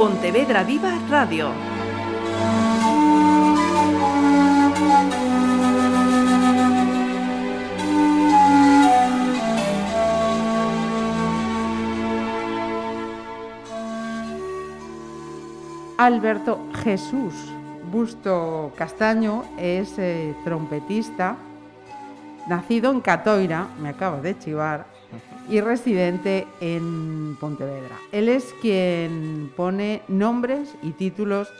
Pontevedra 0.00 0.64
Viva 0.64 0.98
Radio. 1.10 1.50
Alberto 15.98 16.60
Jesús 16.82 17.34
Busto 17.92 18.72
Castaño 18.76 19.44
es 19.58 19.98
eh, 19.98 20.34
trompetista, 20.44 21.36
nacido 22.48 22.90
en 22.90 23.02
Catoira, 23.02 23.68
me 23.78 23.90
acabo 23.90 24.22
de 24.22 24.38
chivar, 24.38 24.86
y 25.50 25.60
residente 25.60 26.46
en 26.60 27.36
Pontevedra. 27.40 27.96
Él 28.12 28.28
es 28.28 28.54
quien 28.60 29.52
pone 29.56 30.02
nombres 30.06 30.76
y 30.82 30.92
títulos 30.92 31.52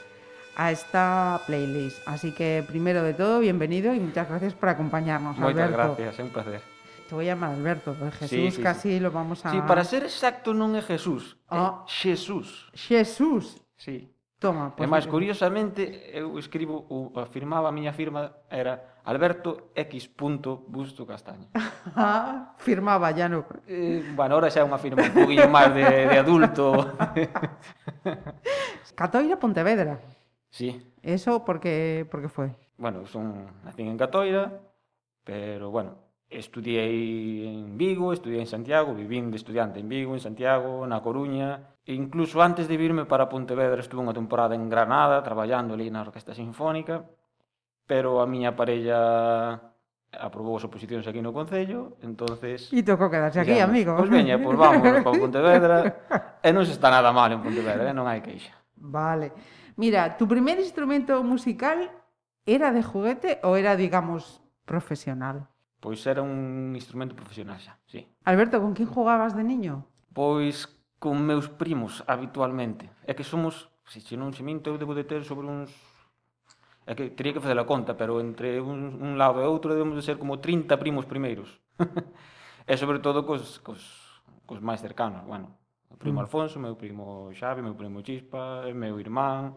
a 0.56 0.70
esta 0.70 1.40
playlist. 1.46 1.98
Así 2.06 2.32
que 2.32 2.64
primero 2.66 3.02
de 3.02 3.14
todo, 3.14 3.40
bienvenido 3.40 3.92
y 3.92 4.00
muchas 4.00 4.28
gracias 4.28 4.54
por 4.54 4.68
acompañarnos, 4.68 5.36
Moitas 5.36 5.64
Alberto. 5.64 5.96
gracias, 5.98 6.18
un 6.24 6.30
placer. 6.30 6.60
Te 7.08 7.14
voy 7.16 7.26
a 7.26 7.34
llamar 7.34 7.50
Alberto, 7.50 7.96
porque 7.98 8.16
Jesús 8.18 8.38
Sí, 8.38 8.50
sí, 8.52 8.62
casi 8.62 9.00
lo 9.00 9.10
vamos 9.10 9.44
a... 9.44 9.50
Sí, 9.50 9.58
para 9.66 9.82
ser 9.82 10.04
exacto 10.04 10.54
non 10.54 10.78
é 10.78 10.82
Jesús, 10.86 11.34
é 11.50 11.58
Xesús. 11.90 12.70
Jesús. 12.72 13.58
Sí. 13.74 14.14
Toma, 14.40 14.72
E 14.72 14.72
pues 14.72 14.88
máis 14.88 15.04
curiosamente, 15.04 15.84
eu 16.16 16.38
escribo, 16.40 16.86
o, 16.88 17.12
afirmaba 17.20 17.68
a 17.68 17.74
miña 17.76 17.92
firma 17.92 18.32
era 18.48 18.89
Alberto 19.04 19.70
X. 19.74 20.10
Busto 20.68 21.06
Castaño. 21.06 21.48
Ah, 21.96 22.54
firmaba, 22.58 23.10
ya 23.10 23.28
no. 23.28 23.46
Eh, 23.66 24.04
bueno, 24.14 24.34
ahora 24.34 24.52
xa 24.52 24.60
é 24.60 24.68
unha 24.68 24.76
firma 24.76 25.00
un 25.00 25.16
poquinho 25.16 25.48
máis 25.48 25.72
de, 25.72 26.12
de 26.12 26.16
adulto. 26.20 26.76
Catoira 28.94 29.40
Pontevedra. 29.40 29.96
Sí. 30.52 30.76
Eso 31.02 31.44
porque 31.44 32.04
porque 32.12 32.28
foi? 32.28 32.52
Bueno, 32.76 33.08
son 33.08 33.48
nacín 33.64 33.88
en 33.88 33.96
Catoira, 33.96 34.60
pero 35.24 35.72
bueno, 35.72 35.96
estudiei 36.28 37.48
en 37.48 37.76
Vigo, 37.76 38.12
estudiei 38.12 38.40
en 38.40 38.46
Santiago, 38.46 38.94
vivín 38.94 39.30
de 39.30 39.36
estudiante 39.36 39.80
en 39.80 39.88
Vigo, 39.88 40.14
en 40.14 40.20
Santiago, 40.20 40.86
na 40.86 41.02
Coruña, 41.02 41.74
e 41.84 41.92
incluso 41.92 42.40
antes 42.40 42.68
de 42.68 42.76
virme 42.76 43.04
para 43.04 43.28
Pontevedra 43.28 43.82
estuve 43.82 44.04
unha 44.04 44.14
temporada 44.14 44.54
en 44.54 44.70
Granada 44.70 45.20
traballando 45.26 45.74
ali 45.74 45.90
na 45.90 46.06
Orquesta 46.06 46.36
Sinfónica, 46.36 47.02
pero 47.90 48.22
a 48.22 48.26
miña 48.30 48.54
parella 48.54 49.58
aprobou 50.14 50.54
as 50.54 50.62
oposicións 50.62 51.10
aquí 51.10 51.18
no 51.18 51.34
Concello, 51.34 51.98
entonces... 52.06 52.70
E 52.70 52.86
tocou 52.86 53.10
quedarse 53.10 53.42
aquí, 53.42 53.58
digamos, 53.58 53.74
amigo. 53.74 53.90
Pois 53.98 54.06
pues 54.06 54.14
veña, 54.14 54.38
pois 54.38 54.54
pues 54.54 54.62
vamos 54.62 54.82
para 55.02 55.18
Pontevedra. 55.26 55.76
e 56.38 56.54
non 56.54 56.62
se 56.62 56.78
está 56.78 56.86
nada 56.86 57.10
mal 57.10 57.34
en 57.34 57.42
Pontevedra, 57.42 57.90
eh? 57.90 57.94
non 57.94 58.06
hai 58.06 58.22
queixa. 58.22 58.54
Vale. 58.78 59.34
Mira, 59.74 60.14
tu 60.14 60.30
primer 60.30 60.62
instrumento 60.62 61.18
musical 61.26 61.90
era 62.46 62.70
de 62.70 62.86
juguete 62.86 63.42
ou 63.42 63.58
era, 63.58 63.74
digamos, 63.74 64.38
profesional? 64.62 65.50
Pois 65.82 65.98
era 66.06 66.22
un 66.22 66.70
instrumento 66.78 67.18
profesional 67.18 67.58
xa, 67.58 67.74
sí. 67.90 68.06
Alberto, 68.22 68.62
con 68.62 68.70
quen 68.70 68.86
jugabas 68.86 69.34
de 69.34 69.42
niño? 69.42 69.82
Pois 70.14 70.70
con 71.02 71.18
meus 71.26 71.50
primos, 71.50 72.06
habitualmente. 72.06 72.86
É 73.02 73.18
que 73.18 73.26
somos, 73.26 73.66
se 73.82 73.98
non 74.14 74.30
se 74.30 74.46
minto, 74.46 74.70
eu 74.70 74.78
debo 74.78 74.94
de 74.94 75.02
ter 75.02 75.26
sobre 75.26 75.50
uns 75.50 75.74
é 76.90 76.98
que 76.98 77.14
teria 77.14 77.30
que 77.30 77.38
facer 77.38 77.54
a 77.54 77.62
conta, 77.70 77.94
pero 77.94 78.18
entre 78.18 78.58
un, 78.58 78.98
un 78.98 79.14
lado 79.14 79.38
e 79.38 79.46
outro 79.46 79.70
debemos 79.70 79.94
de 79.94 80.02
ser 80.02 80.18
como 80.18 80.42
30 80.42 80.74
primos 80.82 81.06
primeiros. 81.06 81.62
e 82.66 82.74
sobre 82.74 82.98
todo 82.98 83.22
cos, 83.22 83.62
cos, 83.62 83.82
cos 84.42 84.58
máis 84.58 84.82
cercanos, 84.82 85.22
bueno, 85.22 85.54
o 85.86 85.94
primo 85.94 86.18
mm. 86.18 86.24
Alfonso, 86.26 86.58
meu 86.58 86.74
primo 86.74 87.30
Xavi, 87.30 87.62
meu 87.62 87.78
primo 87.78 88.02
Chispa, 88.02 88.66
meu 88.74 88.98
irmán, 88.98 89.54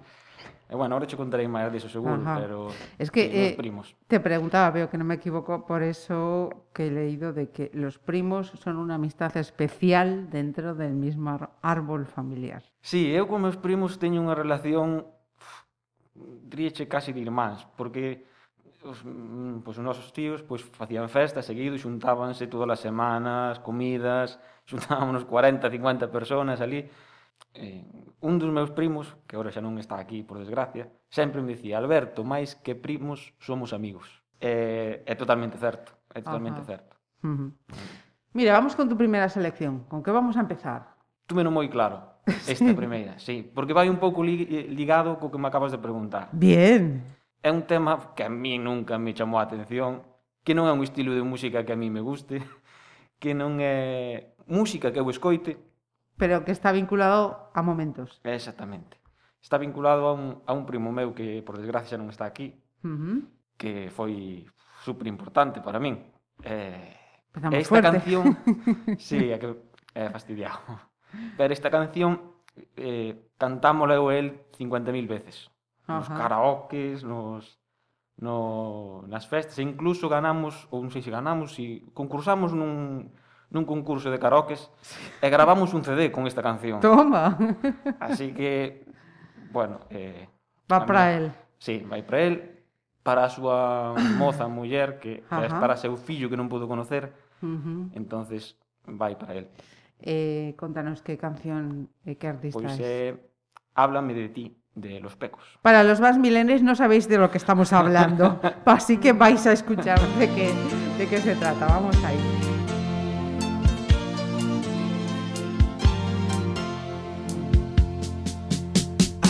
E 0.69 0.75
bueno, 0.75 0.95
ahora 0.95 1.05
che 1.05 1.15
contarei 1.15 1.45
máis 1.45 1.69
diso 1.69 1.87
seguro, 1.87 2.17
Ajá. 2.23 2.39
pero 2.39 2.67
es 2.97 3.11
que 3.11 3.29
eh, 3.29 3.53
primos. 3.53 3.93
te 4.07 4.19
preguntaba, 4.19 4.71
veo 4.71 4.89
que 4.89 4.97
non 4.97 5.05
me 5.05 5.21
equivoco, 5.21 5.69
por 5.69 5.85
eso 5.85 6.65
que 6.73 6.89
he 6.89 6.91
leído 6.91 7.29
de 7.29 7.53
que 7.53 7.69
los 7.77 8.01
primos 8.01 8.49
son 8.57 8.81
una 8.81 8.95
amistad 8.95 9.37
especial 9.37 10.33
dentro 10.33 10.73
del 10.73 10.97
mismo 10.97 11.29
árbol 11.61 12.09
familiar. 12.09 12.63
Sí, 12.81 13.13
eu 13.13 13.29
con 13.29 13.45
meus 13.45 13.59
primos 13.59 14.01
teño 14.01 14.23
unha 14.23 14.33
relación 14.33 15.05
diríche 16.15 16.87
casi 16.87 17.11
de 17.13 17.21
irmáns, 17.21 17.65
porque 17.75 18.25
os, 18.83 19.01
pois, 19.63 19.77
os 19.77 19.83
nosos 19.83 20.11
tíos 20.13 20.43
pois, 20.43 20.61
facían 20.61 21.09
festas 21.09 21.45
seguido, 21.45 21.79
xuntábanse 21.79 22.47
todas 22.47 22.69
as 22.69 22.81
semanas, 22.83 23.59
comidas, 23.59 24.37
xuntábamos 24.69 25.25
40, 25.25 25.69
50 25.69 26.11
personas 26.11 26.61
ali. 26.61 26.85
Eh, 27.53 27.85
un 28.21 28.39
dos 28.39 28.49
meus 28.49 28.71
primos, 28.71 29.13
que 29.27 29.35
agora 29.35 29.53
xa 29.53 29.61
non 29.61 29.77
está 29.77 29.97
aquí, 29.97 30.25
por 30.25 30.41
desgracia, 30.41 30.89
sempre 31.09 31.41
me 31.41 31.53
dicía, 31.53 31.77
Alberto, 31.77 32.25
máis 32.25 32.57
que 32.57 32.73
primos 32.73 33.33
somos 33.41 33.73
amigos. 33.73 34.09
Eh, 34.41 35.05
é 35.05 35.13
totalmente 35.15 35.57
certo, 35.57 35.93
é 36.13 36.21
totalmente 36.21 36.61
Ajá. 36.61 36.69
certo. 36.77 36.93
Uh 37.23 37.29
-huh. 37.29 37.49
Mira, 38.33 38.53
vamos 38.53 38.75
con 38.75 38.89
tu 38.89 38.97
primeira 38.97 39.29
selección. 39.29 39.85
Con 39.85 40.01
que 40.01 40.09
vamos 40.09 40.35
a 40.37 40.41
empezar? 40.41 40.97
Túmeno 41.29 41.53
moi 41.53 41.69
claro. 41.69 42.12
Esta 42.25 42.71
primeira, 42.73 43.19
sí, 43.19 43.43
porque 43.43 43.73
vai 43.75 43.89
un 43.91 43.99
pouco 43.99 44.23
li 44.23 44.47
ligado 44.71 45.19
co 45.19 45.27
que 45.29 45.37
me 45.37 45.47
acabas 45.51 45.71
de 45.71 45.79
preguntar. 45.79 46.29
Bien. 46.31 47.03
É 47.43 47.51
un 47.51 47.67
tema 47.67 48.15
que 48.15 48.23
a 48.23 48.31
mí 48.31 48.55
nunca 48.57 48.95
me 48.97 49.11
chamou 49.11 49.39
a 49.39 49.43
atención, 49.43 50.07
que 50.47 50.55
non 50.55 50.67
é 50.67 50.71
un 50.71 50.79
estilo 50.87 51.11
de 51.11 51.23
música 51.23 51.67
que 51.67 51.75
a 51.75 51.79
mí 51.79 51.91
me 51.91 51.99
guste, 51.99 52.39
que 53.19 53.35
non 53.35 53.59
é 53.59 54.31
música 54.47 54.95
que 54.95 55.03
eu 55.03 55.07
escoite. 55.11 55.59
Pero 56.15 56.47
que 56.47 56.55
está 56.55 56.71
vinculado 56.71 57.51
a 57.51 57.59
momentos. 57.59 58.23
Exactamente. 58.23 59.03
Está 59.43 59.59
vinculado 59.59 60.07
a 60.07 60.13
un, 60.15 60.39
a 60.47 60.55
un 60.55 60.63
primo 60.63 60.95
meu 60.95 61.11
que, 61.11 61.43
por 61.43 61.59
desgracia, 61.59 61.99
non 61.99 62.07
está 62.07 62.23
aquí, 62.23 62.55
uh 62.87 62.87
-huh. 62.87 63.19
que 63.59 63.91
foi 63.91 64.47
super 64.87 65.03
importante 65.11 65.59
para 65.59 65.83
min. 65.83 65.99
Eh, 66.47 66.95
Empezamos 67.35 67.59
esta 67.59 67.67
fuerte. 67.67 67.89
canción, 67.91 68.23
sí, 69.03 69.27
é 69.27 69.35
que 69.35 69.51
é 69.91 70.07
fastidiado. 70.07 70.63
Pero 71.37 71.53
esta 71.53 71.69
canción 71.69 72.33
eh, 72.77 73.29
cantámola 73.37 73.95
eu 73.95 74.11
el 74.11 74.39
50.000 74.57 75.07
veces. 75.07 75.49
Nos 75.87 76.09
Ajá. 76.09 76.17
karaokes, 76.17 77.03
nos 77.03 77.59
no, 78.17 79.03
nas 79.07 79.25
festas, 79.25 79.57
e 79.57 79.63
incluso 79.65 80.07
ganamos, 80.07 80.69
ou 80.69 80.79
non 80.85 80.93
sei 80.93 81.01
se 81.01 81.09
ganamos, 81.09 81.57
si 81.57 81.81
concursamos 81.97 82.53
nun, 82.53 83.09
nun 83.49 83.65
concurso 83.65 84.13
de 84.13 84.21
karaokes 84.21 84.69
sí. 84.85 85.01
e 85.19 85.27
gravamos 85.33 85.73
un 85.73 85.81
CD 85.81 86.13
con 86.13 86.29
esta 86.29 86.45
canción. 86.45 86.79
Toma! 86.79 87.35
Así 87.99 88.31
que, 88.31 88.85
bueno... 89.51 89.81
Eh, 89.89 90.29
Va 90.71 90.85
para 90.85 91.13
el. 91.13 91.31
Sí, 91.59 91.83
vai 91.83 92.05
para 92.05 92.21
el, 92.23 92.63
para 93.03 93.25
a 93.25 93.29
súa 93.29 93.93
moza, 94.15 94.47
muller, 94.47 94.99
que 94.99 95.23
Ajá. 95.27 95.43
é 95.43 95.49
para 95.49 95.75
seu 95.75 95.97
fillo 95.99 96.31
que 96.31 96.39
non 96.39 96.47
pudo 96.47 96.69
conocer, 96.69 97.11
uh 97.43 97.59
-huh. 97.59 97.81
entonces 97.93 98.55
vai 98.87 99.19
para 99.19 99.35
el. 99.35 99.45
Eh, 100.05 100.53
contanos 100.57 101.01
qué 101.01 101.17
canción, 101.17 101.89
eh, 102.05 102.17
qué 102.17 102.27
artista 102.27 102.59
Pois 102.59 102.73
es. 102.73 102.79
é 102.81 103.15
Háblame 103.73 104.13
de 104.13 104.27
ti, 104.29 104.57
de 104.75 104.99
Los 104.99 105.15
Pecos. 105.15 105.41
Para 105.61 105.81
los 105.83 105.99
más 106.01 106.17
milenios 106.19 106.61
no 106.61 106.75
sabéis 106.75 107.07
de 107.07 107.17
lo 107.17 107.31
que 107.31 107.37
estamos 107.37 107.71
hablando, 107.71 108.39
así 108.65 108.97
que 108.97 109.13
vais 109.13 109.47
a 109.47 109.53
escuchar 109.53 109.99
de 110.19 110.27
qué, 110.35 110.51
de 110.97 111.07
qué 111.07 111.21
se 111.21 111.35
trata. 111.35 111.67
Vamos 111.67 111.95
ahí. 112.03 112.19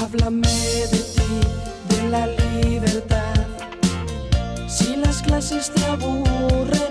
Háblame 0.02 0.48
de 0.48 1.02
ti, 1.16 1.96
de 1.96 2.10
la 2.10 2.28
libertad. 2.28 3.46
Si 4.68 4.96
las 4.96 5.22
clases 5.22 5.72
te 5.72 5.84
aburren, 5.86 6.83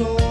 sol. 0.00 0.29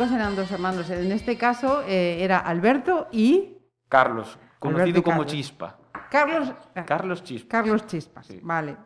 Pecos 0.00 0.16
eran 0.16 0.34
dos 0.34 0.50
hermanos. 0.50 0.88
En 0.88 1.12
este 1.12 1.36
caso 1.36 1.82
eh, 1.86 2.24
era 2.24 2.38
Alberto 2.38 3.08
y 3.12 3.58
Carlos, 3.86 4.38
conocido 4.58 4.84
Alberto 4.84 5.02
como 5.02 5.18
Carlos. 5.18 5.32
Chispa. 5.32 5.78
Carlos. 6.10 6.54
ah, 6.74 6.84
Carlos 6.86 7.22
Chispa. 7.22 7.48
Carlos 7.50 7.86
Chispas, 7.86 8.26
Sí. 8.26 8.40
vale. 8.42 8.78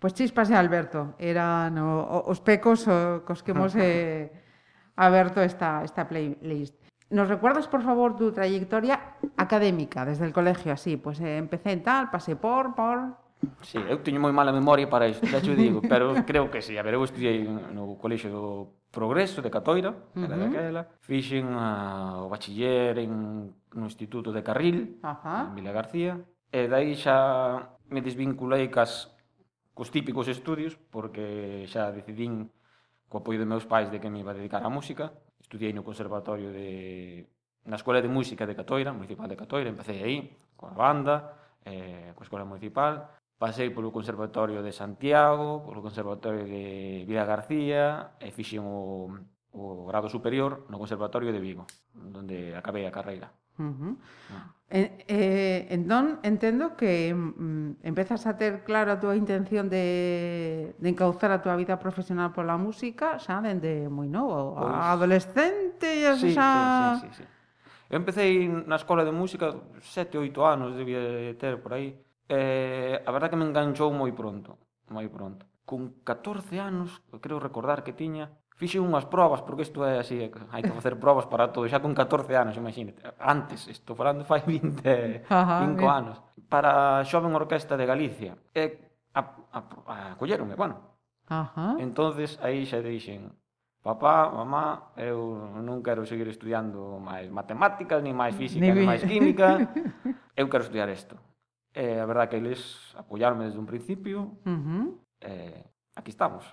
Pues 0.00 0.14
Chispas 0.14 0.50
e 0.50 0.56
Alberto 0.56 1.14
eran 1.16 1.78
o, 1.78 2.02
o, 2.02 2.26
os 2.26 2.40
pecos 2.42 2.88
o, 2.90 3.22
cos 3.22 3.44
que 3.46 3.52
hemos 3.54 3.70
eh, 3.78 4.34
aberto 4.96 5.38
esta, 5.42 5.84
esta 5.84 6.08
playlist. 6.08 6.74
¿Nos 7.10 7.28
recuerdas, 7.28 7.68
por 7.68 7.82
favor, 7.84 8.16
tu 8.16 8.32
trayectoria 8.32 9.14
académica 9.36 10.04
desde 10.04 10.26
el 10.26 10.32
colegio? 10.32 10.72
Así, 10.72 10.96
pues 10.96 11.20
eh, 11.20 11.38
empecé 11.38 11.70
en 11.70 11.84
tal, 11.84 12.10
pasé 12.10 12.34
por, 12.34 12.74
por... 12.74 13.14
Sí, 13.62 13.78
eu 13.78 14.02
teño 14.02 14.18
moi 14.18 14.34
mala 14.34 14.50
memoria 14.50 14.90
para 14.90 15.06
isto, 15.06 15.22
xa 15.26 15.38
te 15.38 15.54
digo, 15.54 15.78
pero 15.82 16.14
creo 16.26 16.50
que 16.50 16.62
sí. 16.62 16.74
A 16.74 16.82
ver, 16.82 16.94
eu 16.98 17.04
estudiei 17.04 17.46
no 17.46 17.94
Colexio 18.00 18.30
do 18.30 18.44
Progreso 18.90 19.42
de 19.42 19.50
Catoira, 19.50 19.90
uh 19.90 19.94
-huh. 19.94 20.24
era 20.26 20.36
daquela. 20.36 20.82
Fixen 20.98 21.46
a, 21.54 22.18
o 22.24 22.28
bachiller 22.28 22.98
en 22.98 23.12
no 23.74 23.84
Instituto 23.86 24.32
de 24.34 24.42
Carril, 24.42 24.98
uh 25.04 25.14
-huh. 25.14 25.42
en 25.50 25.54
Vila 25.54 25.72
García. 25.72 26.18
E 26.50 26.66
dai 26.66 26.96
xa 26.96 27.78
me 27.92 28.00
desvinculei 28.00 28.66
cas 28.72 29.12
cos 29.76 29.94
típicos 29.94 30.26
estudios, 30.26 30.74
porque 30.90 31.62
xa 31.70 31.94
decidín 31.94 32.50
co 33.06 33.22
apoio 33.22 33.38
de 33.38 33.46
meus 33.46 33.64
pais 33.64 33.88
de 33.92 34.00
que 34.00 34.10
me 34.10 34.20
iba 34.20 34.34
a 34.34 34.38
dedicar 34.38 34.66
á 34.66 34.68
música. 34.68 35.14
Estudiei 35.38 35.72
no 35.72 35.86
Conservatorio 35.86 36.50
de... 36.50 37.24
na 37.64 37.76
Escola 37.76 38.00
de 38.00 38.08
Música 38.08 38.44
de 38.48 38.56
Catoira, 38.56 38.92
Municipal 38.92 39.28
de 39.28 39.36
Catoira, 39.36 39.70
empecé 39.70 40.02
aí, 40.02 40.36
coa 40.56 40.72
banda, 40.72 41.36
eh, 41.64 42.12
coa 42.16 42.24
Escola 42.24 42.44
Municipal, 42.44 43.17
Pasei 43.38 43.70
polo 43.70 43.94
Conservatorio 43.94 44.66
de 44.66 44.74
Santiago, 44.74 45.62
polo 45.62 45.78
Conservatorio 45.78 46.42
de 46.42 47.06
Vila 47.06 47.22
García, 47.22 48.18
e 48.18 48.34
fixen 48.34 48.66
o, 48.66 49.14
o 49.54 49.86
grado 49.86 50.10
superior 50.10 50.66
no 50.66 50.74
Conservatorio 50.82 51.30
de 51.30 51.38
Vigo, 51.38 51.62
onde 51.94 52.50
acabei 52.58 52.82
a 52.82 52.90
carreira. 52.90 53.30
Uh 53.54 53.70
-huh. 53.70 53.94
ah. 54.34 54.50
eh, 54.74 55.06
eh, 55.06 55.60
entón, 55.70 56.18
entendo 56.26 56.74
que 56.74 57.14
mm, 57.14 57.86
empezas 57.86 58.26
a 58.26 58.34
ter 58.34 58.66
claro 58.66 58.90
a 58.90 58.98
túa 58.98 59.14
intención 59.14 59.70
de, 59.70 60.74
de 60.74 60.88
encauzar 60.90 61.30
a 61.30 61.38
túa 61.38 61.54
vida 61.54 61.78
profesional 61.78 62.34
pola 62.34 62.58
música 62.58 63.22
xa 63.22 63.38
dende 63.38 63.86
moi 63.86 64.10
novo, 64.10 64.58
pois... 64.58 64.82
adolescente 64.98 65.86
e 65.86 66.10
sí, 66.18 66.34
xa... 66.34 66.98
Sí, 66.98 67.06
sí, 67.06 67.22
sí, 67.22 67.22
sí. 67.22 67.26
Eu 67.88 67.96
empecé 68.02 68.28
na 68.68 68.76
escola 68.76 69.00
de 69.06 69.14
música 69.14 69.54
sete, 69.80 70.18
oito 70.18 70.44
anos, 70.44 70.76
debía 70.76 71.32
ter 71.40 71.56
por 71.62 71.72
aí 71.72 71.96
Eh, 72.28 73.00
a 73.00 73.10
verdad 73.10 73.32
que 73.32 73.40
me 73.40 73.48
enganchou 73.48 73.88
moi 73.88 74.12
pronto, 74.12 74.60
moi 74.92 75.08
pronto. 75.08 75.48
Con 75.64 76.04
14 76.04 76.60
anos, 76.60 77.00
creo 77.24 77.40
recordar 77.40 77.80
que 77.80 77.96
tiña, 77.96 78.28
fixe 78.58 78.76
unhas 78.76 79.08
probas, 79.08 79.40
porque 79.40 79.64
isto 79.64 79.80
é 79.86 80.02
así, 80.02 80.20
hai 80.20 80.60
que 80.60 80.74
facer 80.76 81.00
probas 81.00 81.24
para 81.24 81.48
todo, 81.54 81.64
xa 81.70 81.80
con 81.80 81.96
14 81.96 82.28
anos, 82.36 82.54
imagínate. 82.60 83.00
Antes, 83.16 83.64
estou 83.72 83.96
falando 83.96 84.28
fai 84.28 84.44
25 84.44 85.24
anos, 85.88 86.20
para 86.52 87.00
a 87.00 87.04
Xoven 87.06 87.32
Orquesta 87.32 87.80
de 87.80 87.86
Galicia. 87.86 88.36
E 88.52 88.92
a, 89.14 89.20
a, 89.52 89.60
a, 89.86 89.94
acolleronme, 90.18 90.52
bueno. 90.58 91.00
Ajá. 91.28 91.76
Entonces 91.78 92.40
aí 92.42 92.64
xa 92.64 92.80
dixen, 92.82 93.32
papá, 93.84 94.28
mamá, 94.28 94.92
eu 94.96 95.36
non 95.62 95.80
quero 95.80 96.04
seguir 96.04 96.28
estudiando 96.28 96.98
máis 97.00 97.30
matemáticas, 97.30 98.02
ni 98.02 98.12
máis 98.12 98.36
física, 98.36 98.68
ni, 98.68 98.84
ni 98.84 98.88
máis 98.88 99.04
química, 99.04 99.70
eu 100.40 100.48
quero 100.48 100.64
estudiar 100.64 100.88
isto. 100.90 101.27
Eh, 101.78 102.00
a 102.00 102.06
verdad 102.06 102.28
que 102.28 102.38
eles 102.38 102.92
apoiarme 102.98 103.44
desde 103.44 103.60
un 103.60 103.66
principio. 103.66 104.32
Uh 104.44 104.50
-huh. 104.50 104.98
eh, 105.20 105.64
aquí 105.94 106.10
estamos. 106.10 106.44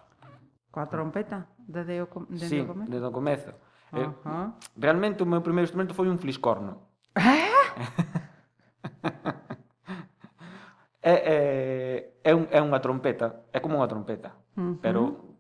Coa 0.69 0.85
trompeta? 0.85 1.49
Desde 1.57 1.97
o, 1.97 2.05
com 2.05 2.29
desde 2.29 2.47
sí, 2.47 2.59
o 2.61 2.67
comezo? 2.67 2.91
desde 2.91 3.07
o 3.07 3.11
comezo. 3.11 3.51
Eh, 3.89 4.05
uh 4.05 4.13
-huh. 4.21 4.53
realmente 4.77 5.23
o 5.23 5.25
meu 5.25 5.41
primeiro 5.41 5.65
instrumento 5.65 5.97
foi 5.97 6.13
un 6.13 6.21
fliscorno. 6.21 6.77
é, 11.01 11.15
é, 11.33 12.13
é, 12.21 12.31
un, 12.37 12.45
é 12.53 12.61
unha 12.61 12.77
trompeta, 12.77 13.49
é 13.49 13.57
como 13.57 13.81
unha 13.81 13.89
trompeta, 13.89 14.37
uh 14.53 14.61
-huh. 14.61 14.77
pero 14.77 15.33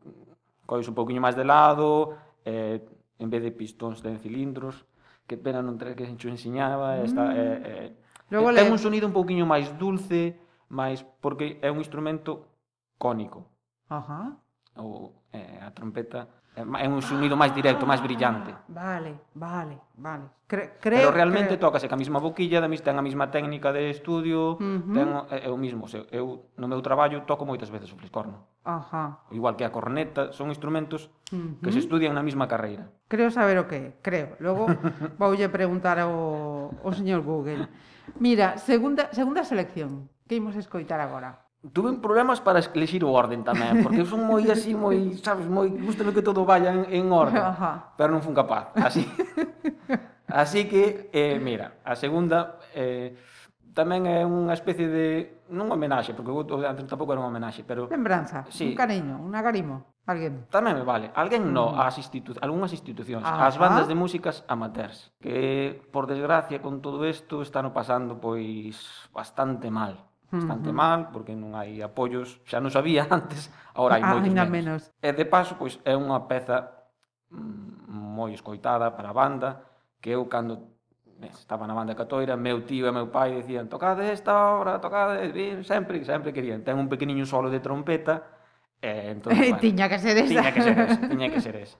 cois 0.65 0.89
un 0.89 0.97
pouquiño 0.97 1.21
máis 1.21 1.37
de 1.37 1.45
lado, 1.45 2.17
eh, 2.41 2.81
en 3.21 3.29
vez 3.29 3.45
de 3.45 3.53
pistóns 3.53 4.01
ten 4.01 4.17
cilindros, 4.17 4.81
que 5.29 5.37
pena 5.37 5.61
non 5.61 5.77
ter 5.77 5.93
que 5.93 6.09
xo 6.09 6.25
enseñaba, 6.25 7.05
esta, 7.05 7.21
uh 7.21 7.29
-huh. 7.29 7.37
Mm. 7.37 7.37
eh, 7.37 7.61
eh, 7.69 7.93
Logo 8.29 8.53
ten 8.53 8.65
le... 8.65 8.71
un 8.71 8.79
sonido 8.79 9.05
un 9.07 9.13
pouquiño 9.13 9.45
máis 9.45 9.69
dulce, 9.77 10.39
máis 10.69 11.05
porque 11.21 11.59
é 11.61 11.69
un 11.69 11.77
instrumento 11.77 12.49
cónico. 12.97 13.45
Ajá. 13.89 14.37
O, 14.75 15.13
eh, 15.31 15.59
a 15.61 15.71
trompeta 15.71 16.27
é 16.55 16.87
un 16.87 17.03
sonido 17.03 17.35
máis 17.35 17.51
directo, 17.51 17.83
máis 17.83 17.99
brillante. 17.99 18.55
Vale, 18.71 19.27
vale, 19.35 19.75
vale. 19.99 20.47
Cre, 20.47 20.79
cre, 20.79 21.03
Pero 21.03 21.11
realmente 21.11 21.59
cre... 21.59 21.59
tócase 21.59 21.91
ca 21.91 21.99
mesma 21.99 22.23
boquilla, 22.23 22.63
da 22.63 22.69
ten 22.71 22.95
a 22.95 23.03
mesma 23.03 23.27
técnica 23.27 23.75
de 23.75 23.91
estudio, 23.91 24.55
uh 24.55 24.59
-huh. 24.61 24.95
ten 24.95 25.07
é, 25.35 25.47
é 25.47 25.49
o 25.51 25.59
mismo, 25.59 25.91
se, 25.91 25.99
eu 26.15 26.47
no 26.55 26.67
meu 26.71 26.79
traballo 26.79 27.27
toco 27.27 27.43
moitas 27.43 27.67
veces 27.67 27.91
o 27.91 27.99
fliscorno. 27.99 28.47
Ajá. 28.63 29.27
Igual 29.35 29.59
que 29.59 29.67
a 29.67 29.73
corneta, 29.73 30.31
son 30.31 30.47
instrumentos 30.47 31.11
uh 31.33 31.35
-huh. 31.35 31.59
que 31.59 31.75
se 31.75 31.83
estudian 31.83 32.15
na 32.15 32.23
mesma 32.23 32.47
carreira. 32.47 32.87
Creo 33.11 33.27
saber 33.35 33.59
o 33.59 33.67
que, 33.67 33.99
creo. 33.99 34.39
Logo 34.39 34.71
voulle 35.19 35.51
preguntar 35.51 35.99
ao, 35.99 36.71
ao 36.79 36.91
señor 36.95 37.19
Google. 37.19 37.67
Mira, 38.19 38.57
segunda, 38.57 39.09
segunda 39.11 39.43
selección 39.43 40.09
que 40.27 40.35
imos 40.35 40.55
escoitar 40.55 40.99
agora. 40.99 41.45
Tuve 41.73 41.97
problemas 41.97 42.41
para 42.41 42.61
elegir 42.61 43.01
o 43.01 43.09
orden 43.09 43.41
tamén, 43.41 43.81
porque 43.81 44.05
eu 44.05 44.07
son 44.09 44.21
moi 44.21 44.45
así, 44.53 44.77
moi, 44.77 45.17
sabes, 45.17 45.49
moi, 45.49 45.65
gustame 45.73 46.13
que 46.13 46.21
todo 46.21 46.45
vaya 46.45 46.69
en, 46.69 46.85
en 46.93 47.09
orden, 47.09 47.41
Ajá. 47.41 47.97
pero 47.97 48.13
non 48.13 48.21
fun 48.21 48.37
capaz, 48.37 48.69
así. 48.77 49.01
así 50.29 50.69
que, 50.69 51.09
eh, 51.09 51.41
mira, 51.41 51.81
a 51.81 51.97
segunda 51.97 52.61
eh, 52.77 53.17
tamén 53.73 54.05
é 54.05 54.21
unha 54.21 54.53
especie 54.53 54.85
de 54.85 55.34
non 55.49 55.69
homenaxe, 55.69 56.17
porque 56.17 56.31
o 56.33 56.41
Antón 56.65 56.89
tampouco 56.89 57.13
era 57.13 57.21
unha 57.21 57.29
homenaxe, 57.29 57.61
pero... 57.61 57.85
Lembranza, 57.85 58.45
sí. 58.49 58.73
un 58.73 58.77
cariño, 58.77 59.21
un 59.21 59.33
agarimo, 59.37 60.01
alguén. 60.09 60.49
Tamén 60.49 60.73
me 60.73 60.85
vale, 60.85 61.13
alguén 61.13 61.53
no, 61.53 61.77
mm. 61.77 61.85
as 61.85 61.95
institu 62.01 62.33
algunhas 62.41 62.73
institucións, 62.73 63.25
Ajá. 63.25 63.45
as 63.45 63.55
bandas 63.61 63.85
de 63.85 63.93
músicas 63.93 64.41
amateurs, 64.49 65.13
que, 65.21 65.77
por 65.93 66.09
desgracia, 66.09 66.61
con 66.61 66.81
todo 66.81 67.05
isto, 67.05 67.45
están 67.45 67.69
pasando, 67.73 68.17
pois, 68.17 68.79
bastante 69.13 69.69
mal 69.69 70.01
bastante 70.35 70.69
uh 70.69 70.73
-huh. 70.73 70.81
mal, 70.83 70.99
porque 71.13 71.31
non 71.37 71.55
hai 71.55 71.79
apoios, 71.79 72.41
xa 72.43 72.59
non 72.59 72.73
sabía 72.73 73.07
antes, 73.17 73.47
agora 73.71 74.01
hai 74.01 74.03
ah, 74.03 74.11
moitos 74.17 74.33
menos. 74.33 74.51
menos. 74.51 74.81
E 74.99 75.13
de 75.13 75.23
paso, 75.23 75.55
pois 75.55 75.79
é 75.85 75.93
unha 75.95 76.27
peza 76.27 76.67
mm, 77.31 77.87
moi 77.93 78.33
escoitada 78.33 78.91
para 78.97 79.13
a 79.13 79.15
banda, 79.15 79.63
que 80.01 80.11
eu 80.11 80.25
cando 80.27 80.74
estaba 81.23 81.67
na 81.67 81.73
banda 81.73 81.95
catoira, 81.95 82.35
meu 82.35 82.63
tío 82.67 82.87
e 82.87 82.91
meu 82.91 83.07
pai 83.07 83.39
dicían 83.39 83.67
tocade 83.71 84.11
esta 84.11 84.35
obra, 84.51 84.79
tocade, 84.79 85.31
bien, 85.31 85.63
sempre, 85.63 86.03
sempre 86.03 86.33
querían. 86.35 86.63
Ten 86.63 86.75
un 86.75 86.89
pequeniño 86.91 87.25
solo 87.25 87.49
de 87.49 87.59
trompeta, 87.59 88.23
e 88.81 89.15
entón, 89.15 89.33
bueno, 89.37 89.57
tiña 89.57 89.87
que 89.87 89.99
ser 89.99 90.17
esa. 90.17 90.41
Tiña 90.41 90.51
que 90.51 90.61
ser 90.61 90.75
esa, 90.79 91.01
tiña 91.07 91.27
que 91.31 91.41
ser 91.41 91.55
esa. 91.55 91.77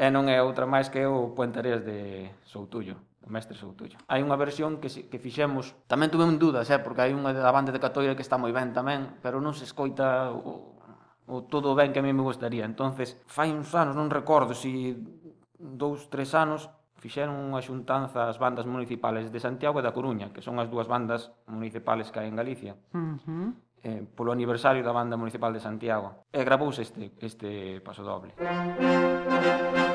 e 0.00 0.06
non 0.12 0.28
é 0.28 0.38
outra 0.40 0.68
máis 0.68 0.88
que 0.88 1.04
o 1.04 1.32
Puentarés 1.34 1.82
de 1.82 2.30
Soutullo 2.46 2.96
o 3.20 3.28
mestre 3.28 3.56
Soutullo. 3.56 4.00
Hai 4.08 4.24
unha 4.24 4.36
versión 4.40 4.80
que, 4.80 4.88
que 4.88 5.18
fixemos, 5.20 5.76
tamén 5.84 6.08
tuve 6.08 6.24
un 6.24 6.40
dúdas, 6.40 6.72
eh, 6.72 6.80
porque 6.80 7.04
hai 7.04 7.12
unha 7.12 7.36
da 7.36 7.52
banda 7.52 7.68
de 7.68 7.82
Catoira 7.82 8.16
que 8.16 8.24
está 8.24 8.40
moi 8.40 8.52
ben 8.52 8.72
tamén, 8.72 9.20
pero 9.20 9.44
non 9.44 9.52
se 9.52 9.68
escoita 9.68 10.32
o, 10.32 10.80
o 11.28 11.36
todo 11.44 11.76
ben 11.76 11.92
que 11.92 12.00
a 12.00 12.04
mí 12.04 12.12
me 12.16 12.24
gustaría. 12.24 12.64
entonces 12.64 13.20
fai 13.28 13.52
uns 13.52 13.76
anos, 13.76 13.92
non 13.92 14.08
recordo 14.08 14.56
se 14.56 14.72
si 14.72 14.74
dous, 15.60 16.08
tres 16.08 16.32
anos, 16.32 16.72
fixeron 17.00 17.34
unha 17.40 17.64
xuntanza 17.64 18.28
as 18.28 18.36
bandas 18.36 18.68
municipales 18.68 19.32
de 19.32 19.40
Santiago 19.40 19.80
e 19.80 19.84
da 19.84 19.96
Coruña, 19.96 20.30
que 20.30 20.44
son 20.44 20.60
as 20.60 20.68
dúas 20.68 20.86
bandas 20.86 21.32
municipales 21.48 22.12
que 22.12 22.20
hai 22.20 22.28
en 22.28 22.36
Galicia. 22.36 22.76
Uh 22.92 23.16
-huh. 23.18 23.48
eh, 23.82 24.04
polo 24.12 24.30
aniversario 24.30 24.84
da 24.84 24.92
banda 24.92 25.16
municipal 25.16 25.50
de 25.56 25.64
Santiago. 25.64 26.28
E 26.28 26.44
gravouse 26.44 26.84
este, 26.84 27.16
este 27.24 27.80
paso 27.80 28.04
doble. 28.04 28.36
Música 28.36 29.89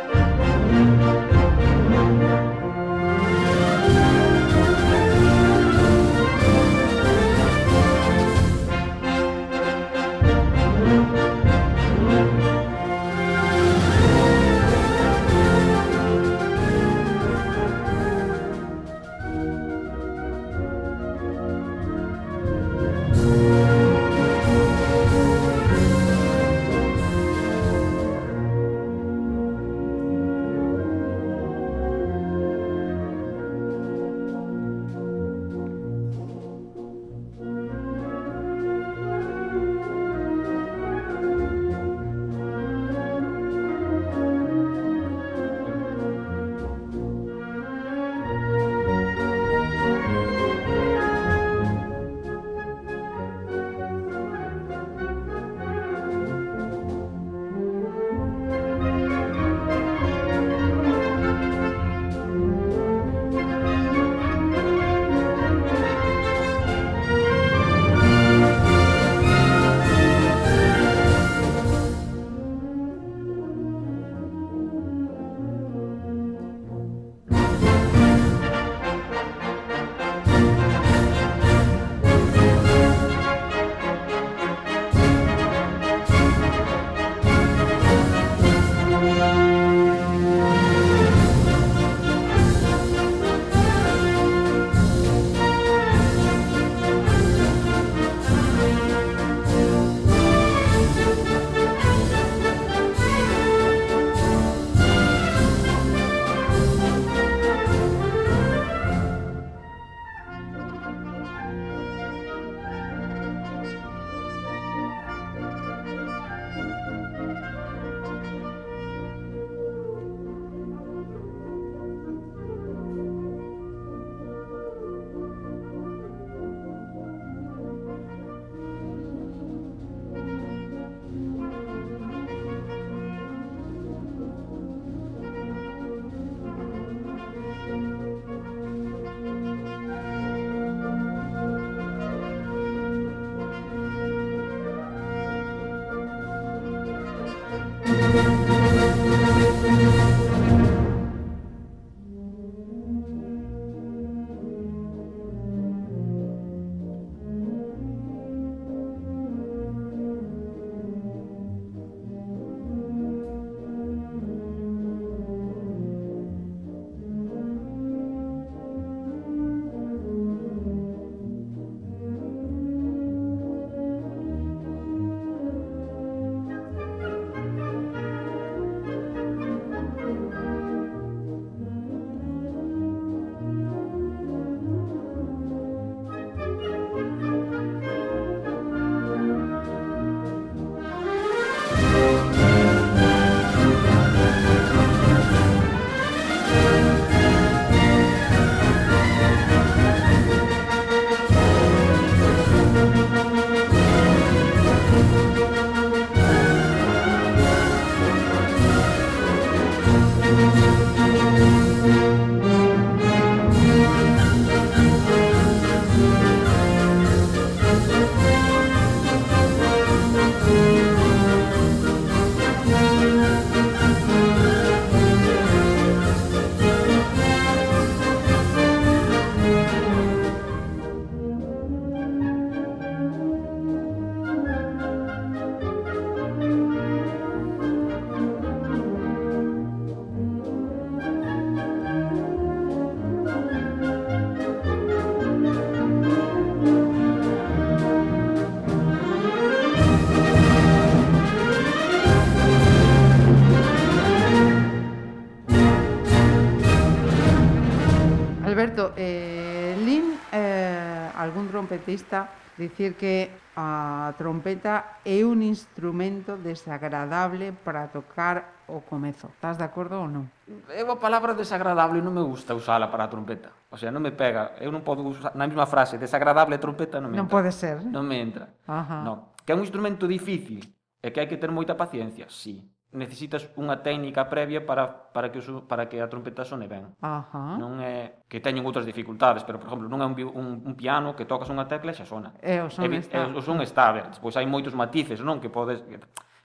trompetista, 261.86 262.30
dicir 262.58 262.96
que 262.98 263.30
a 263.56 264.14
trompeta 264.18 265.00
é 265.06 265.24
un 265.24 265.46
instrumento 265.46 266.36
desagradable 266.36 267.54
para 267.54 267.88
tocar 267.88 268.66
o 268.68 268.82
comezo. 268.82 269.30
Estás 269.30 269.58
de 269.58 269.64
acordo 269.64 270.02
ou 270.02 270.10
non? 270.10 270.28
É 270.74 270.82
a 270.82 270.98
palabra 270.98 271.38
desagradable 271.38 272.02
non 272.02 272.12
me 272.12 272.26
gusta 272.26 272.58
usala 272.58 272.90
para 272.90 273.06
a 273.06 273.12
trompeta. 273.12 273.54
O 273.70 273.78
sea, 273.78 273.94
non 273.94 274.02
me 274.02 274.12
pega. 274.12 274.58
Eu 274.60 274.74
non 274.74 274.82
podo 274.82 275.06
usar 275.06 275.38
na 275.38 275.46
mesma 275.46 275.70
frase 275.70 276.02
desagradable 276.02 276.58
trompeta 276.58 276.98
non 276.98 277.14
me 277.14 277.22
non 277.22 277.30
entra. 277.30 277.38
Pode 277.38 277.52
ser. 277.54 277.80
Non 277.86 278.04
me 278.04 278.18
entra. 278.20 278.50
Ajá. 278.66 279.06
No. 279.06 279.38
Que 279.46 279.54
é 279.54 279.56
un 279.56 279.64
instrumento 279.64 280.10
difícil 280.10 280.66
e 281.00 281.08
que 281.14 281.22
hai 281.22 281.30
que 281.30 281.38
ter 281.38 281.54
moita 281.54 281.78
paciencia, 281.78 282.26
sí 282.28 282.66
necesitas 282.96 283.52
unha 283.60 283.84
técnica 283.84 284.26
previa 284.32 284.64
para, 284.64 284.88
para, 284.88 285.28
que, 285.30 285.44
o, 285.44 285.68
para 285.68 285.86
que 285.86 286.00
a 286.00 286.08
trompeta 286.08 286.48
sone 286.48 286.66
ben. 286.66 286.96
Ajá. 287.04 287.60
Non 287.60 287.84
é 287.84 288.26
que 288.26 288.40
teñen 288.40 288.64
outras 288.64 288.88
dificultades, 288.88 289.44
pero, 289.44 289.60
por 289.60 289.68
exemplo, 289.68 289.92
non 289.92 290.00
é 290.02 290.08
un, 290.08 290.16
un, 290.34 290.48
un 290.64 290.74
piano 290.74 291.14
que 291.14 291.28
tocas 291.28 291.52
unha 291.52 291.68
tecla 291.68 291.92
e 291.92 291.98
xa 292.00 292.08
sona. 292.08 292.34
É, 292.40 292.64
o 292.64 292.72
son 292.72 292.88
é, 292.90 292.98
está. 292.98 293.28
E, 293.28 293.36
o 293.36 293.42
son 293.44 293.60
está, 293.60 293.92
ver, 293.92 294.08
pois 294.18 294.34
hai 294.40 294.48
moitos 294.48 294.74
matices, 294.74 295.20
non? 295.20 295.44
Que 295.44 295.52
podes... 295.52 295.84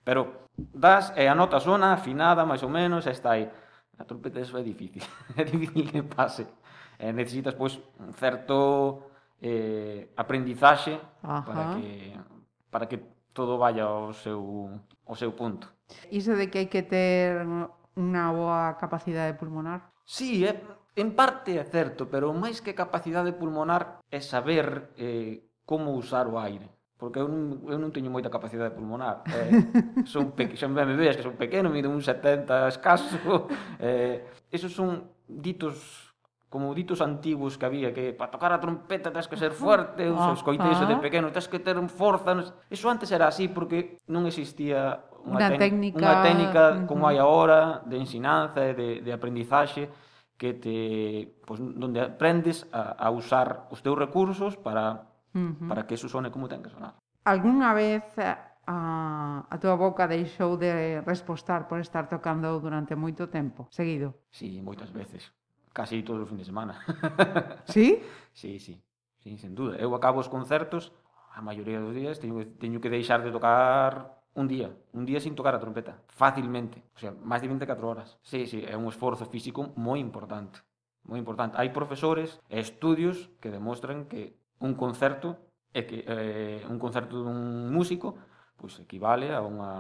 Pero 0.03 0.51
das 0.59 1.15
e 1.15 1.25
a 1.31 1.35
nota 1.39 1.63
sona 1.63 1.95
afinada, 1.95 2.43
máis 2.43 2.61
ou 2.67 2.69
menos, 2.69 3.07
e 3.07 3.15
está 3.15 3.39
aí. 3.39 3.47
A 3.97 4.05
trompeta 4.05 4.43
eso 4.43 4.59
é 4.59 4.65
difícil. 4.67 5.07
é 5.39 5.45
difícil 5.47 5.87
que 5.87 6.03
pase. 6.03 6.45
E 6.99 7.09
necesitas, 7.15 7.55
pois, 7.55 7.79
un 7.97 8.13
certo 8.13 9.09
eh, 9.41 10.13
aprendizaxe 10.17 11.01
Ajá. 11.23 11.43
para 11.47 11.65
que 11.79 11.87
para 12.71 12.87
que 12.87 12.99
todo 13.33 13.59
vaya 13.59 13.85
ao 13.85 14.13
seu, 14.13 14.71
ao 15.07 15.17
seu 15.17 15.33
punto. 15.33 15.71
Iso 16.11 16.35
de 16.39 16.51
que 16.51 16.65
hai 16.65 16.69
que 16.71 16.83
ter 16.83 17.43
unha 17.99 18.27
boa 18.31 18.75
capacidade 18.79 19.39
pulmonar? 19.39 19.91
Sí, 20.07 20.47
é, 20.47 20.59
en 20.97 21.15
parte 21.15 21.59
é 21.59 21.65
certo, 21.67 22.07
pero 22.11 22.31
máis 22.35 22.63
que 22.63 22.75
capacidade 22.75 23.35
pulmonar 23.35 24.03
é 24.11 24.21
saber 24.23 24.95
eh, 24.99 25.43
como 25.67 25.95
usar 25.95 26.27
o 26.27 26.39
aire 26.39 26.81
porque 27.01 27.19
eu 27.19 27.33
non, 27.33 27.65
eu 27.65 27.81
non 27.81 27.89
teño 27.89 28.13
moita 28.13 28.29
capacidade 28.29 28.77
pulmonar. 28.77 29.25
Eh, 29.25 30.05
son 30.13 30.37
pe... 30.37 30.53
xa 30.53 30.69
me 30.69 30.85
veas 30.85 31.17
que 31.17 31.25
son 31.25 31.41
pequeno, 31.41 31.73
mido 31.73 31.89
un 31.89 32.05
70 32.05 32.69
escaso. 32.69 33.49
Eh, 33.81 34.21
esos 34.53 34.77
son 34.77 35.09
ditos 35.25 36.10
como 36.51 36.75
ditos 36.75 37.01
antigos 37.01 37.57
que 37.57 37.65
había 37.65 37.95
que 37.95 38.13
para 38.13 38.35
tocar 38.35 38.51
a 38.53 38.59
trompeta 38.59 39.15
tens 39.15 39.31
que 39.31 39.39
ser 39.39 39.55
fuerte, 39.55 40.03
eu 40.03 40.19
ah, 40.19 40.35
escoitei 40.35 40.67
iso 40.75 40.83
de 40.83 40.99
pequeno, 40.99 41.31
tens 41.31 41.47
que 41.47 41.63
ter 41.63 41.79
forza. 41.87 42.35
Eso 42.67 42.91
antes 42.91 43.09
era 43.15 43.31
así 43.31 43.47
porque 43.47 44.03
non 44.11 44.27
existía 44.27 45.07
unha, 45.23 45.47
unha 45.47 45.49
técnica, 45.55 46.03
unha 46.03 46.17
técnica 46.27 46.63
uh 46.67 46.75
-huh. 46.75 46.87
como 46.91 47.07
hai 47.07 47.23
agora 47.23 47.87
de 47.87 47.97
ensinanza 48.03 48.67
e 48.67 48.75
de, 48.75 48.89
de 48.99 49.11
aprendizaxe 49.15 49.87
que 50.35 50.59
te 50.59 51.39
pues, 51.47 51.63
donde 51.63 52.03
aprendes 52.03 52.67
a, 52.75 52.99
a 52.99 53.15
usar 53.15 53.71
os 53.71 53.79
teus 53.79 53.95
recursos 53.95 54.59
para 54.59 55.07
uh 55.31 55.55
-huh. 55.55 55.71
para 55.71 55.87
que 55.87 55.95
eso 55.95 56.11
sone 56.11 56.35
como 56.35 56.51
ten 56.51 56.67
que 56.67 56.75
sonar. 56.75 56.99
Algúnha 57.23 57.71
vez 57.79 58.03
eh, 58.19 58.35
a, 58.67 59.47
a 59.47 59.57
tua 59.63 59.79
boca 59.79 60.11
deixou 60.11 60.59
de 60.59 60.99
respostar 61.07 61.71
por 61.71 61.79
estar 61.79 62.11
tocando 62.11 62.59
durante 62.59 62.99
moito 62.99 63.31
tempo, 63.31 63.71
seguido? 63.71 64.19
Sí, 64.35 64.59
moitas 64.59 64.91
veces 64.91 65.31
casi 65.81 66.05
todos 66.05 66.21
os 66.23 66.29
fins 66.29 66.45
de 66.45 66.51
semana. 66.53 66.75
Sí? 67.65 68.03
sí, 68.33 68.59
sí. 68.61 68.77
Sí, 69.21 69.37
sen 69.37 69.53
duda. 69.55 69.77
Eu 69.77 69.93
acabo 69.97 70.21
os 70.21 70.29
concertos, 70.29 70.93
a 71.33 71.41
maioría 71.45 71.81
dos 71.81 71.93
días, 71.93 72.21
teño, 72.21 72.41
teño 72.57 72.81
que 72.81 72.89
deixar 72.89 73.21
de 73.21 73.33
tocar 73.33 74.21
un 74.33 74.49
día, 74.49 74.73
un 74.93 75.05
día 75.05 75.21
sin 75.21 75.37
tocar 75.37 75.55
a 75.55 75.61
trompeta, 75.61 76.01
facilmente, 76.09 76.81
o 76.97 76.99
sea, 76.99 77.13
máis 77.13 77.45
de 77.45 77.53
24 77.53 77.85
horas. 77.85 78.17
Sí, 78.25 78.49
sí, 78.49 78.65
é 78.65 78.77
un 78.81 78.89
esforzo 78.89 79.29
físico 79.29 79.77
moi 79.77 80.01
importante, 80.01 80.65
moi 81.05 81.21
importante. 81.21 81.61
Hai 81.61 81.69
profesores 81.69 82.41
e 82.49 82.61
estudios 82.61 83.29
que 83.45 83.53
demostran 83.53 84.09
que 84.09 84.41
un 84.65 84.73
concerto 84.73 85.37
é 85.77 85.85
que 85.85 86.01
eh, 86.09 86.65
un 86.65 86.81
concerto 86.81 87.21
dun 87.21 87.69
músico 87.69 88.17
pois 88.57 88.77
pues, 88.77 88.85
equivale 88.85 89.33
a 89.33 89.41
unha 89.45 89.73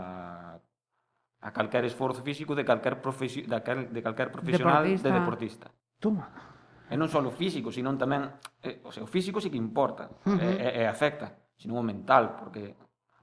a 1.41 1.51
calquer 1.57 1.89
esforzo 1.89 2.21
físico 2.21 2.53
de 2.53 2.65
calquer 2.65 3.01
profesio, 3.01 3.41
de, 3.49 3.63
cal, 3.65 3.89
de 3.89 4.01
calquer 4.05 4.29
profesional 4.29 4.85
deportista. 4.85 5.09
de 5.09 5.15
deportista. 5.15 5.67
Toma. 6.01 6.27
E 6.91 6.99
non 6.99 7.07
só 7.07 7.23
o 7.23 7.31
físico, 7.31 7.71
senón 7.71 7.95
tamén... 7.95 8.35
Eh, 8.65 8.83
o, 8.83 8.91
sea, 8.91 9.07
o 9.07 9.09
físico 9.09 9.39
sí 9.39 9.47
que 9.47 9.61
importa, 9.61 10.11
uh 10.27 10.35
-huh. 10.35 10.43
Eh, 10.43 10.43
e, 10.43 10.51
eh, 10.51 10.73
e, 10.75 10.81
eh, 10.83 10.89
afecta, 10.91 11.39
senón 11.55 11.79
o 11.79 11.85
mental, 11.87 12.35
porque 12.35 12.75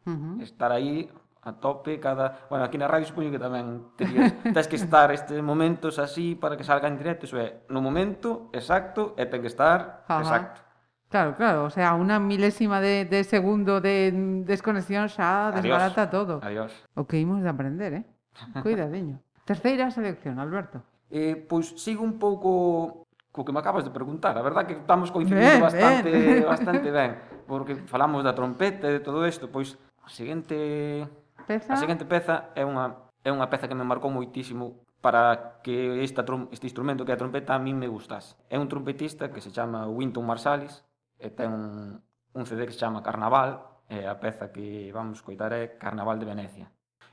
uh 0.07 0.13
-huh. 0.13 0.39
estar 0.39 0.71
aí 0.71 1.11
a 1.43 1.51
tope 1.51 1.99
cada... 1.99 2.47
Bueno, 2.47 2.63
aquí 2.63 2.79
na 2.79 2.87
radio 2.87 3.03
supoño 3.03 3.27
que 3.27 3.41
tamén 3.41 3.91
terías, 3.99 4.31
tens 4.55 4.67
que 4.71 4.79
estar 4.79 5.11
estes 5.11 5.43
momentos 5.43 5.99
así 5.99 6.39
para 6.39 6.55
que 6.55 6.63
salga 6.63 6.87
en 6.87 6.95
directo, 6.95 7.27
iso 7.27 7.35
é, 7.35 7.67
no 7.67 7.83
momento 7.83 8.47
exacto 8.55 9.19
e 9.19 9.27
ten 9.27 9.43
que 9.43 9.51
estar 9.51 10.07
Ajá. 10.07 10.23
exacto. 10.23 10.59
Claro, 11.07 11.39
claro, 11.39 11.59
o 11.63 11.71
sea, 11.71 11.95
unha 11.95 12.19
milésima 12.19 12.83
de, 12.83 13.07
de 13.07 13.23
segundo 13.23 13.79
de 13.79 14.11
desconexión 14.43 15.07
xa 15.07 15.55
desbarata 15.55 16.03
Adiós. 16.03 16.11
todo. 16.11 16.33
Adiós. 16.43 16.71
O 16.99 17.07
que 17.07 17.15
imos 17.15 17.39
de 17.39 17.47
aprender, 17.47 17.91
eh? 17.95 18.03
Cuidadiño. 18.63 19.23
Terceira 19.47 19.87
selección, 19.87 20.35
Alberto 20.39 20.83
eh, 21.11 21.35
pois 21.35 21.73
sigo 21.79 22.03
un 22.03 22.19
pouco 22.19 23.07
co 23.31 23.45
que 23.45 23.53
me 23.53 23.59
acabas 23.59 23.85
de 23.85 23.91
preguntar. 23.93 24.33
A 24.37 24.41
verdad 24.41 24.65
que 24.65 24.73
estamos 24.73 25.11
coincidindo 25.11 25.45
ben, 25.45 25.61
bastante, 25.61 26.09
ben. 26.09 26.45
bastante 26.45 26.89
ben, 26.91 27.11
porque 27.45 27.75
falamos 27.85 28.25
da 28.25 28.33
trompeta 28.33 28.89
e 28.89 28.97
de 28.97 29.01
todo 29.05 29.21
isto, 29.29 29.47
pois 29.53 29.77
a 30.01 30.09
seguinte 30.09 31.05
peza? 31.45 31.69
a 31.73 31.77
seguinte 31.77 32.03
peza 32.09 32.49
é 32.57 32.65
unha 32.65 33.13
é 33.21 33.29
unha 33.29 33.45
peza 33.45 33.69
que 33.69 33.77
me 33.77 33.85
marcou 33.85 34.09
moitísimo 34.09 34.81
para 35.05 35.61
que 35.61 36.01
esta 36.01 36.25
este 36.49 36.65
instrumento 36.65 37.05
que 37.05 37.13
é 37.13 37.15
a 37.15 37.21
trompeta 37.21 37.53
a 37.53 37.61
min 37.61 37.77
me 37.77 37.85
gustase. 37.85 38.33
É 38.49 38.57
un 38.57 38.65
trompetista 38.65 39.29
que 39.29 39.39
se 39.39 39.53
chama 39.53 39.85
Winton 39.85 40.25
Marsalis 40.25 40.81
e 41.21 41.29
ten 41.29 41.53
un, 41.53 42.01
un 42.33 42.43
CD 42.49 42.65
que 42.65 42.73
se 42.73 42.81
chama 42.81 43.05
Carnaval 43.05 43.85
e 43.87 44.03
a 44.03 44.17
peza 44.17 44.49
que 44.49 44.89
vamos 44.91 45.21
coitar 45.21 45.53
é 45.53 45.77
Carnaval 45.77 46.17
de 46.17 46.25
Venecia. 46.25 46.67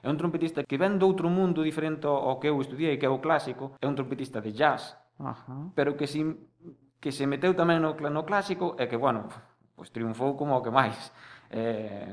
É 0.05 0.09
un 0.13 0.21
trompetista 0.21 0.69
que 0.69 0.77
ven 0.77 1.01
doutro 1.01 1.33
mundo 1.33 1.65
diferente 1.65 2.05
ao 2.05 2.37
que 2.37 2.53
eu 2.53 2.61
estudiei, 2.61 3.01
que 3.01 3.09
é 3.09 3.11
o 3.11 3.25
clásico, 3.25 3.73
é 3.81 3.89
un 3.89 3.97
trompetista 3.97 4.45
de 4.45 4.53
jazz, 4.53 5.01
Ajá. 5.17 5.73
pero 5.73 5.97
que 5.97 6.05
si 6.05 6.21
que 7.01 7.09
se 7.09 7.25
meteu 7.25 7.57
tamén 7.57 7.81
no, 7.81 7.97
no 7.97 8.23
clásico 8.29 8.77
e 8.77 8.85
que, 8.85 9.01
bueno, 9.01 9.29
pois 9.73 9.89
triunfou 9.89 10.37
como 10.37 10.57
o 10.57 10.63
que 10.65 10.73
máis. 10.73 10.97
Eh, 11.55 12.11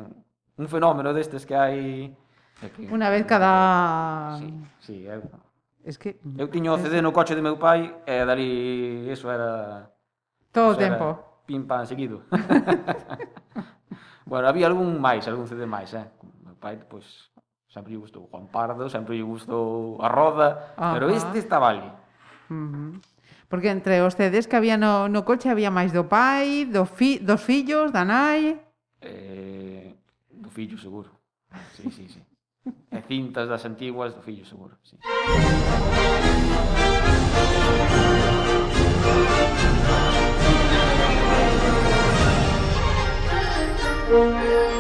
un 0.60 0.68
fenómeno 0.68 1.16
destes 1.18 1.48
que 1.48 1.56
hai... 1.56 2.14
Que, 2.60 2.94
Una 2.94 3.10
vez 3.10 3.26
cada... 3.26 4.38
Sí, 4.38 4.54
sí, 4.78 4.96
eu... 5.08 5.24
Es 5.82 5.98
que... 5.98 6.22
Eu 6.38 6.46
tiño 6.46 6.76
o 6.76 6.78
CD 6.78 7.02
no 7.02 7.10
coche 7.10 7.34
de 7.34 7.42
meu 7.42 7.58
pai 7.58 7.90
e 8.06 8.22
dali 8.22 9.10
eso 9.10 9.34
era... 9.34 9.90
Todo 10.54 10.76
o 10.76 10.78
tempo. 10.78 11.08
Era 11.10 11.32
pim 11.48 11.64
pam 11.66 11.86
seguido. 11.86 12.24
bueno, 14.26 14.48
había 14.48 14.68
algún 14.68 15.02
máis, 15.02 15.28
algún 15.28 15.48
CD 15.48 15.66
máis, 15.66 15.94
eh? 15.94 16.06
Meu 16.46 16.56
pai, 16.56 16.78
pois, 16.78 17.31
sempre 17.72 17.94
lle 17.94 18.04
gustou 18.04 18.28
Juan 18.28 18.48
Pardo, 18.52 18.90
sempre 18.92 19.16
lle 19.16 19.24
gustou 19.24 19.98
a 20.04 20.08
Roda, 20.12 20.76
Ajá. 20.76 20.94
pero 20.94 21.10
este 21.10 21.40
estaba 21.40 21.70
ali. 21.70 21.88
Uh 22.52 22.54
-huh. 22.54 23.02
Porque 23.48 23.70
entre 23.72 24.02
os 24.04 24.16
CDs 24.16 24.48
que 24.48 24.56
había 24.56 24.78
no, 24.78 25.08
no 25.08 25.24
coche 25.24 25.50
había 25.50 25.72
máis 25.72 25.92
do 25.92 26.08
pai, 26.08 26.68
do 26.68 26.86
fi, 26.86 27.20
dos 27.20 27.42
fillos, 27.42 27.92
da 27.92 28.04
nai... 28.04 28.60
Eh, 29.02 29.96
do 30.30 30.50
fillo, 30.52 30.78
seguro. 30.78 31.10
Sí, 31.76 31.90
sí, 31.92 32.08
sí. 32.08 32.22
e 32.92 33.02
cintas 33.08 33.50
das 33.50 33.66
antiguas 33.66 34.14
do 34.16 34.22
fillo, 34.22 34.46
seguro. 34.46 34.78
Sí. 34.84 34.96
Thank. 44.12 44.71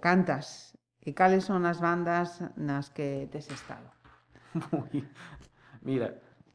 cantas 0.00 0.76
e 1.02 1.14
cales 1.14 1.44
son 1.44 1.64
as 1.64 1.80
bandas 1.80 2.42
nas 2.56 2.90
que 2.90 3.28
tes 3.30 3.48
estado? 3.48 3.88
Mira, 5.82 6.14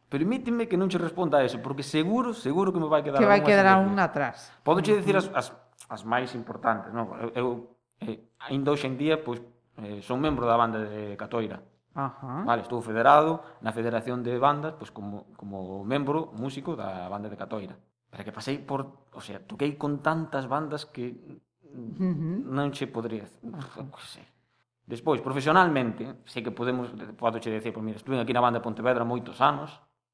permíteme 0.10 0.68
que 0.68 0.78
non 0.78 0.92
che 0.92 1.02
responda 1.02 1.40
a 1.40 1.44
eso, 1.46 1.58
porque 1.64 1.82
seguro, 1.82 2.34
seguro 2.38 2.70
que 2.70 2.82
me 2.82 2.90
vai 2.90 3.02
quedar 3.02 3.18
que 3.18 3.30
vai 3.30 3.42
quedar 3.42 3.82
un 3.82 3.98
atrás. 3.98 4.52
Podo 4.62 4.82
che 4.82 4.94
dicir 5.00 5.18
as, 5.18 5.28
as, 5.34 5.50
as 5.90 6.02
máis 6.06 6.36
importantes, 6.38 6.94
non? 6.94 7.10
Eu, 7.18 7.30
eu 7.34 7.48
eh, 8.06 8.20
ainda 8.46 8.72
hoxe 8.72 8.86
en 8.86 8.98
día, 9.00 9.18
pois, 9.22 9.42
eh, 9.82 10.06
son 10.06 10.22
membro 10.22 10.46
da 10.46 10.60
banda 10.60 10.86
de 10.86 11.18
Catoira. 11.18 11.62
Ajá. 11.94 12.42
Vale, 12.42 12.66
estou 12.66 12.82
federado 12.82 13.46
na 13.62 13.70
Federación 13.70 14.26
de 14.26 14.38
Bandas, 14.42 14.74
pois 14.78 14.90
como, 14.90 15.30
como 15.38 15.86
membro 15.86 16.34
músico 16.34 16.74
da 16.74 17.06
banda 17.10 17.30
de 17.30 17.38
Catoira. 17.38 17.78
Pero 18.10 18.22
que 18.26 18.34
pasei 18.34 18.62
por, 18.62 19.10
o 19.14 19.22
sea, 19.22 19.42
toquei 19.42 19.78
con 19.78 20.02
tantas 20.02 20.46
bandas 20.50 20.86
que 20.86 21.42
uhum. 21.74 22.46
non 22.48 22.72
che 22.72 22.88
podría... 22.88 23.26
Sei. 24.06 24.26
Despois, 24.86 25.22
profesionalmente, 25.22 26.24
sei 26.28 26.44
que 26.44 26.52
podemos, 26.52 26.92
podo 27.16 27.40
che 27.40 27.50
decir, 27.50 27.72
pois, 27.72 27.86
mira, 27.86 27.98
estuve 27.98 28.20
aquí 28.20 28.34
na 28.36 28.44
banda 28.44 28.60
de 28.60 28.66
Pontevedra 28.68 29.08
moitos 29.08 29.40
anos, 29.40 29.72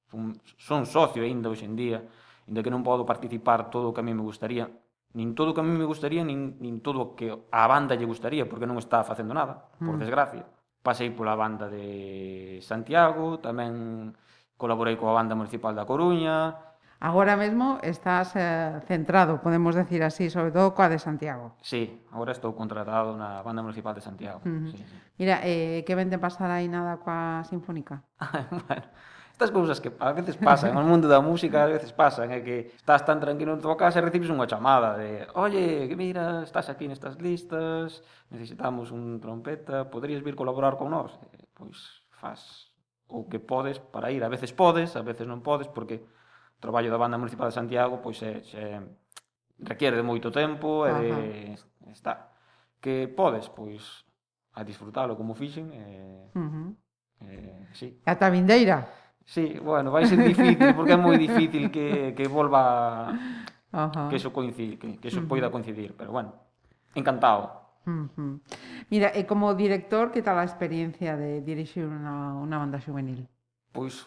son, 0.09 0.37
son 0.61 0.85
socio 0.85 1.25
aínda 1.25 1.49
hoxe 1.49 1.65
en 1.65 1.73
día, 1.73 1.99
aínda 2.45 2.61
que 2.61 2.69
non 2.69 2.85
podo 2.85 3.01
participar 3.01 3.73
todo 3.73 3.89
o 3.89 3.93
que 3.93 4.01
a 4.01 4.05
mí 4.05 4.13
me 4.13 4.21
gustaría, 4.21 4.69
nin 5.17 5.33
todo 5.33 5.51
o 5.51 5.53
que 5.57 5.61
a 5.61 5.65
mí 5.65 5.73
me 5.73 5.89
gustaría, 5.89 6.21
nin, 6.21 6.61
nin 6.61 6.85
todo 6.85 7.01
o 7.01 7.07
que 7.17 7.33
a 7.33 7.65
banda 7.65 7.97
lle 7.97 8.05
gustaría, 8.05 8.45
porque 8.45 8.69
non 8.69 8.77
está 8.77 9.01
facendo 9.01 9.33
nada, 9.33 9.73
por 9.81 9.97
mm. 9.97 10.01
desgracia. 10.05 10.45
Pasei 10.85 11.09
pola 11.11 11.33
banda 11.33 11.65
de 11.65 12.61
Santiago, 12.61 13.41
tamén 13.41 14.13
colaborei 14.53 14.93
coa 15.01 15.17
banda 15.17 15.33
municipal 15.33 15.73
da 15.73 15.89
Coruña, 15.89 16.68
agora 16.99 17.35
mesmo 17.39 17.79
estás 17.81 18.35
eh, 18.35 18.79
centrado, 18.87 19.41
podemos 19.41 19.75
decir 19.75 20.03
así, 20.03 20.29
sobre 20.29 20.51
todo 20.51 20.75
coa 20.75 20.91
de 20.91 20.99
Santiago. 20.99 21.55
Sí, 21.63 22.03
agora 22.11 22.35
estou 22.35 22.51
contratado 22.51 23.15
na 23.15 23.39
Banda 23.41 23.63
Municipal 23.63 23.95
de 23.95 24.03
Santiago. 24.03 24.43
Uh 24.43 24.49
-huh. 24.49 24.71
sí, 24.71 24.77
sí. 24.83 24.95
Mira, 25.17 25.39
eh, 25.43 25.83
que 25.87 25.95
vente 25.95 26.19
pasar 26.19 26.51
aí 26.51 26.67
nada 26.67 26.99
coa 26.99 27.43
Sinfónica? 27.47 28.03
bueno, 28.67 28.87
estas 29.39 29.51
cousas 29.51 29.79
que 29.79 29.95
a 29.99 30.11
veces 30.11 30.35
pasan, 30.35 30.75
no 30.75 30.83
mundo 30.83 31.07
da 31.07 31.23
música 31.23 31.63
a 31.63 31.71
veces 31.71 31.95
pasan, 31.95 32.27
é 32.35 32.43
que 32.43 32.75
estás 32.75 33.07
tan 33.07 33.23
tranquilo 33.23 33.55
en 33.55 33.63
tua 33.63 33.79
casa 33.79 33.99
e 33.99 34.03
recibes 34.03 34.27
unha 34.27 34.43
chamada 34.43 34.99
de 34.99 35.23
oye, 35.39 35.87
que 35.87 35.95
mira, 35.95 36.43
estás 36.43 36.67
aquí 36.67 36.91
nestas 36.91 37.15
listas, 37.15 38.03
necesitamos 38.27 38.91
un 38.91 39.23
trompeta, 39.23 39.87
poderías 39.87 40.19
vir 40.19 40.35
colaborar 40.35 40.75
con 40.75 40.91
nós? 40.91 41.15
Eh, 41.31 41.47
pois 41.55 42.03
faz 42.19 42.67
o 43.07 43.31
que 43.31 43.39
podes 43.39 43.79
para 43.79 44.11
ir, 44.11 44.27
a 44.27 44.29
veces 44.29 44.51
podes, 44.51 44.99
a 44.99 45.07
veces 45.07 45.23
non 45.23 45.39
podes, 45.39 45.71
porque 45.71 46.03
traballo 46.59 46.91
da 46.91 46.99
banda 46.99 47.17
municipal 47.17 47.47
de 47.47 47.55
Santiago 47.55 48.03
pois 48.03 48.21
eh, 48.21 48.43
é, 48.53 48.77
é 48.77 48.81
requiere 49.63 49.95
de 49.95 50.03
moito 50.03 50.31
tempo 50.31 50.87
e 50.87 50.91
de, 50.91 51.11
está 51.91 52.31
que 52.79 53.07
podes 53.11 53.47
pois 53.51 54.03
a 54.55 54.63
disfrutalo 54.63 55.15
como 55.15 55.35
fixen 55.35 55.71
e, 55.71 55.83
uh 56.35 56.39
-huh. 56.39 56.69
e, 57.23 57.67
sí. 57.73 57.99
Ata 58.05 58.29
vindeira? 58.29 58.87
Sí, 59.29 59.59
bueno, 59.61 59.91
vai 59.91 60.05
ser 60.09 60.17
difícil 60.17 60.73
porque 60.73 60.93
é 60.93 60.99
moi 60.99 61.17
difícil 61.17 61.69
que, 61.69 62.17
que 62.17 62.25
volva 62.27 63.13
Ajá. 63.71 64.09
que 64.09 64.17
eso 64.17 64.33
coincide, 64.33 64.81
que, 64.81 64.97
que 64.97 65.07
eso 65.07 65.21
uh 65.21 65.23
-huh. 65.23 65.29
poida 65.29 65.53
coincidir, 65.53 65.93
pero 65.93 66.11
bueno, 66.11 66.33
encantado. 66.95 67.77
Uh 67.85 68.09
-huh. 68.09 68.39
Mira, 68.89 69.13
e 69.13 69.29
como 69.29 69.53
director, 69.53 70.09
que 70.09 70.25
tal 70.25 70.41
a 70.41 70.43
experiencia 70.49 71.13
de 71.13 71.45
dirixir 71.45 71.85
unha, 71.85 72.41
unha 72.41 72.57
banda 72.57 72.81
juvenil? 72.81 73.29
Pois, 73.69 74.01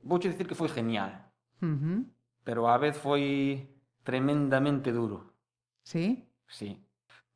vouche 0.00 0.32
dicir 0.32 0.48
que 0.48 0.56
foi 0.56 0.72
genial. 0.72 1.27
Uh 1.60 1.66
-huh. 1.66 1.98
Pero 2.44 2.68
á 2.68 2.76
vez 2.78 2.96
foi 2.96 3.66
tremendamente 4.04 4.92
duro. 4.92 5.34
Sí? 5.82 6.24
Sí. 6.46 6.80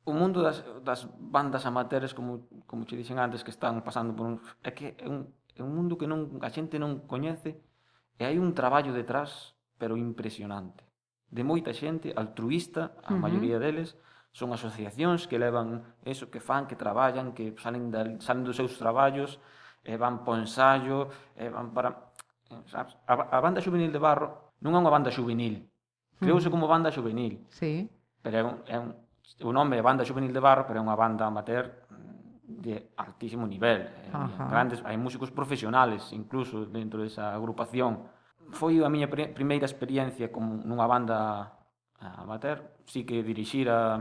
O 0.03 0.11
mundo 0.11 0.41
das, 0.41 0.65
das 0.83 1.07
bandas 1.17 1.65
amateurs, 1.65 2.13
como, 2.13 2.49
como 2.67 2.85
che 2.85 2.97
dixen 2.97 3.19
antes, 3.19 3.43
que 3.43 3.51
están 3.51 3.83
pasando 3.83 4.15
por 4.15 4.25
un... 4.27 4.35
É 4.63 4.71
que 4.71 4.97
é 4.99 5.07
un, 5.07 5.31
é 5.55 5.61
un 5.63 5.71
mundo 5.75 5.95
que 5.95 6.09
non 6.09 6.41
a 6.41 6.49
xente 6.49 6.81
non 6.81 7.05
coñece 7.05 7.61
e 8.17 8.25
hai 8.25 8.35
un 8.41 8.51
traballo 8.57 8.91
detrás, 8.91 9.55
pero 9.77 9.95
impresionante. 9.95 10.83
De 11.29 11.43
moita 11.45 11.71
xente, 11.73 12.13
altruista, 12.13 12.97
a 13.05 13.13
uh 13.13 13.15
-huh. 13.15 13.21
maioría 13.21 13.57
deles, 13.57 13.95
son 14.33 14.49
asociacións 14.51 15.29
que 15.29 15.37
levan 15.37 15.85
eso, 16.03 16.29
que 16.33 16.41
fan, 16.41 16.65
que 16.65 16.75
traballan, 16.75 17.37
que 17.37 17.53
salen, 17.61 17.93
da, 17.93 18.17
salen 18.17 18.43
dos 18.43 18.57
seus 18.57 18.77
traballos, 18.81 19.37
e 19.85 19.93
van 19.97 20.25
para 20.25 20.41
ensayo, 20.41 21.13
e 21.37 21.49
van 21.53 21.69
para 21.73 22.12
sabes? 22.67 22.95
A, 23.07 23.13
a 23.13 23.39
banda 23.41 23.61
juvenil 23.61 23.91
de 23.91 24.01
Barro 24.01 24.53
non 24.63 24.73
é 24.75 24.79
unha 24.79 24.91
banda 24.93 25.11
juvenil. 25.11 25.65
Creouse 26.19 26.47
mm. 26.47 26.53
como 26.53 26.69
banda 26.69 26.93
juvenil. 26.93 27.43
Sí. 27.51 27.89
Pero 28.23 28.35
é 28.37 28.43
un, 28.43 28.55
é 28.67 28.77
un, 28.79 28.89
o 29.43 29.51
nome 29.51 29.75
é 29.77 29.83
banda 29.83 30.07
juvenil 30.07 30.31
de 30.31 30.39
Barro, 30.39 30.63
pero 30.63 30.79
é 30.79 30.83
unha 30.83 30.95
banda 30.95 31.27
amateur 31.27 31.83
de 32.43 32.95
altísimo 32.95 33.47
nivel. 33.47 33.87
Eh, 33.87 34.11
Ajá. 34.13 34.47
Grandes, 34.47 34.79
hai 34.87 34.95
músicos 34.95 35.31
profesionales 35.31 36.11
incluso 36.15 36.63
dentro 36.67 37.03
desa 37.03 37.35
agrupación. 37.35 38.07
Foi 38.55 38.79
a 38.79 38.89
miña 38.91 39.09
primeira 39.09 39.67
experiencia 39.67 40.31
como 40.31 40.61
nunha 40.63 40.87
banda 40.87 41.51
amateur. 41.99 42.83
Si 42.87 43.03
que 43.03 43.23
dirixira 43.23 43.99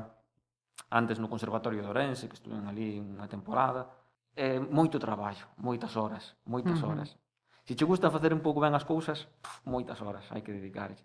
antes 0.90 1.18
no 1.18 1.30
Conservatorio 1.30 1.82
de 1.82 1.88
Orense, 1.88 2.28
que 2.28 2.36
estuve 2.36 2.54
ali 2.62 3.00
unha 3.00 3.26
temporada. 3.26 3.88
É 4.32 4.56
moito 4.56 4.96
traballo, 4.96 5.44
moitas 5.60 5.92
horas, 5.96 6.32
moitas 6.48 6.80
uh 6.80 6.88
-huh. 6.88 6.90
horas. 6.96 7.10
Se 7.64 7.74
che 7.74 7.84
gusta 7.84 8.10
facer 8.10 8.34
un 8.34 8.42
pouco 8.42 8.60
ben 8.60 8.74
as 8.74 8.84
cousas, 8.84 9.30
puf, 9.40 9.62
moitas 9.64 10.02
horas 10.02 10.26
hai 10.34 10.42
que 10.42 10.50
dedicarlle. 10.50 10.98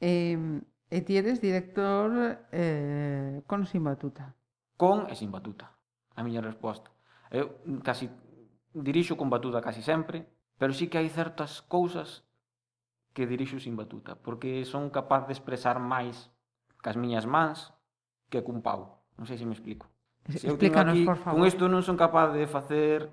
Eh, 0.00 0.60
e 0.88 0.98
ti 1.04 1.16
eres 1.16 1.40
director 1.40 2.46
eh, 2.52 3.42
con 3.44 3.66
sin 3.68 3.84
batuta. 3.84 4.32
Con 4.76 5.10
e 5.12 5.14
sin 5.14 5.30
batuta. 5.30 5.72
A 6.16 6.24
miña 6.24 6.40
resposta. 6.40 6.88
Eu 7.28 7.60
casi 7.84 8.08
dirixo 8.72 9.16
con 9.20 9.28
batuta 9.28 9.60
casi 9.60 9.82
sempre, 9.82 10.24
pero 10.56 10.72
sí 10.72 10.88
que 10.88 10.96
hai 10.96 11.08
certas 11.12 11.60
cousas 11.60 12.24
que 13.12 13.28
dirixo 13.28 13.60
sin 13.60 13.76
batuta, 13.76 14.16
porque 14.16 14.64
son 14.64 14.88
capaz 14.88 15.28
de 15.28 15.36
expresar 15.36 15.80
máis 15.80 16.32
cas 16.80 16.96
miñas 16.96 17.28
mans 17.28 17.72
que 18.28 18.40
cun 18.40 18.64
pau. 18.64 19.04
Non 19.16 19.28
sei 19.28 19.36
se 19.40 19.48
me 19.48 19.56
explico. 19.56 19.88
Se 20.28 20.48
eu 20.48 20.56
teño 20.60 20.80
aquí, 20.80 21.04
por 21.04 21.16
favor. 21.20 21.40
Con 21.40 21.48
isto 21.48 21.64
non 21.68 21.84
son 21.84 21.96
capaz 21.96 22.32
de 22.32 22.44
facer 22.44 23.08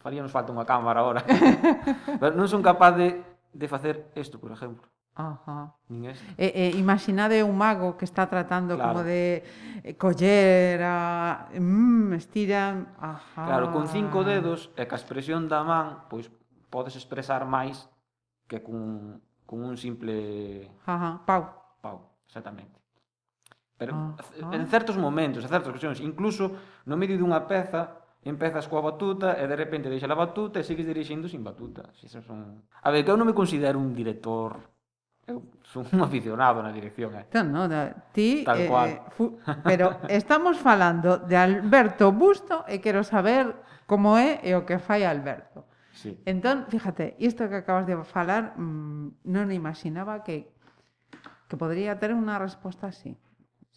faríanos 0.00 0.32
falta 0.32 0.54
unha 0.54 0.64
cámara 0.64 1.04
ahora. 1.04 1.20
Pero 2.20 2.32
non 2.32 2.48
son 2.48 2.64
capaz 2.64 2.96
de, 2.96 3.20
de 3.52 3.66
facer 3.68 4.08
isto, 4.16 4.40
por 4.40 4.52
exemplo. 4.52 4.88
Ajá. 5.18 5.74
Nin 5.90 6.14
este. 6.14 6.22
E, 6.38 6.46
e, 6.54 6.64
imaginade 6.78 7.42
un 7.42 7.58
mago 7.58 7.98
que 7.98 8.06
está 8.06 8.30
tratando 8.30 8.78
claro. 8.78 9.02
como 9.02 9.02
de 9.02 9.42
eh, 9.82 9.98
coller 9.98 10.78
a... 10.86 11.50
Mm, 11.58 12.14
estiran... 12.14 12.94
Ajá. 13.02 13.44
Claro, 13.44 13.74
con 13.74 13.90
cinco 13.90 14.22
dedos 14.22 14.70
e 14.78 14.86
ca 14.86 14.94
expresión 14.94 15.50
da 15.50 15.66
man, 15.66 16.06
pois 16.06 16.30
podes 16.70 16.94
expresar 16.94 17.42
máis 17.50 17.90
que 18.46 18.62
cun, 18.62 19.18
cun 19.42 19.66
un 19.66 19.74
simple... 19.74 20.70
Ajá, 20.86 21.18
pau. 21.26 21.50
Pau, 21.82 21.98
exactamente. 22.30 22.78
Pero 23.74 24.14
Ajá. 24.14 24.54
en 24.54 24.70
certos 24.70 24.94
momentos, 24.94 25.42
en 25.42 25.50
certas 25.50 25.66
ocasións, 25.74 25.98
incluso 25.98 26.54
no 26.86 26.94
medio 26.94 27.18
dunha 27.18 27.42
peza, 27.42 28.06
Empezas 28.28 28.68
coa 28.68 28.84
batuta 28.84 29.40
e 29.40 29.48
de 29.48 29.56
repente 29.56 29.88
deixa 29.88 30.04
a 30.04 30.12
batuta 30.12 30.60
e 30.60 30.66
sigues 30.68 30.84
dirixindo 30.84 31.24
sin 31.32 31.40
batuta. 31.40 31.88
Eso 31.96 32.20
son... 32.20 32.68
A 32.84 32.92
ver, 32.92 33.00
que 33.00 33.10
eu 33.10 33.16
non 33.16 33.24
me 33.24 33.32
considero 33.32 33.80
un 33.80 33.96
director 33.96 34.60
Eu 35.28 35.44
son 35.60 35.84
un 35.92 36.00
aficionado 36.00 36.64
na 36.64 36.72
dirección, 36.72 37.12
eh. 37.12 37.28
Entón, 37.28 37.52
no, 37.52 37.68
da, 37.68 37.92
ti, 38.16 38.48
Tal 38.48 38.60
eh, 38.60 38.64
eh, 38.64 38.68
cual. 38.68 38.88
Eh, 38.88 39.00
fu, 39.12 39.36
pero 39.60 40.00
estamos 40.08 40.56
falando 40.56 41.20
de 41.20 41.36
Alberto 41.36 42.08
Busto 42.16 42.64
e 42.64 42.80
quero 42.80 43.04
saber 43.04 43.52
como 43.84 44.16
é 44.16 44.40
e 44.40 44.56
o 44.56 44.64
que 44.64 44.80
fai 44.80 45.04
Alberto. 45.04 45.68
Sí. 45.92 46.16
Entón, 46.24 46.64
fíjate, 46.72 47.12
isto 47.20 47.44
que 47.52 47.60
acabas 47.60 47.84
de 47.84 48.00
falar, 48.08 48.56
mmm, 48.56 49.20
non 49.28 49.52
imaginaba 49.52 50.24
que 50.24 50.56
que 51.48 51.56
podría 51.56 51.96
ter 51.96 52.12
unha 52.12 52.36
resposta 52.36 52.92
así. 52.92 53.16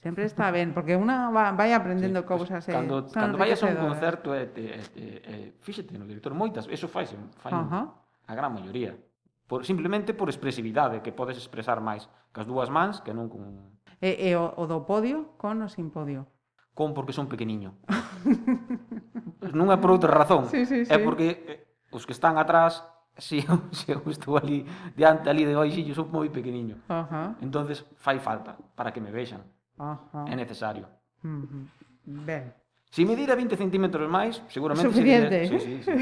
Sempre 0.02 0.26
está 0.26 0.50
ben, 0.50 0.74
porque 0.74 0.98
unha 0.98 1.30
vai 1.30 1.78
aprendendo 1.78 2.26
sí, 2.26 2.28
cousas. 2.28 2.66
Pues, 2.66 2.74
cando, 2.74 3.06
eh, 3.06 3.14
cando 3.14 3.38
vayas 3.38 3.62
a 3.62 3.70
un 3.70 3.78
concerto, 3.78 4.34
eh, 4.34 4.50
te, 4.50 4.82
eh, 4.82 4.86
te, 4.90 5.04
eh, 5.22 5.48
fíxate 5.62 5.94
no 5.94 6.10
director, 6.10 6.34
moitas, 6.34 6.66
eso 6.74 6.90
faise, 6.90 7.14
fai 7.38 7.54
uh 7.54 7.62
-huh. 7.70 7.86
a 8.26 8.34
gran 8.34 8.50
maioría. 8.50 8.98
Por, 9.46 9.62
simplemente 9.62 10.18
por 10.18 10.26
expresividade, 10.26 11.06
que 11.06 11.14
podes 11.14 11.38
expresar 11.38 11.86
máis 11.86 12.10
cas 12.34 12.50
dúas 12.50 12.74
mans 12.74 12.98
que 13.06 13.14
non 13.14 13.30
con... 13.30 13.78
E, 14.02 14.18
e 14.18 14.34
o, 14.34 14.50
o 14.58 14.66
do 14.66 14.90
podio 14.90 15.38
con 15.38 15.62
o 15.62 15.70
sin 15.70 15.94
podio? 15.94 16.26
Con 16.74 16.98
porque 16.98 17.14
son 17.14 17.30
pequeniño. 17.30 17.78
non 19.54 19.70
é 19.70 19.78
por 19.78 19.94
outra 19.94 20.10
razón. 20.10 20.50
Sí, 20.50 20.66
sí, 20.66 20.82
sí. 20.82 20.90
É 20.90 20.98
porque 20.98 21.46
eh, 21.46 21.62
os 21.94 22.10
que 22.10 22.18
están 22.18 22.42
atrás 22.42 22.82
se 23.22 23.38
eu, 23.38 23.70
se 23.70 23.94
eu 23.94 24.02
estou 24.10 24.34
ali 24.34 24.66
diante 24.98 25.30
ali 25.30 25.46
de 25.46 25.54
hoxe, 25.54 25.86
eu 25.86 25.94
sou 25.94 26.10
moi 26.10 26.26
pequeniño. 26.34 26.82
Uh 26.90 27.06
-huh. 27.06 27.28
entonces 27.38 27.86
fai 28.02 28.18
falta 28.18 28.58
para 28.74 28.90
que 28.90 28.98
me 28.98 29.14
vexan. 29.14 29.46
Ajá. 29.82 30.26
é 30.30 30.36
necesario. 30.36 30.86
Uh 31.26 31.66
Ben. 32.06 32.54
Ben. 32.94 33.06
me 33.06 33.06
medira 33.06 33.36
20 33.36 33.58
centímetros 33.58 34.10
máis, 34.10 34.42
seguramente... 34.50 34.90
Suficiente. 34.90 35.48
Sería... 35.48 35.60
Sí, 35.60 35.82
sí, 35.82 35.94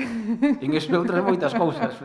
sí. 0.59 0.65
en 0.65 0.71
eso 0.75 0.91
outras 0.95 1.23
moitas 1.23 1.53
cousas. 1.53 1.95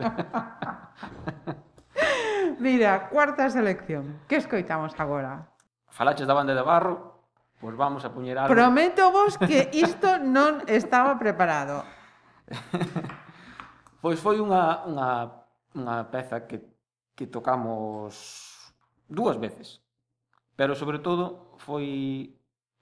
Mira, 2.59 3.09
cuarta 3.09 3.49
selección. 3.49 4.21
Que 4.27 4.37
escoitamos 4.37 4.93
agora? 4.99 5.51
Falaches 5.89 6.27
da 6.27 6.35
banda 6.35 6.55
de 6.55 6.63
barro, 6.63 7.23
pois 7.59 7.75
vamos 7.75 8.05
a 8.05 8.13
puñer 8.13 8.37
algo... 8.37 8.53
Prometo 8.53 9.11
vos 9.11 9.35
que 9.39 9.71
isto 9.73 10.19
non 10.21 10.63
estaba 10.67 11.17
preparado. 11.19 11.83
pois 14.03 14.21
foi 14.21 14.39
unha, 14.39 14.85
unha, 14.85 15.09
unha 15.73 15.95
peza 16.13 16.45
que, 16.45 16.61
que 17.17 17.25
tocamos 17.25 18.13
dúas 19.09 19.41
veces. 19.41 19.81
Pero, 20.55 20.75
sobre 20.75 20.99
todo, 20.99 21.44
foi 21.57 22.35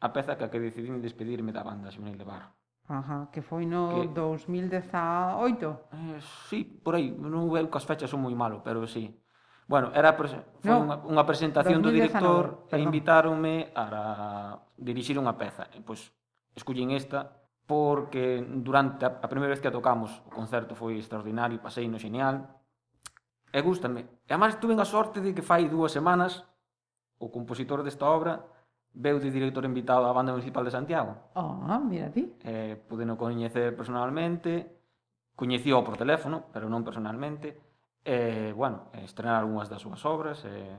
a 0.04 0.10
peza 0.12 0.36
que 0.36 0.44
a 0.44 0.52
que 0.52 0.60
decidín 0.60 1.00
despedirme 1.00 1.56
da 1.56 1.64
banda 1.64 1.92
Xuvenil 1.92 2.20
de 2.20 2.28
Barro. 2.28 2.52
Ajá, 2.88 3.30
que 3.32 3.42
foi 3.42 3.66
no 3.66 4.04
que... 4.04 4.12
2018? 4.12 5.80
Eh, 5.94 6.20
sí, 6.52 6.68
por 6.84 7.00
aí. 7.00 7.16
Non 7.16 7.48
eu 7.56 7.68
as 7.72 7.86
fechas 7.88 8.12
son 8.12 8.20
moi 8.20 8.36
malo, 8.36 8.60
pero 8.60 8.84
sí. 8.84 9.08
Bueno, 9.64 9.96
era 9.96 10.12
pre... 10.20 10.28
foi 10.60 10.68
no, 10.68 10.84
unha, 10.84 10.98
unha 11.08 11.24
presentación 11.24 11.80
2019, 11.80 11.88
do 11.88 11.96
director 11.96 12.44
perdón. 12.68 12.76
e 12.76 12.78
invitáronme 12.84 13.56
a 13.72 14.60
dirixir 14.76 15.16
unha 15.16 15.40
peza. 15.40 15.72
E, 15.72 15.80
pois, 15.80 16.12
escullín 16.52 16.92
esta 16.92 17.44
porque 17.64 18.44
durante 18.44 19.08
a, 19.08 19.24
a 19.24 19.28
primeira 19.32 19.56
vez 19.56 19.64
que 19.64 19.72
a 19.72 19.76
tocamos 19.76 20.12
o 20.28 20.32
concerto 20.36 20.76
foi 20.76 21.00
extraordinario, 21.00 21.64
pasei 21.64 21.88
no 21.88 21.96
genial 21.96 22.44
e 23.56 23.60
gustame. 23.64 24.28
E 24.28 24.32
además 24.36 24.60
tuve 24.60 24.76
a 24.76 24.84
sorte 24.84 25.24
de 25.24 25.32
que 25.32 25.46
fai 25.46 25.72
dúas 25.72 25.96
semanas 25.96 26.44
o 27.16 27.32
compositor 27.32 27.80
desta 27.80 28.04
obra 28.04 28.44
veu 28.94 29.18
de 29.18 29.34
director 29.34 29.66
invitado 29.66 30.06
á 30.06 30.14
Banda 30.14 30.32
Municipal 30.32 30.62
de 30.62 30.72
Santiago. 30.72 31.34
Ah, 31.34 31.78
oh, 31.78 31.80
mira 31.82 32.14
ti. 32.14 32.30
Eh, 32.46 32.78
pudeno 32.78 33.18
coñecer 33.18 33.76
personalmente, 33.76 34.70
coñecío 35.36 35.84
por 35.84 35.98
teléfono, 35.98 36.46
pero 36.54 36.70
non 36.70 36.86
personalmente, 36.86 37.58
e, 38.06 38.50
eh, 38.50 38.52
bueno, 38.54 38.94
estrenar 39.02 39.42
algunhas 39.42 39.68
das 39.68 39.82
súas 39.82 40.06
obras, 40.06 40.46
e... 40.46 40.54
Eh, 40.54 40.78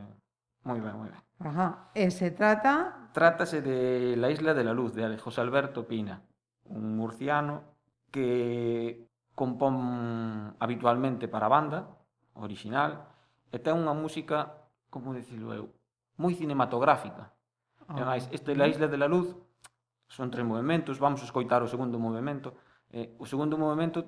moi 0.64 0.79
ben, 0.79 0.94
moi 0.94 1.11
ben. 1.11 1.22
Ajá. 1.42 1.90
E 1.92 2.09
se 2.14 2.31
trata... 2.31 3.11
Trátase 3.11 3.61
de 3.61 4.14
La 4.16 4.31
Isla 4.31 4.55
de 4.55 4.64
la 4.64 4.72
Luz, 4.72 4.94
de 4.94 5.18
José 5.18 5.42
Alberto 5.42 5.87
Pina, 5.87 6.22
un 6.70 6.96
murciano 6.96 7.74
que 8.11 9.07
compón 9.35 10.55
habitualmente 10.62 11.27
para 11.27 11.50
a 11.50 11.53
banda, 11.53 11.81
original, 12.38 13.11
e 13.50 13.59
ten 13.59 13.74
unha 13.74 13.94
música, 13.94 14.70
como 14.87 15.11
dicilo 15.11 15.50
eu, 15.50 15.74
moi 16.14 16.31
cinematográfica 16.38 17.34
Ah. 17.88 18.01
E 18.01 18.03
máis, 18.05 18.25
este 18.33 18.53
é 18.53 18.59
a 18.59 18.68
Isla 18.68 18.88
de 18.88 18.99
la 18.99 19.09
Luz, 19.09 19.35
son 20.09 20.31
tres 20.31 20.47
movimentos, 20.47 20.99
vamos 20.99 21.20
a 21.20 21.29
escoitar 21.29 21.62
o 21.62 21.68
segundo 21.68 21.99
movimento. 21.99 22.55
Eh, 22.94 23.16
o 23.18 23.27
segundo 23.27 23.59
movimento, 23.59 24.07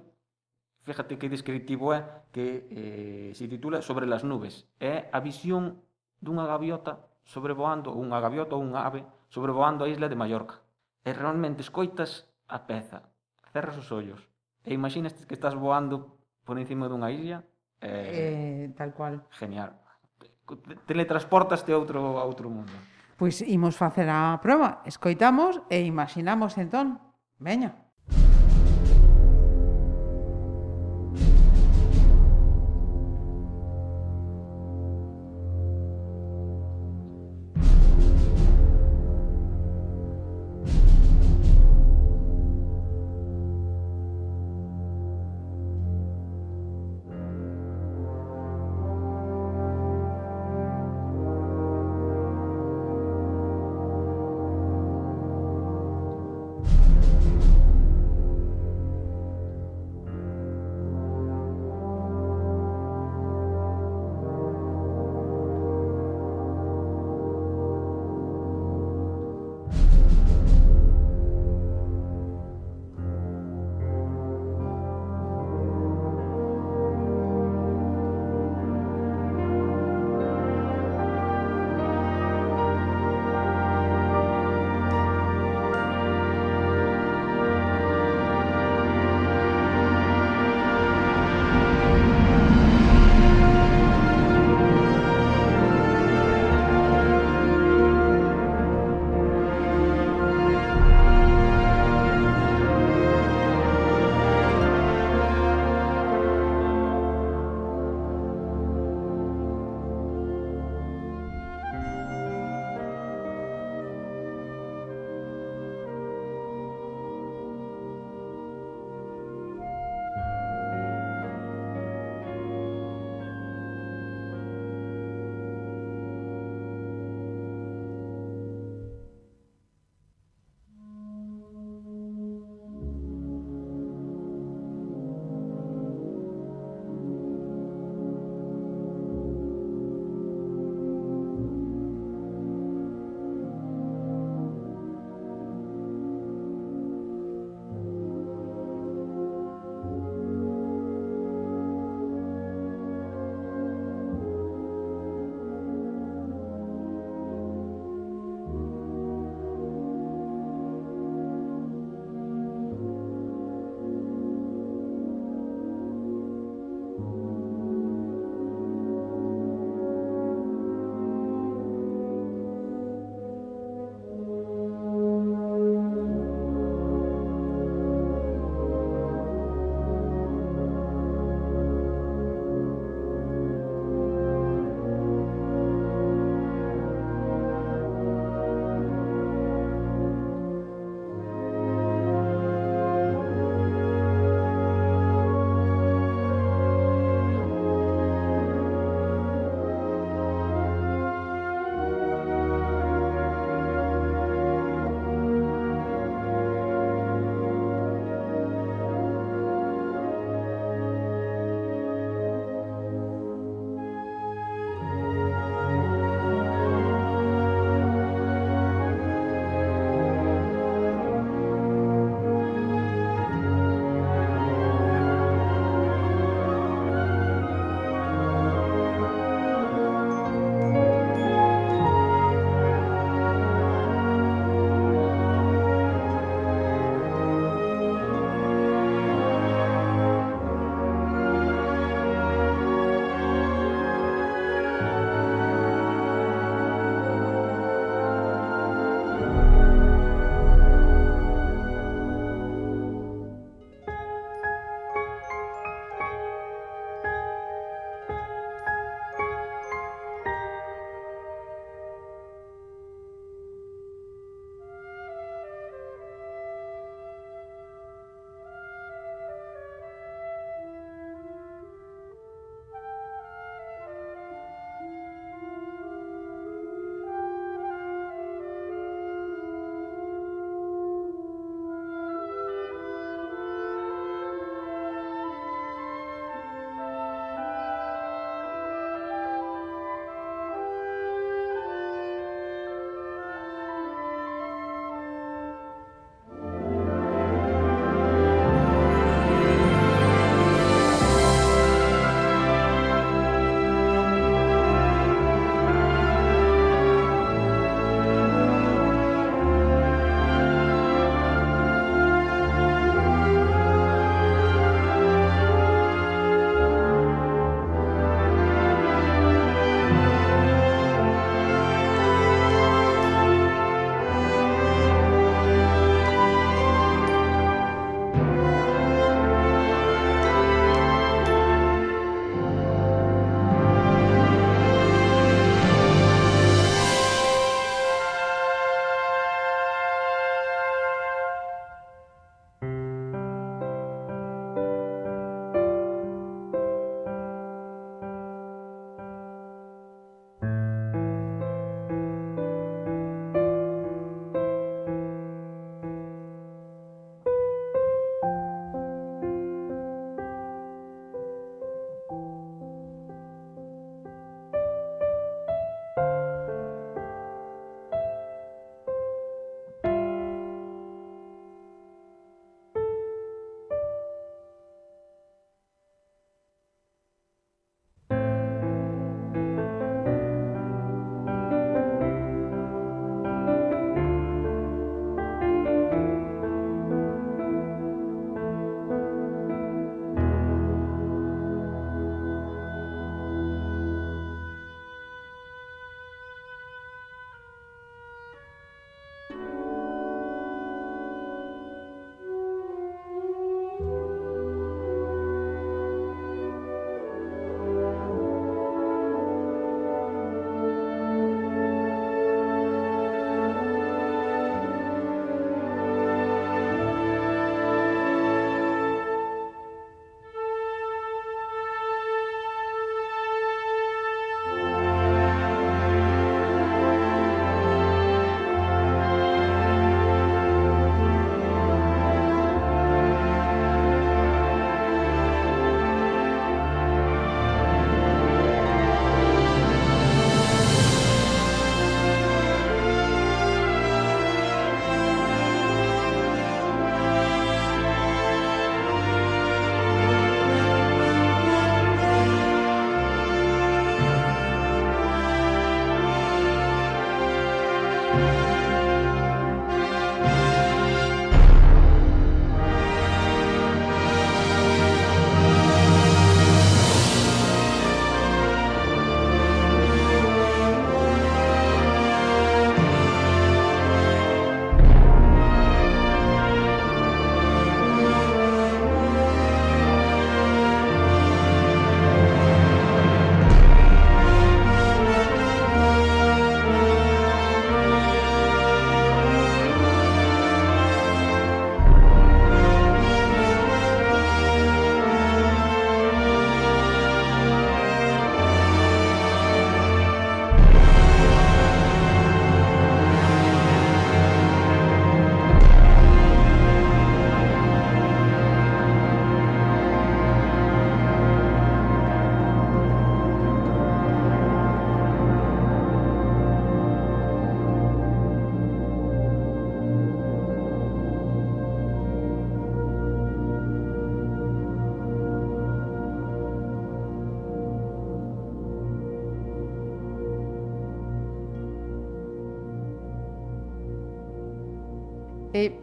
fíjate 0.86 1.18
que 1.18 1.28
descriptivo 1.28 1.90
é, 1.92 2.24
que 2.30 2.66
eh, 2.70 3.30
se 3.34 3.48
titula 3.50 3.82
Sobre 3.82 4.06
las 4.06 4.22
nubes. 4.22 4.70
É 4.78 5.10
a 5.10 5.18
visión 5.18 5.82
dunha 6.22 6.46
gaviota 6.46 7.02
sobrevoando, 7.26 7.90
ou 7.90 7.98
unha 7.98 8.22
gaviota 8.22 8.54
ou 8.54 8.62
unha 8.62 8.86
ave, 8.86 9.02
sobrevoando 9.28 9.82
a 9.82 9.90
isla 9.90 10.06
de 10.06 10.14
Mallorca. 10.14 10.62
E 11.02 11.10
realmente 11.10 11.60
escoitas 11.60 12.30
a 12.46 12.62
peza, 12.62 13.02
cerras 13.50 13.74
os 13.74 13.90
ollos, 13.90 14.22
e 14.62 14.70
imaginas 14.70 15.12
que 15.26 15.34
estás 15.34 15.58
voando 15.58 16.22
por 16.46 16.54
encima 16.62 16.86
dunha 16.86 17.10
isla, 17.10 17.42
eh, 17.82 18.70
eh, 18.70 18.74
tal 18.78 18.94
cual. 18.94 19.26
Genial. 19.34 19.74
Teletransportaste 20.86 21.74
a 21.74 21.78
outro, 21.78 21.98
a 22.14 22.22
outro 22.22 22.46
mundo. 22.46 22.70
Pois 23.16 23.40
imos 23.40 23.76
facer 23.76 24.08
a 24.12 24.36
proba, 24.44 24.82
escoitamos 24.84 25.62
e 25.72 25.80
imaginamos 25.80 26.58
entón. 26.60 27.00
Veña. 27.40 27.85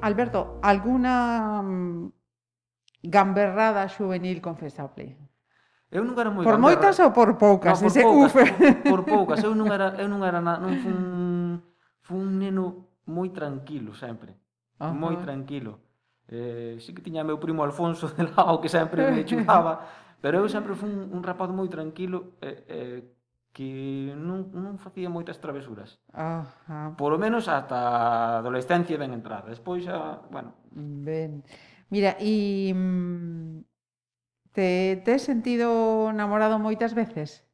Alberto, 0.03 0.59
alguna 0.61 1.61
um, 1.63 2.11
gamberrada 3.03 3.87
juvenil 3.87 4.43
confesable? 4.43 5.15
Eu 5.93 6.03
nunca 6.03 6.21
era 6.25 6.31
moi 6.33 6.43
Por 6.43 6.57
gamberra. 6.59 6.67
moitas 6.67 6.99
ou 6.99 7.11
por 7.15 7.29
poucas? 7.39 7.79
No, 7.79 7.87
por, 7.87 7.87
Ese 7.87 8.01
poucas 8.03 8.31
uf. 8.33 8.35
por, 8.35 8.47
por 8.91 9.01
poucas. 9.07 9.39
Eu 9.43 9.53
nunca 9.55 9.73
era, 9.79 9.87
eu 10.01 10.07
nunca 10.11 10.27
era 10.27 10.41
na, 10.41 10.57
non 10.59 10.75
fun, 10.83 10.97
fun 12.03 12.19
un 12.19 12.31
neno 12.41 12.65
moi 13.07 13.29
tranquilo 13.31 13.93
sempre. 13.95 14.35
Ajá. 14.81 14.91
Moi 14.91 15.15
tranquilo. 15.21 15.79
Eh, 16.27 16.75
sí 16.83 16.91
que 16.95 17.03
tiña 17.05 17.23
meu 17.23 17.37
primo 17.39 17.63
Alfonso 17.63 18.09
de 18.11 18.23
lado 18.27 18.59
que 18.59 18.67
sempre 18.67 19.07
me 19.11 19.23
chugaba, 19.23 19.85
pero 20.23 20.41
eu 20.43 20.49
sempre 20.49 20.73
fun 20.75 21.13
un 21.13 21.21
rapaz 21.23 21.47
moi 21.53 21.69
tranquilo 21.69 22.35
eh, 22.41 22.59
eh, 22.67 22.99
que 23.53 24.17
non, 24.17 24.49
non 24.49 24.81
facía 24.81 25.13
moitas 25.13 25.37
travesuras. 25.37 26.01
Ah, 26.09 26.49
ah. 26.65 26.89
Por 26.97 27.13
lo 27.13 27.21
menos 27.21 27.45
ata 27.45 27.77
a 27.77 28.41
adolescencia 28.41 28.97
ben 28.97 29.13
entrada. 29.13 29.53
Despois, 29.53 29.85
a, 29.85 30.25
bueno... 30.33 30.57
Ben. 30.73 31.45
Mira, 31.93 32.17
e... 32.17 32.73
Mm, 32.73 33.61
te, 34.51 35.01
te 35.05 35.13
has 35.13 35.21
sentido 35.21 36.11
namorado 36.11 36.57
moitas 36.57 36.97
veces? 36.97 37.45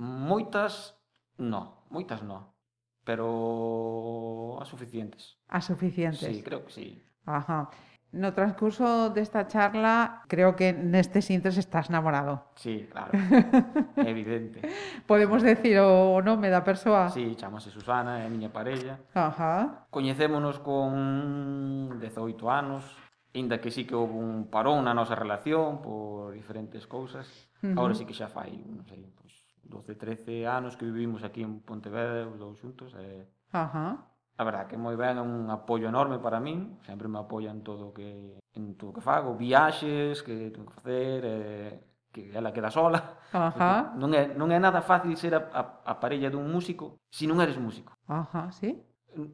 Moitas, 0.00 0.96
no. 1.36 1.84
Moitas, 1.92 2.24
no. 2.24 2.56
Pero 3.04 4.56
as 4.60 4.68
suficientes. 4.68 5.36
As 5.48 5.68
suficientes. 5.68 6.24
Sí, 6.24 6.42
creo 6.42 6.64
que 6.64 6.72
sí. 6.72 7.04
Ajá. 7.28 7.68
No 8.14 8.30
transcurso 8.32 9.10
desta 9.10 9.50
charla, 9.50 10.22
creo 10.30 10.54
que 10.54 10.70
neste 10.70 11.18
sintres 11.18 11.58
estás 11.58 11.90
namorado. 11.90 12.46
Sí, 12.54 12.86
claro. 12.86 13.10
Evidente. 13.98 14.62
Podemos 15.02 15.42
decir 15.42 15.82
o 15.82 16.22
nome 16.22 16.46
da 16.46 16.62
persoa? 16.62 17.10
Sí, 17.10 17.34
chamase 17.34 17.74
Susana, 17.74 18.22
é 18.22 18.26
a 18.26 18.30
miña 18.30 18.54
parella. 18.54 19.02
Ajá. 19.18 19.90
Coñecémonos 19.90 20.62
con 20.62 21.98
18 21.98 22.38
anos, 22.46 22.86
Inda 23.34 23.60
que 23.60 23.72
sí 23.72 23.84
que 23.84 23.98
houve 23.98 24.14
un 24.14 24.46
parón 24.46 24.86
na 24.86 24.94
nosa 24.94 25.18
relación 25.18 25.82
por 25.82 26.30
diferentes 26.30 26.86
cousas. 26.86 27.26
Uh. 27.66 27.74
Agora 27.74 27.98
sí 27.98 28.06
que 28.06 28.14
xa 28.14 28.30
fai, 28.30 28.54
non 28.62 28.86
sei, 28.86 29.10
pois 29.10 29.34
12, 29.66 29.98
13 29.98 30.46
anos 30.46 30.78
que 30.78 30.86
vivimos 30.86 31.26
aquí 31.26 31.42
en 31.42 31.58
Pontevedra 31.58 32.30
os 32.30 32.38
dous 32.38 32.62
xuntos. 32.62 32.94
E... 32.94 33.26
Ajá. 33.50 34.06
A 34.36 34.42
verdad 34.42 34.66
que 34.66 34.74
moi 34.76 34.98
ben, 34.98 35.14
é 35.14 35.22
un 35.22 35.46
apoio 35.46 35.86
enorme 35.86 36.18
para 36.18 36.42
min, 36.42 36.82
sempre 36.82 37.06
me 37.06 37.22
apoian 37.22 37.62
todo 37.62 37.90
o 37.90 37.94
que 37.94 38.42
en 38.58 38.74
todo 38.74 38.90
o 38.90 38.94
que 38.98 39.04
fago, 39.04 39.38
viaxes 39.38 40.26
que 40.26 40.50
tengo 40.50 40.66
que 40.66 40.74
facer, 40.82 41.20
eh, 41.22 41.72
que 42.10 42.34
ela 42.34 42.50
queda 42.50 42.70
sola. 42.70 43.18
Ajá. 43.30 43.94
Non 43.94 44.10
é 44.10 44.34
non 44.34 44.50
é 44.50 44.58
nada 44.58 44.82
fácil 44.82 45.14
ser 45.14 45.38
a, 45.38 45.50
a, 45.54 45.62
a 45.86 45.94
parella 46.02 46.34
dun 46.34 46.50
músico 46.50 46.98
se 47.14 47.22
si 47.22 47.30
non 47.30 47.38
eres 47.38 47.58
músico. 47.62 47.94
Ajá, 48.10 48.50
sí. 48.50 48.74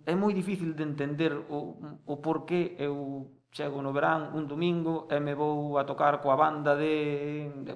É 0.05 0.13
moi 0.13 0.37
difícil 0.37 0.77
de 0.77 0.85
entender 0.85 1.33
o, 1.49 1.81
o 2.05 2.15
porqué 2.21 2.77
eu 2.77 3.25
chego 3.57 3.81
no 3.81 3.97
verán 3.97 4.37
un 4.37 4.45
domingo 4.45 5.09
e 5.09 5.17
me 5.17 5.33
vou 5.33 5.81
a 5.81 5.89
tocar 5.89 6.21
coa 6.21 6.37
banda 6.37 6.77
de 6.77 7.49
de, 7.65 7.73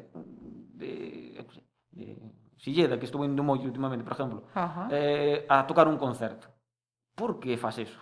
de, 0.77 0.91
de, 1.41 2.05
de 2.05 2.05
Silleda, 2.61 3.01
que 3.01 3.09
estou 3.09 3.25
indo 3.25 3.41
moi 3.45 3.61
últimamente, 3.61 4.05
por 4.05 4.13
exemplo, 4.13 4.45
Ajá. 4.53 4.89
eh, 4.93 5.45
a 5.49 5.65
tocar 5.65 5.89
un 5.89 5.97
concerto 5.97 6.54
por 7.15 7.39
que 7.39 7.57
faz 7.57 7.79
eso? 7.79 7.99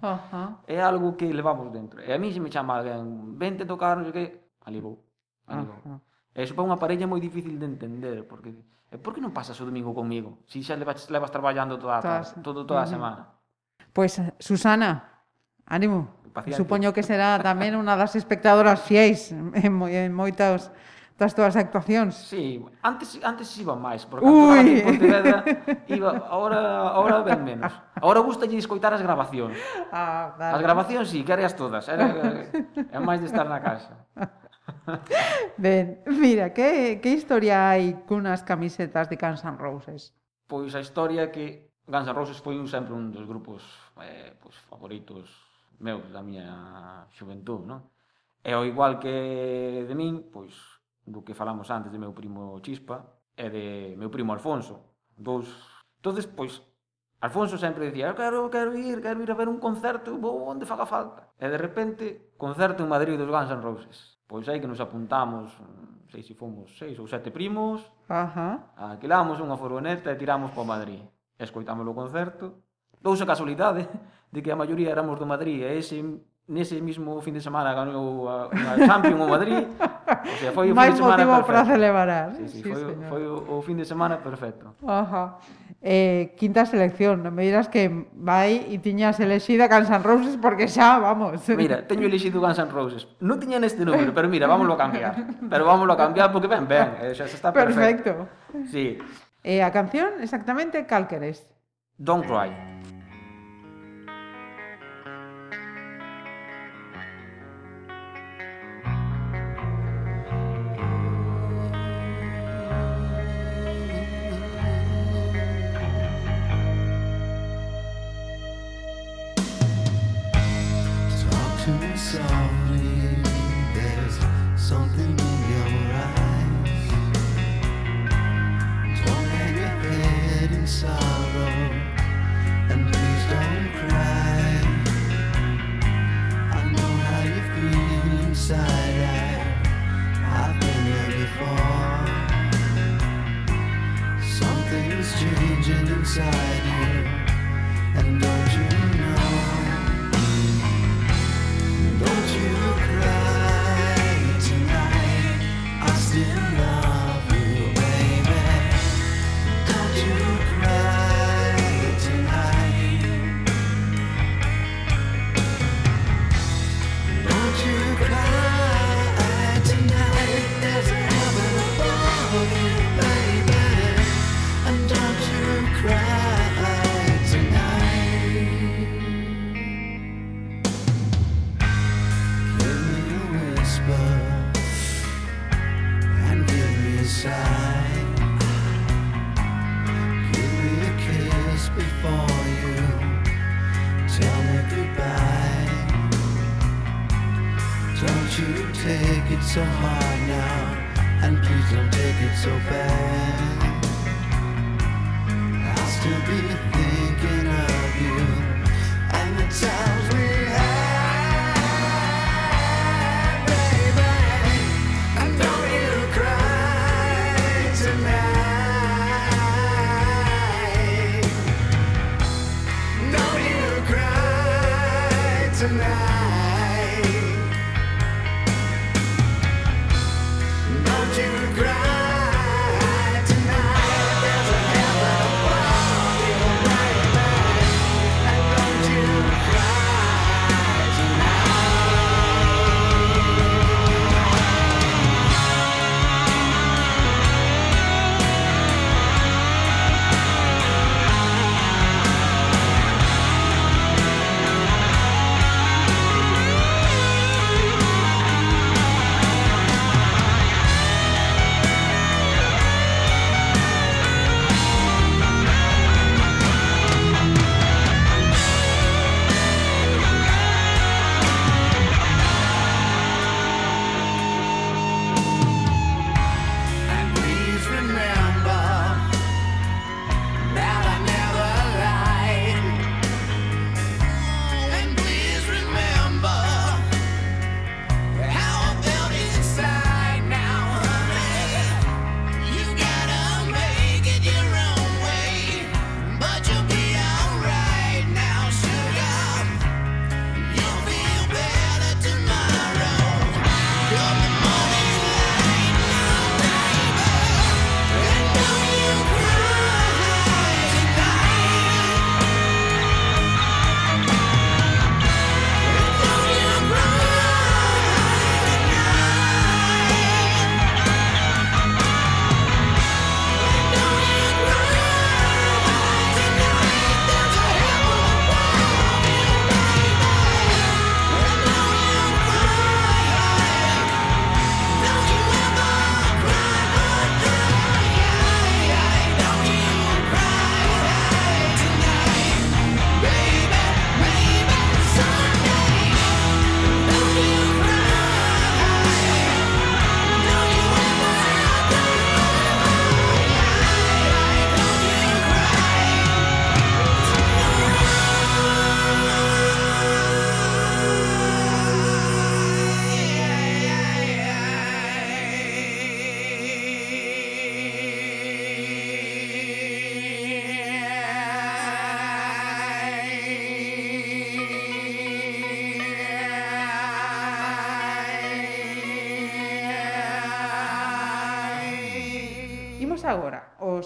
Ajá. 0.00 0.60
É 0.66 0.80
algo 0.80 1.16
que 1.16 1.28
levamos 1.32 1.72
dentro. 1.72 2.00
E 2.00 2.12
a 2.12 2.18
mí 2.18 2.32
se 2.32 2.40
me 2.40 2.52
chama 2.52 2.80
alguén, 2.80 3.36
vente 3.36 3.64
tocar, 3.64 3.96
non 3.96 4.08
sei 4.08 4.12
que, 4.12 4.24
ali 4.64 4.80
vou. 4.80 5.00
Ali 5.48 5.64
vou. 5.64 6.00
E 6.36 6.44
iso 6.44 6.52
para 6.52 6.68
unha 6.68 6.76
parella 6.76 7.04
é 7.04 7.10
moi 7.10 7.20
difícil 7.20 7.56
de 7.56 7.64
entender, 7.64 8.28
porque 8.28 8.52
e 8.92 8.96
por 9.00 9.16
que 9.16 9.24
non 9.24 9.32
pasas 9.32 9.56
o 9.58 9.64
domingo 9.66 9.90
comigo? 9.96 10.44
Si 10.46 10.60
xa 10.60 10.76
levas, 10.76 11.08
levas 11.08 11.32
traballando 11.32 11.80
toda 11.80 11.98
a 11.98 12.02
tarde, 12.04 12.38
todo, 12.44 12.68
toda 12.68 12.84
a 12.84 12.88
semana. 12.88 13.22
Pois, 13.90 14.20
pues, 14.20 14.36
Susana, 14.38 15.24
ánimo. 15.64 16.22
Paciente. 16.36 16.60
Supoño 16.60 16.92
que 16.92 17.00
será 17.00 17.40
tamén 17.40 17.72
unha 17.80 17.96
das 17.96 18.12
espectadoras 18.12 18.84
fiéis 18.84 19.32
en, 19.32 19.72
moi, 19.72 19.88
en 19.96 20.12
moitas 20.12 20.68
das 21.16 21.32
túas 21.32 21.56
actuacións. 21.56 22.12
Sí, 22.28 22.60
antes 22.84 23.16
antes 23.24 23.48
iba 23.56 23.72
máis, 23.72 24.04
porque 24.04 24.28
Ui. 24.28 24.60
antes 24.60 24.68
en 24.68 24.84
Pontevedra 24.84 25.38
iba, 25.88 26.10
agora 26.28 26.60
agora 26.92 27.16
ben 27.24 27.40
menos. 27.40 27.72
Agora 27.96 28.20
gustalle 28.20 28.60
escoitar 28.60 28.92
as 28.92 29.00
grabacións. 29.00 29.56
Ah, 29.88 30.36
dale. 30.36 30.60
As 30.60 30.62
grabacións 30.62 31.08
si, 31.08 31.24
sí, 31.24 31.24
quereas 31.24 31.56
todas, 31.56 31.88
era 31.88 32.12
é 32.92 33.00
máis 33.00 33.24
de 33.24 33.32
estar 33.32 33.48
na 33.48 33.64
casa. 33.64 33.96
Ben, 35.56 36.04
mira, 36.06 36.52
que, 36.52 37.00
que 37.00 37.10
historia 37.16 37.72
hai 37.72 38.04
cunas 38.04 38.44
camisetas 38.44 39.08
de 39.08 39.16
Guns 39.16 39.40
N' 39.40 39.56
Roses? 39.56 40.12
Pois 40.44 40.76
a 40.76 40.84
historia 40.84 41.32
que 41.32 41.72
Guns 41.88 42.06
N' 42.06 42.12
Roses 42.12 42.38
foi 42.44 42.60
un 42.60 42.68
sempre 42.68 42.92
un 42.92 43.08
dos 43.08 43.24
grupos 43.24 43.64
eh, 44.04 44.36
pois, 44.36 44.54
favoritos 44.68 45.32
meus 45.80 46.04
da 46.12 46.20
miña 46.20 47.08
xuventud, 47.16 47.64
non? 47.64 47.88
E 48.44 48.52
ao 48.52 48.68
igual 48.68 49.00
que 49.00 49.86
de 49.88 49.94
min, 49.96 50.28
pois 50.28 50.75
do 51.06 51.22
que 51.22 51.38
falamos 51.38 51.70
antes 51.70 51.90
de 51.94 51.98
meu 51.98 52.12
primo 52.12 52.58
Chispa 52.60 53.22
e 53.38 53.46
de 53.48 53.66
meu 53.96 54.10
primo 54.10 54.34
Alfonso. 54.34 54.98
Dous... 55.16 55.46
Entonces, 56.02 56.26
pois, 56.26 56.60
Alfonso 57.20 57.56
sempre 57.56 57.86
decía, 57.86 58.14
quero, 58.14 58.50
quero 58.50 58.76
ir, 58.76 59.00
quero 59.00 59.22
ir 59.22 59.30
a 59.30 59.34
ver 59.34 59.48
un 59.48 59.58
concerto, 59.58 60.18
vou 60.18 60.44
onde 60.44 60.66
faga 60.66 60.84
falta. 60.84 61.32
E 61.40 61.48
de 61.48 61.56
repente, 61.56 62.34
concerto 62.36 62.82
en 62.84 62.90
Madrid 62.90 63.16
dos 63.16 63.30
Guns 63.30 63.48
N' 63.48 63.64
Roses. 63.64 64.20
Pois 64.26 64.44
aí 64.50 64.60
que 64.60 64.68
nos 64.68 64.82
apuntamos, 64.82 65.54
non 65.62 66.10
sei 66.10 66.20
se 66.26 66.34
fomos 66.34 66.74
seis 66.76 66.98
ou 66.98 67.06
sete 67.06 67.30
primos, 67.30 67.86
Ajá. 68.10 68.74
alquilamos 68.76 69.40
unha 69.40 69.56
furgoneta 69.56 70.12
e 70.12 70.18
tiramos 70.20 70.52
para 70.52 70.66
Madrid. 70.66 71.00
Escoitamos 71.38 71.86
o 71.86 71.94
concerto. 71.94 72.62
Dousa 73.00 73.24
casualidade 73.24 73.86
de 74.32 74.40
que 74.42 74.50
a 74.52 74.58
maioría 74.58 74.90
éramos 74.90 75.16
do 75.16 75.24
Madrid 75.24 75.62
e 75.62 75.78
ese 75.78 76.02
nese 76.46 76.78
mismo 76.80 77.18
fin 77.20 77.34
de 77.34 77.42
semana 77.42 77.74
ganou 77.74 78.30
a, 78.30 78.46
a 78.46 78.72
Champions 78.86 79.18
o 79.18 79.26
Madrid. 79.26 79.66
O 79.66 80.36
sea, 80.38 80.52
foi 80.54 80.70
o 80.70 80.74
fin 80.78 80.94
de 80.94 80.96
semana 80.96 81.26
perfecto. 81.26 81.46
para 81.46 81.64
celebrar. 81.66 82.26
Sí, 82.38 82.48
sí, 82.48 82.62
sí, 82.62 82.70
foi, 82.70 82.80
señor. 82.86 83.08
foi 83.10 83.22
o, 83.26 83.34
o 83.58 83.62
fin 83.62 83.76
de 83.76 83.84
semana 83.84 84.22
perfecto. 84.22 84.74
Ajá. 84.86 85.42
Eh, 85.82 86.34
quinta 86.38 86.62
selección, 86.66 87.26
non 87.26 87.34
me 87.34 87.42
dirás 87.42 87.66
que 87.66 87.90
vai 88.14 88.62
e 88.70 88.78
tiñas 88.78 89.18
elexida 89.18 89.66
Guns 89.66 89.90
N' 89.90 90.06
Roses 90.06 90.38
porque 90.38 90.70
xa, 90.70 91.02
vamos. 91.02 91.42
Mira, 91.50 91.82
teño 91.82 92.06
elexido 92.06 92.38
Guns 92.38 92.62
N' 92.62 92.70
Roses. 92.70 93.10
Non 93.18 93.42
tiña 93.42 93.58
neste 93.58 93.82
número, 93.82 94.14
pero 94.14 94.30
mira, 94.30 94.46
vámoslo 94.46 94.74
a 94.74 94.80
cambiar. 94.80 95.14
Pero 95.50 95.62
vámoslo 95.66 95.92
a 95.94 95.98
cambiar 95.98 96.30
porque 96.30 96.46
ben, 96.46 96.70
ben, 96.70 96.94
eh, 97.02 97.14
xa 97.14 97.26
está 97.26 97.50
perfecto. 97.50 98.14
Perfecto. 98.14 98.70
Sí. 98.70 99.02
Eh, 99.42 99.62
a 99.62 99.70
canción 99.74 100.22
exactamente 100.22 100.86
cal 100.86 101.10
queres? 101.10 101.46
Don't 101.98 102.26
Cry. 102.26 102.75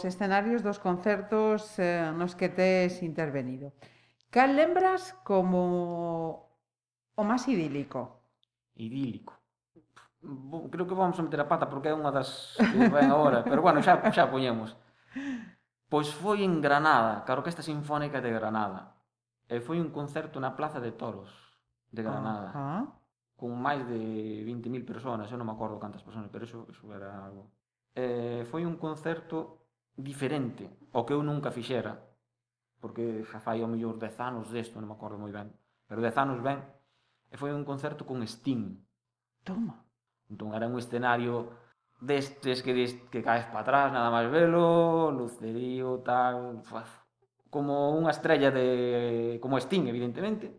os 0.00 0.08
escenarios 0.08 0.64
dos 0.64 0.80
concertos 0.80 1.76
eh, 1.76 2.08
nos 2.16 2.32
que 2.32 2.48
tes 2.48 3.04
intervenido. 3.04 3.76
Cal 4.32 4.56
lembras 4.56 5.12
como 5.28 6.48
o 7.12 7.22
máis 7.22 7.44
idílico? 7.44 8.24
Idílico. 8.80 9.36
Creo 10.72 10.88
que 10.88 10.96
vamos 10.96 11.20
a 11.20 11.24
meter 11.28 11.44
a 11.44 11.50
pata 11.52 11.68
porque 11.68 11.92
é 11.92 11.94
unha 11.96 12.08
das 12.08 12.56
que 12.56 12.88
ven 12.88 13.12
agora, 13.12 13.44
pero 13.50 13.60
bueno, 13.60 13.84
xa, 13.84 14.00
xa 14.08 14.32
poñemos. 14.32 14.72
Pois 15.92 16.08
foi 16.08 16.48
en 16.48 16.64
Granada, 16.64 17.20
ca 17.28 17.36
Orquesta 17.36 17.60
Sinfónica 17.60 18.24
de 18.24 18.32
Granada. 18.32 18.96
E 19.52 19.60
foi 19.60 19.84
un 19.84 19.92
concerto 19.92 20.40
na 20.40 20.56
Plaza 20.56 20.80
de 20.80 20.96
Toros 20.96 21.28
de 21.92 22.00
Granada. 22.00 22.48
Uh 22.48 22.56
-huh. 22.56 22.84
Con 23.36 23.52
máis 23.52 23.84
de 23.84 24.00
20.000 24.48 24.80
persoas, 24.88 25.28
eu 25.28 25.36
non 25.36 25.44
me 25.44 25.52
acordo 25.52 25.76
cantas 25.76 26.00
persoas, 26.00 26.32
pero 26.32 26.48
iso, 26.48 26.64
iso 26.72 26.88
era 26.88 27.20
algo. 27.20 27.52
Eh, 27.92 28.48
foi 28.48 28.64
un 28.64 28.80
concerto 28.80 29.59
diferente 29.96 30.70
ao 30.92 31.06
que 31.06 31.14
eu 31.14 31.22
nunca 31.22 31.54
fixera, 31.54 31.98
porque 32.80 33.24
xa 33.28 33.38
fai 33.40 33.60
ao 33.60 33.70
mellor 33.70 33.98
10 33.98 34.16
anos 34.20 34.46
desto, 34.50 34.80
non 34.80 34.88
me 34.88 34.96
acordo 34.96 35.20
moi 35.20 35.30
ben, 35.30 35.52
pero 35.86 36.00
10 36.00 36.16
anos 36.18 36.38
ben, 36.40 36.58
e 37.30 37.36
foi 37.36 37.52
un 37.52 37.62
concerto 37.62 38.02
con 38.08 38.24
Sting. 38.26 38.74
Toma. 39.44 39.84
Entón 40.30 40.54
era 40.54 40.66
un 40.66 40.78
escenario 40.78 41.50
destes 42.00 42.62
que, 42.62 42.72
des, 42.72 42.96
que 43.12 43.22
caes 43.22 43.46
para 43.52 43.60
atrás, 43.60 43.86
nada 43.92 44.10
máis 44.10 44.30
velo, 44.32 45.12
lucerío, 45.12 46.00
tal, 46.00 46.64
uf, 46.64 46.90
como 47.52 47.92
unha 47.98 48.10
estrella 48.14 48.50
de 48.50 49.38
como 49.42 49.60
Sting, 49.60 49.86
evidentemente. 49.86 50.50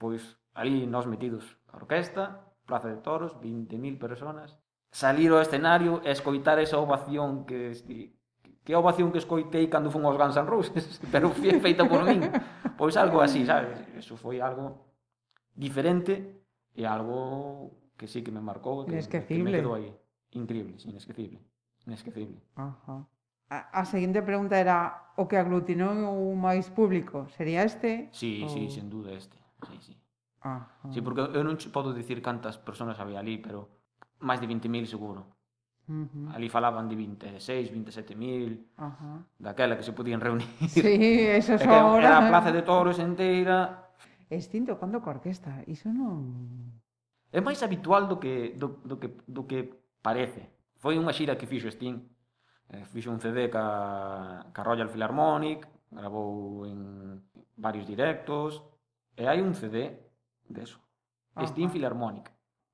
Pois 0.00 0.22
ali 0.54 0.86
nós 0.86 1.04
metidos, 1.06 1.44
a 1.68 1.76
orquesta, 1.76 2.54
Plaza 2.64 2.88
de 2.88 3.02
Toros, 3.04 3.36
20.000 3.36 4.00
personas, 4.00 4.56
salir 4.88 5.30
ao 5.30 5.42
escenario 5.42 6.00
e 6.06 6.10
escoitar 6.14 6.56
esa 6.62 6.80
ovación 6.80 7.44
que 7.44 7.74
que 8.64 8.72
a 8.72 8.80
ovación 8.80 9.12
que 9.12 9.20
escoitei 9.20 9.68
cando 9.68 9.92
fun 9.92 10.08
aos 10.08 10.16
Guns 10.16 10.40
N' 10.40 10.48
Roses, 10.48 10.98
pero 11.12 11.28
foi 11.28 11.60
feita 11.60 11.84
por 11.84 12.02
min. 12.02 12.24
Pois 12.80 12.96
algo 12.96 13.20
así, 13.20 13.44
sabes? 13.44 13.76
Eso 13.92 14.16
foi 14.16 14.40
algo 14.40 14.80
diferente 15.52 16.42
e 16.72 16.88
algo 16.88 17.76
que 18.00 18.08
sí 18.08 18.24
que 18.24 18.32
me 18.32 18.40
marcou, 18.40 18.88
que, 18.88 18.98
que 18.98 19.36
me 19.38 19.52
quedou 19.52 19.76
aí. 19.76 19.92
Increíble, 20.32 20.74
inesquecible. 20.82 21.38
Inesquecible. 21.86 22.40
Ajá. 22.56 23.06
A, 23.52 23.80
a 23.80 23.84
seguinte 23.84 24.24
pregunta 24.24 24.58
era 24.58 25.12
o 25.20 25.28
que 25.28 25.36
aglutinou 25.36 25.94
o 26.16 26.34
máis 26.34 26.72
público, 26.72 27.28
sería 27.36 27.62
este? 27.62 28.08
Sí, 28.10 28.42
ou... 28.42 28.48
sí, 28.48 28.72
sen 28.72 28.88
duda 28.88 29.12
este. 29.12 29.36
Sí, 29.68 29.92
sí. 29.92 29.94
Ajá. 30.40 30.88
Sí, 30.90 31.04
porque 31.04 31.20
eu 31.20 31.44
non 31.44 31.60
podo 31.70 31.92
dicir 31.92 32.24
cantas 32.24 32.56
persoas 32.56 32.96
había 32.96 33.20
ali, 33.20 33.36
pero 33.36 33.68
máis 34.24 34.40
de 34.40 34.48
20.000 34.48 34.88
seguro. 34.88 35.33
Uh 35.86 36.08
-huh. 36.08 36.34
Ali 36.34 36.48
falaban 36.48 36.88
de 36.88 36.96
26, 36.96 37.70
27.000, 37.72 38.56
uh 38.78 38.84
-huh. 38.84 39.18
Daquela 39.38 39.76
que 39.76 39.82
se 39.82 39.92
podían 39.92 40.20
reunir. 40.20 40.48
Sí, 40.68 41.28
eso 41.28 41.54
é 41.54 41.64
ahora. 41.68 42.08
Era 42.08 42.18
a 42.24 42.28
plaza 42.28 42.50
de 42.52 42.62
toros 42.62 42.98
inteira 42.98 43.84
Extinto 44.30 44.78
cando 44.78 45.00
co 45.00 45.10
orquesta, 45.10 45.62
iso 45.68 45.92
non... 45.92 46.24
É 47.30 47.40
máis 47.44 47.60
habitual 47.62 48.08
do 48.08 48.16
que, 48.16 48.54
do, 48.56 48.80
do 48.86 48.96
que, 48.96 49.08
do 49.26 49.42
que 49.44 49.68
parece. 50.00 50.48
Foi 50.80 50.96
unha 50.96 51.12
xira 51.12 51.36
que 51.36 51.46
fixo 51.46 51.68
Sting 51.68 51.98
eh, 52.72 52.84
Fixo 52.88 53.10
un 53.12 53.20
CD 53.20 53.50
ca, 53.50 54.48
ca 54.54 54.62
Royal 54.62 54.88
Philharmonic 54.88 55.68
Gravou 55.90 56.64
en 56.66 57.20
varios 57.56 57.86
directos 57.86 58.62
E 59.14 59.28
hai 59.30 59.38
un 59.38 59.54
CD 59.54 59.94
deso 60.48 60.82
de 61.34 61.42
uh 61.42 61.46
-huh. 61.46 61.50
Sting 61.50 61.70
Philharmonic. 61.70 62.30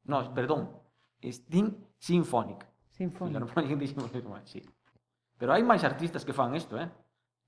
No, 0.09 0.25
perdón 0.33 0.73
Sting 1.21 1.69
Symphonic. 1.99 2.70
Sinfónico. 3.01 3.49
sí. 4.45 4.61
Pero 5.41 5.57
hai 5.57 5.65
máis 5.65 5.81
artistas 5.89 6.21
que 6.21 6.37
fan 6.37 6.53
isto, 6.53 6.77
eh? 6.77 6.85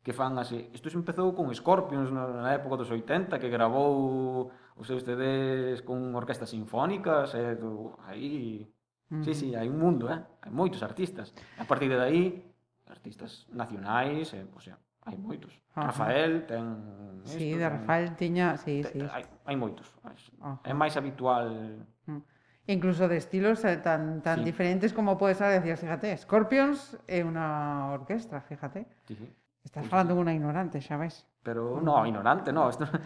Que 0.00 0.16
fan 0.16 0.32
así. 0.40 0.72
Isto 0.72 0.88
se 0.88 0.96
empezou 0.96 1.36
con 1.36 1.52
Scorpions 1.52 2.08
na 2.08 2.56
época 2.56 2.80
dos 2.80 2.88
80, 2.88 3.36
que 3.36 3.52
grabou 3.52 4.48
os 4.80 4.86
seus 4.88 5.04
CDs 5.04 5.84
con 5.84 6.00
orquestas 6.16 6.48
sinfónicas, 6.56 7.36
e 7.36 7.52
eh, 7.52 7.54
do... 7.60 8.00
aí... 8.08 8.64
Mm. 9.12 9.20
Sí, 9.20 9.36
sí, 9.36 9.48
hai 9.52 9.68
un 9.68 9.76
mundo, 9.76 10.08
eh? 10.08 10.24
Hai 10.40 10.48
moitos 10.48 10.80
artistas. 10.80 11.36
A 11.60 11.68
partir 11.68 11.92
de 11.92 12.00
aí, 12.00 12.24
artistas 12.88 13.44
nacionais, 13.52 14.32
eh, 14.32 14.48
pois, 14.48 14.64
sea, 14.64 14.80
hai 15.04 15.20
moitos. 15.20 15.52
Ajá. 15.76 15.92
Rafael 15.92 16.48
ten... 16.48 16.64
Isto, 17.28 17.36
sí, 17.36 17.52
de 17.52 17.68
Rafael 17.68 18.16
tiña... 18.16 18.56
Sí, 18.56 18.80
ten, 18.80 18.88
sí. 18.88 19.00
Hai, 19.04 19.28
hai 19.44 19.56
moitos. 19.60 19.92
Ajá. 20.00 20.64
É 20.64 20.72
máis 20.72 20.96
habitual... 20.96 21.52
Mm 22.08 22.24
incluso 22.66 23.08
de 23.08 23.16
estilos 23.16 23.64
eh, 23.64 23.76
tan, 23.78 24.22
tan 24.22 24.40
sí. 24.40 24.44
diferentes 24.44 24.92
como 24.92 25.18
puede 25.18 25.34
ser, 25.34 25.60
decías, 25.60 25.80
fíjate, 25.80 26.16
Scorpions 26.16 26.98
é 27.06 27.24
unha 27.26 27.90
orquestra, 27.90 28.40
fíjate. 28.40 28.86
Sí, 29.06 29.18
sí. 29.18 29.28
Estás 29.62 29.86
falando 29.86 30.18
unha 30.18 30.34
ignorante, 30.34 30.78
xa 30.82 30.98
ves. 30.98 31.26
Pero, 31.42 31.82
no, 31.82 31.98
ignorante, 32.06 32.52
no. 32.52 32.70
Esto... 32.70 32.86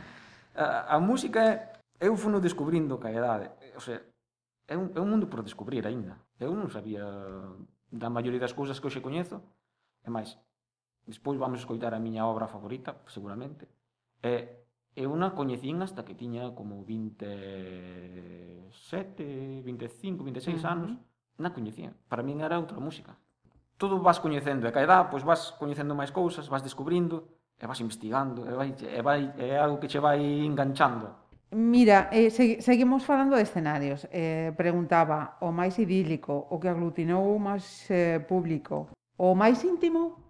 A, 0.56 0.96
a 0.96 0.98
música 0.98 1.44
é... 1.44 1.76
Eu 2.00 2.16
funo 2.16 2.40
descubrindo 2.40 2.96
ca 2.96 3.12
idade... 3.12 3.52
O 3.76 3.80
sea, 3.80 4.00
é 4.64 4.76
un, 4.76 4.88
é 4.96 5.00
un 5.00 5.08
mundo 5.12 5.28
por 5.28 5.44
descubrir 5.44 5.84
aínda. 5.84 6.16
Eu 6.40 6.56
non 6.56 6.72
sabía 6.72 7.04
da 7.92 8.08
maioría 8.08 8.40
das 8.40 8.56
cousas 8.56 8.80
que 8.80 8.88
hoxe 8.88 9.04
coñezo. 9.04 9.44
E 10.00 10.08
máis, 10.08 10.40
despois 11.04 11.38
vamos 11.38 11.60
escoitar 11.60 11.94
a 11.94 12.00
miña 12.00 12.24
obra 12.24 12.48
favorita, 12.48 12.98
seguramente. 13.06 13.68
E 14.24 14.65
Eh, 14.96 15.04
Eu 15.04 15.12
na 15.14 15.36
coñecín 15.36 15.82
hasta 15.84 16.08
que 16.08 16.16
tiña 16.16 16.56
como 16.56 16.80
27, 16.82 19.62
25, 19.62 20.24
26 20.24 20.64
uh 20.64 20.68
anos. 20.72 20.96
Na 21.36 21.52
coñecía. 21.52 21.92
Para 22.08 22.24
min 22.24 22.40
era 22.40 22.56
outra 22.56 22.80
música. 22.80 23.12
Todo 23.76 24.00
vas 24.00 24.24
coñecendo, 24.24 24.64
e 24.64 24.72
ca 24.72 24.80
edad, 24.80 25.12
pois 25.12 25.20
vas 25.20 25.52
coñecendo 25.60 25.92
máis 25.92 26.08
cousas, 26.08 26.48
vas 26.48 26.64
descubrindo, 26.64 27.28
e 27.60 27.68
vas 27.68 27.76
investigando, 27.84 28.48
e, 28.48 28.56
vai, 28.56 28.72
e 28.72 29.00
vai, 29.04 29.36
é 29.36 29.60
algo 29.60 29.76
que 29.76 29.92
che 29.92 30.00
vai 30.00 30.48
enganchando. 30.48 31.12
Mira, 31.52 32.08
eh, 32.10 32.32
segu 32.32 32.64
seguimos 32.64 33.04
falando 33.04 33.36
de 33.36 33.44
escenarios. 33.44 34.08
Eh, 34.08 34.56
preguntaba, 34.56 35.36
o 35.44 35.52
máis 35.52 35.76
idílico, 35.76 36.48
o 36.48 36.56
que 36.56 36.72
aglutinou 36.72 37.36
o 37.36 37.38
máis 37.38 37.84
eh, 37.92 38.16
público, 38.24 38.88
o 39.20 39.36
máis 39.36 39.60
íntimo, 39.60 40.25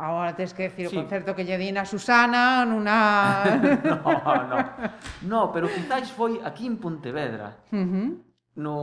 Agora 0.00 0.32
tens 0.32 0.56
que 0.56 0.72
decir 0.72 0.88
sí. 0.88 0.96
o 0.96 1.04
concerto 1.04 1.36
que 1.36 1.44
lle 1.44 1.60
din 1.60 1.76
a 1.76 1.84
Susana 1.84 2.64
nunha... 2.64 3.44
no, 3.84 4.00
no. 4.48 4.58
no, 5.28 5.40
pero 5.52 5.68
quizáis 5.68 6.08
foi 6.08 6.40
aquí 6.40 6.64
en 6.64 6.80
Pontevedra, 6.80 7.60
uh 7.68 7.76
-huh. 7.76 8.08
no 8.56 8.74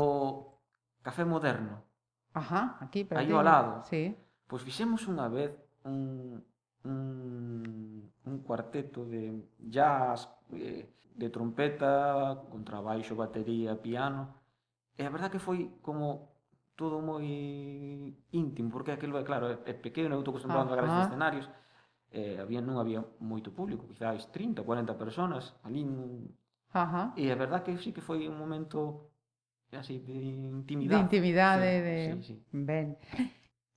Café 1.01 1.25
Moderno. 1.25 1.81
Ajá, 2.37 2.77
aquí, 2.85 3.01
pero... 3.01 3.17
Aí 3.17 3.33
ao 3.33 3.41
lado. 3.41 3.81
Sí. 3.89 4.13
Pois 4.45 4.61
fixemos 4.61 5.09
unha 5.09 5.25
vez 5.25 5.57
un, 5.81 6.37
un, 6.85 7.01
un 8.05 8.35
cuarteto 8.45 9.01
de 9.09 9.41
jazz, 9.57 10.29
de, 10.53 10.85
de 11.17 11.27
trompeta, 11.33 12.45
contrabaixo, 12.53 13.17
batería, 13.17 13.73
piano. 13.73 14.37
E 14.93 15.01
a 15.01 15.09
verdad 15.09 15.33
que 15.33 15.41
foi 15.41 15.73
como 15.81 16.36
todo 16.77 17.01
moi 17.01 17.25
íntimo, 18.31 18.69
porque 18.69 18.93
aquel, 18.93 19.11
claro, 19.25 19.65
é 19.65 19.73
pequeno, 19.73 20.13
eu 20.13 20.21
estou 20.21 20.31
acostumbrado 20.31 20.69
ah, 20.69 20.73
a 20.73 20.77
grandes 20.77 20.97
ah. 21.01 21.05
escenarios, 21.09 21.49
eh, 22.13 22.37
había, 22.37 22.61
non 22.61 22.77
había 22.77 23.01
moito 23.17 23.49
público, 23.49 23.89
quizás 23.89 24.29
30, 24.29 24.61
40 24.61 24.93
personas, 24.93 25.57
ali 25.65 25.81
non... 25.81 26.29
Ajá. 26.71 27.17
E 27.17 27.33
a 27.33 27.35
verdad 27.35 27.65
que 27.65 27.73
sí 27.81 27.89
que 27.89 28.05
foi 28.05 28.29
un 28.29 28.37
momento 28.37 29.09
así 29.73 29.97
de 30.05 30.13
intimidade. 30.53 31.01
De 31.01 31.05
intimidade, 31.09 31.69
sí, 31.73 31.81
de... 31.81 31.95
Sí, 32.21 32.21
sí. 32.21 32.35
Ben. 32.53 32.95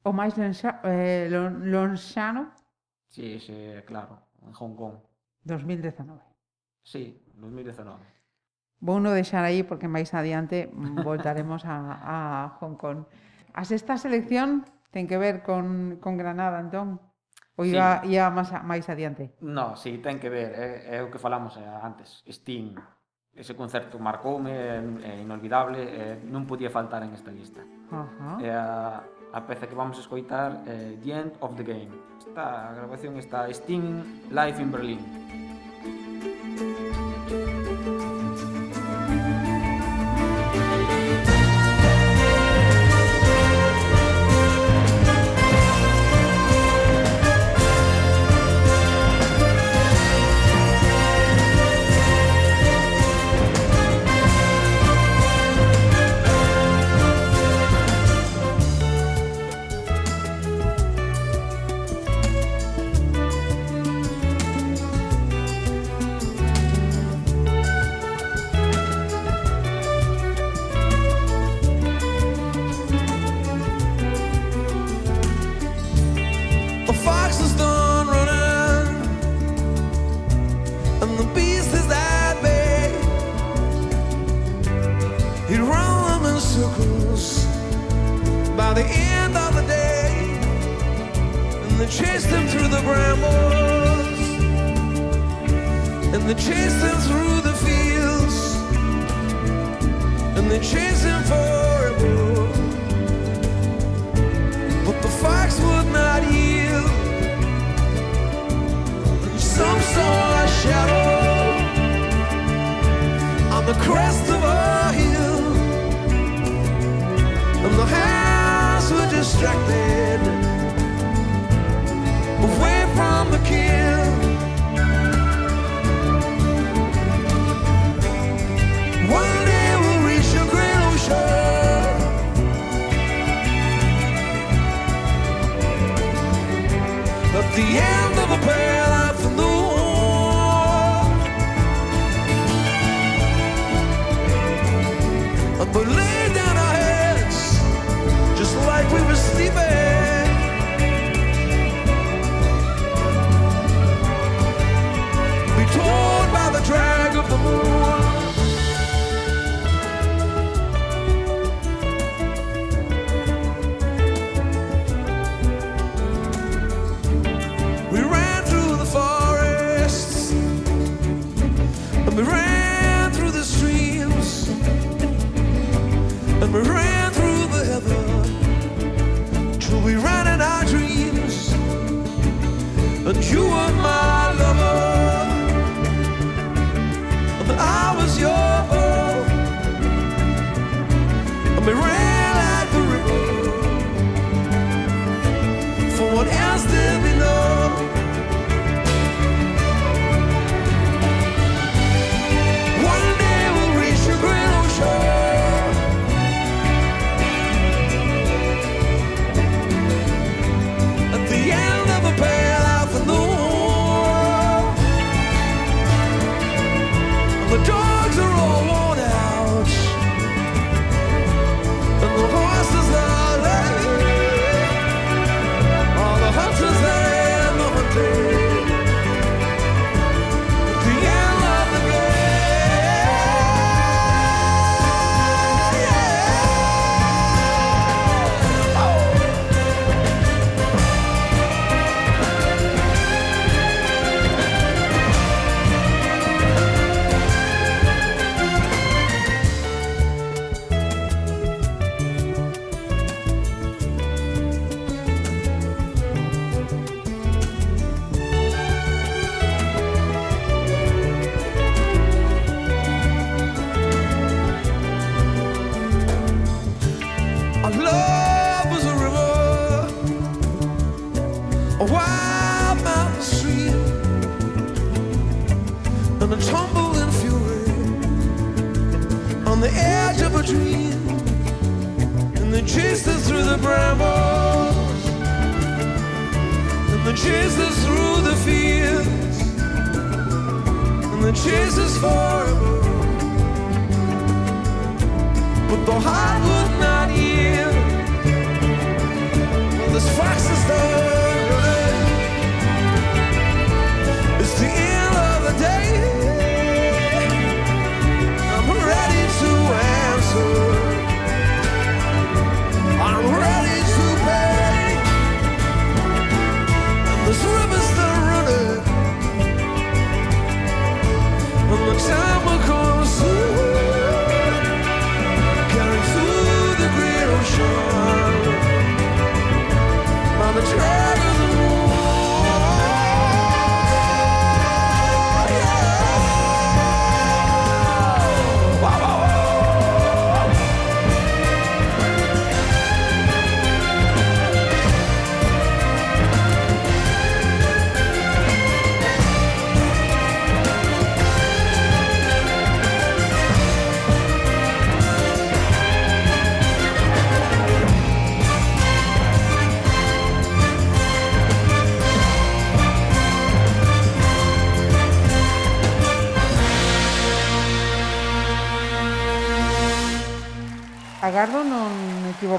O 0.05 0.13
máis 0.13 0.37
lonxa, 0.37 0.85
eh, 0.85 1.33
lon, 1.33 1.73
lonxano? 1.73 2.53
Sí, 3.09 3.41
sí, 3.41 3.57
claro, 3.89 4.21
en 4.45 4.53
Hong 4.53 4.77
Kong. 4.77 5.01
2019. 5.49 6.21
Sí, 6.85 7.25
2019. 7.41 8.20
Vou 8.81 8.99
no 8.99 9.13
deixar 9.13 9.45
aí 9.45 9.63
porque 9.63 9.89
máis 9.89 10.13
adiante 10.17 10.73
voltaremos 11.05 11.69
a, 11.69 11.77
a 12.01 12.17
Hong 12.61 12.81
Kong. 12.81 13.05
A 13.53 13.63
sexta 13.69 14.01
selección 14.01 14.65
ten 14.91 15.07
que 15.07 15.21
ver 15.21 15.45
con, 15.45 16.01
con 16.01 16.17
Granada, 16.17 16.59
entón? 16.59 16.99
Ou 17.61 17.69
iba, 17.69 18.01
sí. 18.01 18.17
ia 18.17 18.33
máis, 18.33 18.49
máis 18.65 18.89
adiante? 18.89 19.37
No, 19.45 19.77
sí, 19.77 20.01
ten 20.01 20.17
que 20.17 20.33
ver, 20.33 20.57
é, 20.57 20.97
é 20.97 20.99
o 21.05 21.13
que 21.13 21.21
falamos 21.21 21.61
eh, 21.61 21.65
antes. 21.65 22.25
Steam, 22.25 22.73
ese 23.37 23.53
concerto 23.53 24.01
marcoume, 24.01 24.51
é, 24.51 24.81
é 24.81 25.13
inolvidable, 25.21 25.77
é, 25.77 26.17
non 26.25 26.49
podía 26.49 26.73
faltar 26.73 27.05
en 27.05 27.13
esta 27.13 27.29
lista. 27.29 27.61
Uh 27.93 28.09
-huh. 28.09 28.37
é 28.41 28.51
a, 28.57 29.05
a 29.33 29.41
peza 29.45 29.69
que 29.69 29.77
vamos 29.77 30.01
a 30.01 30.03
escoitar 30.03 30.65
é 30.65 30.97
The 31.05 31.11
End 31.13 31.33
of 31.45 31.53
the 31.55 31.65
Game. 31.69 31.93
Esta 32.17 32.71
a 32.71 32.73
grabación 32.73 33.21
está 33.21 33.45
Steam 33.53 34.25
Live 34.33 34.59
in 34.63 34.71
Berlin. 34.73 35.01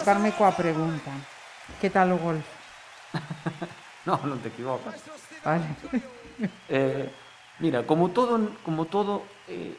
equivocarme 0.02 0.34
coa 0.34 0.52
pregunta. 0.52 1.12
Que 1.80 1.90
tal 1.90 2.12
o 2.12 2.18
golf? 2.18 2.46
no, 4.10 4.18
non 4.26 4.42
te 4.42 4.50
equivocas. 4.50 4.98
Vale. 5.46 5.78
eh, 6.74 7.06
mira, 7.62 7.86
como 7.86 8.10
todo, 8.10 8.42
como 8.66 8.90
todo 8.90 9.30
eh, 9.46 9.78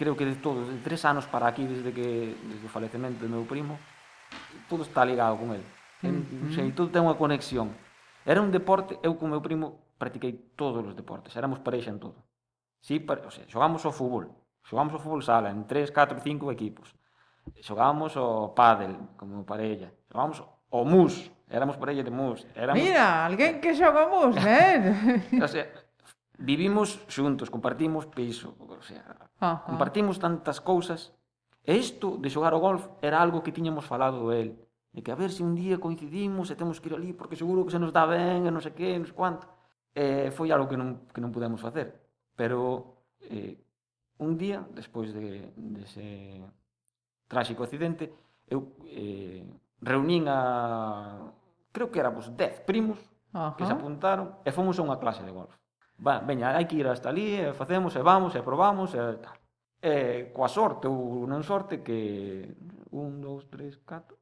creo 0.00 0.16
que 0.16 0.24
de 0.24 0.40
todo, 0.40 0.64
de 0.64 0.80
tres 0.80 1.04
anos 1.04 1.28
para 1.28 1.52
aquí, 1.52 1.68
desde 1.68 1.92
que 1.92 2.32
desde 2.40 2.64
o 2.64 2.72
falecemento 2.72 3.20
do 3.20 3.28
meu 3.28 3.44
primo, 3.44 3.76
todo 4.64 4.82
está 4.82 5.04
ligado 5.04 5.36
con 5.36 5.52
el. 5.52 5.62
En, 6.00 6.24
mm 6.24 6.24
-hmm. 6.24 6.54
sei, 6.56 6.72
todo 6.72 6.88
ten 6.88 7.04
unha 7.04 7.20
conexión. 7.20 7.76
Era 8.24 8.40
un 8.40 8.48
deporte, 8.48 8.96
eu 9.04 9.20
con 9.20 9.28
meu 9.28 9.44
primo 9.44 9.92
practiquei 10.00 10.56
todos 10.56 10.80
os 10.80 10.96
deportes, 10.96 11.36
éramos 11.36 11.60
parexa 11.60 11.92
en 11.92 12.00
todo. 12.00 12.16
Sí, 12.80 12.96
pare, 12.96 13.28
o 13.28 13.32
sea, 13.32 13.44
xogamos 13.44 13.84
ao 13.84 13.92
fútbol, 13.92 14.32
xogamos 14.64 14.96
ao 14.96 15.02
fútbol 15.04 15.20
sala 15.20 15.52
en 15.52 15.68
3, 15.68 15.92
4, 15.92 16.24
5 16.24 16.48
equipos 16.48 16.96
xogamos 17.58 18.14
o 18.14 18.54
pádel 18.54 18.94
como 19.18 19.42
parella, 19.42 19.90
xogamos 20.06 20.44
o 20.70 20.80
mus, 20.86 21.30
éramos 21.50 21.76
parella 21.76 22.06
de 22.06 22.14
mus, 22.14 22.46
éramos 22.54 22.78
Mira, 22.78 23.26
alguén 23.26 23.58
que 23.58 23.74
xoga 23.74 24.06
mus, 24.06 24.38
eh? 24.46 25.42
o 25.42 25.48
sea, 25.50 25.66
vivimos 26.38 27.02
xuntos, 27.10 27.50
compartimos 27.50 28.06
piso, 28.06 28.54
o 28.56 28.82
sea, 28.82 29.04
Ajá. 29.38 29.64
compartimos 29.66 30.18
tantas 30.18 30.60
cousas. 30.60 31.12
E 31.60 31.76
isto 31.76 32.16
de 32.16 32.32
xogar 32.32 32.56
o 32.56 32.60
golf 32.60 32.88
era 33.04 33.20
algo 33.20 33.44
que 33.44 33.52
tiñamos 33.52 33.84
falado 33.84 34.32
el, 34.32 34.56
de 34.92 35.02
que 35.04 35.12
a 35.12 35.18
ver 35.18 35.30
se 35.30 35.38
si 35.38 35.42
un 35.44 35.54
día 35.54 35.76
coincidimos 35.76 36.48
e 36.48 36.56
temos 36.56 36.80
que 36.80 36.88
ir 36.88 36.96
ali 36.96 37.12
porque 37.12 37.36
seguro 37.36 37.68
que 37.68 37.70
se 37.70 37.78
nos 37.78 37.92
dá 37.92 38.08
ben 38.08 38.48
e 38.48 38.50
non 38.50 38.64
sei 38.64 38.72
que, 38.72 38.96
non 38.96 39.04
sei 39.04 39.14
quanto. 39.14 39.44
Eh, 39.92 40.32
foi 40.32 40.48
algo 40.50 40.66
que 40.72 40.80
non, 40.80 41.04
que 41.12 41.20
non 41.20 41.30
pudemos 41.30 41.60
facer. 41.60 41.92
Pero 42.32 42.96
eh, 43.28 43.60
un 44.18 44.40
día, 44.40 44.64
despois 44.72 45.12
de, 45.12 45.52
de 45.52 45.80
ese 45.84 46.40
tráxico 47.30 47.62
accidente, 47.62 48.10
eu 48.50 48.74
eh, 48.90 49.46
reunín 49.78 50.26
a... 50.26 51.30
creo 51.70 51.94
que 51.94 52.02
éramos 52.02 52.34
10 52.34 52.66
primos 52.66 52.98
Ajá. 53.32 53.54
que 53.54 53.62
se 53.62 53.70
apuntaron 53.70 54.42
e 54.42 54.50
fomos 54.50 54.74
a 54.74 54.82
unha 54.82 54.98
clase 54.98 55.22
de 55.22 55.30
golf. 55.30 55.54
Va, 56.02 56.18
veña, 56.18 56.58
hai 56.58 56.66
que 56.66 56.74
ir 56.74 56.90
hasta 56.90 57.14
ali, 57.14 57.38
e 57.38 57.54
facemos, 57.54 57.94
e 57.94 58.02
vamos, 58.02 58.34
e 58.34 58.42
probamos, 58.42 58.90
e 58.98 59.22
tal. 59.22 59.38
E 59.78 60.34
coa 60.34 60.50
sorte 60.50 60.90
ou 60.90 61.30
non 61.30 61.46
sorte 61.46 61.86
que 61.86 62.50
un, 62.90 63.22
dous, 63.22 63.46
tres, 63.46 63.78
catro, 63.86 64.18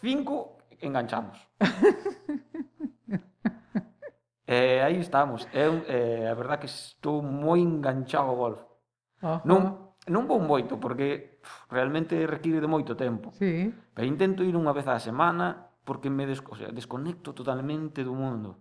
cinco 0.00 0.64
enganchamos. 0.80 1.36
eh, 4.48 4.80
aí 4.80 4.96
estamos. 4.96 5.44
Eu, 5.52 5.84
eh, 5.84 6.24
a 6.24 6.34
verdad 6.34 6.58
que 6.58 6.70
estou 6.70 7.20
moi 7.20 7.60
enganchado 7.60 8.32
ao 8.32 8.40
golf. 8.40 8.60
Ajá. 9.20 9.44
Non, 9.44 9.92
non 10.08 10.24
vou 10.24 10.40
moito, 10.40 10.80
porque 10.80 11.29
realmente 11.68 12.26
require 12.26 12.60
de 12.60 12.68
moito 12.68 12.96
tempo. 12.96 13.32
Sí. 13.36 13.72
Pero 13.94 14.06
intento 14.06 14.44
ir 14.44 14.54
unha 14.56 14.72
vez 14.72 14.86
á 14.88 14.96
semana 15.00 15.72
porque 15.84 16.08
me 16.12 16.28
des, 16.28 16.40
o 16.44 16.56
sea, 16.56 16.70
desconecto 16.70 17.32
totalmente 17.32 18.04
do 18.04 18.14
mundo. 18.14 18.60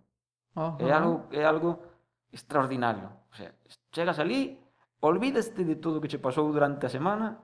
Ajá. 0.56 0.78
É 0.82 0.90
algo 0.92 1.28
é 1.32 1.44
algo 1.46 1.80
extraordinario. 2.32 3.10
O 3.32 3.36
sea, 3.36 3.54
chegas 3.92 4.18
ali, 4.18 4.58
olvídaste 5.00 5.64
de 5.64 5.76
todo 5.78 5.98
o 5.98 6.02
que 6.02 6.10
che 6.10 6.20
pasou 6.20 6.50
durante 6.50 6.86
a 6.86 6.94
semana 6.94 7.40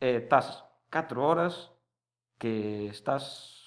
e 0.00 0.20
estás 0.22 0.66
4 0.90 1.18
horas 1.20 1.72
que 2.38 2.88
estás 2.88 3.60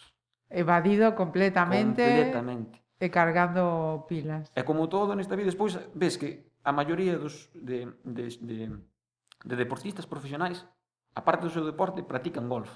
evadido 0.49 1.15
completamente. 1.15 2.03
Completamente 2.03 2.83
e 3.03 3.11
cargando 3.11 4.05
pilas. 4.07 4.47
E 4.55 4.63
como 4.63 4.87
todo 4.87 5.11
nesta 5.11 5.35
vida, 5.35 5.51
despois 5.51 5.75
ves 5.91 6.15
que 6.15 6.55
a 6.63 6.71
maioría 6.71 7.19
dos 7.19 7.51
de, 7.51 7.91
de, 8.07 8.31
de, 8.39 8.59
de 9.43 9.55
deportistas 9.59 10.07
profesionais 10.07 10.63
aparte 11.15 11.43
do 11.45 11.53
seu 11.53 11.65
deporte, 11.65 12.03
practican 12.03 12.49
golf. 12.49 12.69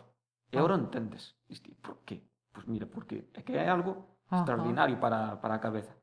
E 0.51 0.57
agora 0.57 0.75
ah. 0.75 0.83
entendes. 0.83 1.35
Diste, 1.49 1.75
por 1.81 2.03
qué? 2.05 2.23
Pois 2.53 2.65
pues 2.65 2.67
mira, 2.67 2.87
porque 2.87 3.29
é 3.33 3.41
que 3.41 3.53
é 3.57 3.69
algo 3.69 4.17
Ajá. 4.29 4.41
extraordinario 4.41 4.97
para, 4.99 5.41
para 5.41 5.55
eh, 5.55 5.57
a 5.57 5.61
cabeza. 5.61 5.93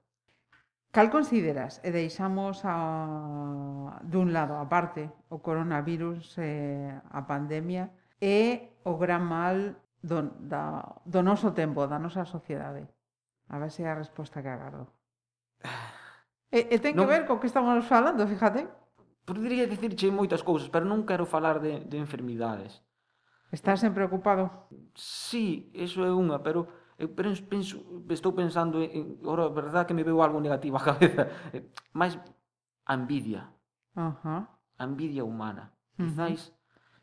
Cal 0.95 1.11
consideras, 1.11 1.83
e 1.83 1.91
deixamos 1.91 2.63
a, 2.63 3.99
dun 4.07 4.31
lado 4.31 4.55
a 4.55 4.67
parte 4.71 5.11
o 5.27 5.43
coronavirus, 5.43 6.39
eh, 6.39 6.95
a 7.11 7.27
pandemia, 7.27 7.91
é 8.23 8.79
o 8.87 8.95
gran 8.95 9.27
mal 9.27 9.75
do, 9.99 10.31
da, 10.39 11.03
do 11.03 11.21
noso 11.27 11.51
tempo, 11.51 11.91
da 11.91 11.99
nosa 11.99 12.23
sociedade? 12.23 12.87
A 13.51 13.59
ver 13.59 13.75
se 13.75 13.83
é 13.83 13.91
a 13.91 13.99
resposta 13.99 14.39
que 14.39 14.49
agardo. 14.53 14.87
Ah. 15.67 15.95
E, 16.55 16.71
e 16.71 16.77
ten 16.79 16.95
non... 16.95 17.03
que 17.03 17.11
ver 17.11 17.23
co 17.27 17.43
que 17.43 17.51
estamos 17.51 17.83
falando, 17.91 18.23
fíjate. 18.31 18.71
Podería 19.25 19.67
dicirche 19.67 20.13
moitas 20.13 20.45
cousas, 20.45 20.69
pero 20.69 20.85
non 20.85 21.09
quero 21.09 21.25
falar 21.25 21.61
de, 21.65 21.81
de 21.89 21.97
enfermidades. 21.97 22.85
Estás 23.49 23.81
sempre 23.81 24.05
preocupado? 24.05 24.69
Sí, 24.93 25.73
eso 25.73 26.05
é 26.05 26.13
unha, 26.13 26.45
pero 26.45 26.69
eu 27.01 27.09
penso, 27.17 27.81
estou 28.13 28.37
pensando 28.37 28.85
en, 28.85 29.19
ora, 29.25 29.49
verdad 29.49 29.89
que 29.89 29.97
me 29.97 30.05
veo 30.05 30.21
algo 30.21 30.39
negativo 30.45 30.77
á 30.77 30.83
cabeza, 30.93 31.31
eh, 31.57 31.65
máis 31.97 32.21
a 32.85 32.93
envidia. 32.93 33.49
Ajá. 33.97 34.13
Uh 34.13 34.15
-huh. 34.21 34.43
A 34.79 34.85
envidia 34.85 35.25
humana. 35.25 35.71
Uh 35.71 36.05
-huh. 36.05 36.13
Quizáis 36.13 36.53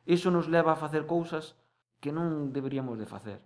eso 0.05 0.31
nos 0.31 0.47
leva 0.47 0.73
a 0.73 0.75
facer 0.75 1.05
cousas 1.05 1.57
que 2.01 2.11
non 2.11 2.49
deberíamos 2.51 2.97
de 2.97 3.05
facer. 3.05 3.39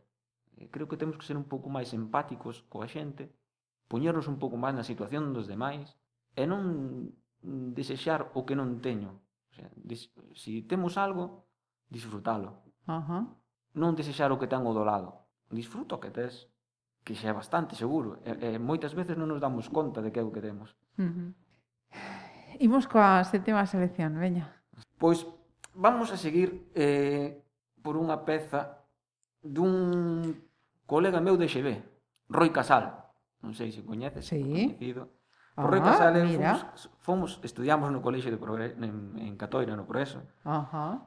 Eh, 0.58 0.72
creo 0.72 0.88
que 0.88 0.98
temos 0.98 1.20
que 1.20 1.28
ser 1.28 1.36
un 1.36 1.48
pouco 1.48 1.68
máis 1.68 1.92
empáticos 1.92 2.64
coa 2.72 2.88
xente, 2.88 3.32
poñernos 3.92 4.28
un 4.32 4.40
pouco 4.40 4.56
máis 4.56 4.76
na 4.76 4.88
situación 4.88 5.36
dos 5.36 5.48
demais 5.48 5.94
e 6.36 6.48
non 6.48 7.12
Mm, 7.46 7.78
desexar 7.78 8.34
o 8.34 8.42
que 8.42 8.58
non 8.58 8.82
teño. 8.82 9.22
O 9.22 9.54
sea, 9.54 9.70
des, 9.78 10.10
si 10.34 10.66
temos 10.66 10.98
algo, 10.98 11.46
disfrutalo. 11.94 12.66
Ajá. 12.90 13.30
Non 13.78 13.94
desexar 13.94 14.34
o 14.34 14.42
que 14.42 14.50
ten 14.50 14.66
o 14.66 14.74
do 14.74 14.82
lado. 14.82 15.30
Disfruta 15.54 15.96
o 15.96 16.02
que 16.02 16.10
tes, 16.10 16.50
que 17.06 17.14
xa 17.14 17.30
é 17.30 17.36
bastante 17.38 17.78
seguro. 17.78 18.18
E, 18.26 18.58
e 18.58 18.58
moitas 18.58 18.98
veces 18.98 19.14
non 19.14 19.30
nos 19.30 19.38
damos 19.38 19.70
conta 19.70 20.02
de 20.02 20.10
que 20.10 20.18
é 20.18 20.26
o 20.26 20.34
que 20.34 20.42
temos. 20.42 20.74
Uh 20.98 21.06
-huh. 21.06 21.30
Imos 22.58 22.90
coa 22.90 23.22
sétima 23.22 23.70
selección, 23.70 24.18
veña. 24.18 24.50
Pois 24.98 25.22
vamos 25.78 26.10
a 26.10 26.18
seguir 26.18 26.74
eh, 26.74 27.46
por 27.86 27.94
unha 27.94 28.26
peza 28.26 28.82
dun 29.46 30.34
colega 30.90 31.22
meu 31.22 31.38
de 31.38 31.46
XB, 31.46 31.70
Roy 32.34 32.50
Casal. 32.50 33.14
Non 33.46 33.54
sei 33.54 33.70
se 33.70 33.86
coñeces. 33.86 34.26
Sí. 34.26 34.42
Conocido 34.42 35.14
Porque 35.56 35.80
Ajá, 35.80 35.88
ah, 35.88 35.92
Casales 35.92 36.36
fomos, 36.36 36.90
fomos, 37.00 37.40
estudiamos 37.44 37.88
no 37.90 38.04
colexio 38.04 38.30
de 38.30 38.38
Progre 38.38 38.76
en, 38.76 39.16
en 39.16 39.38
Catoira, 39.40 39.76
no 39.76 39.88
Progreso. 39.88 40.20
Ajá. 40.44 41.00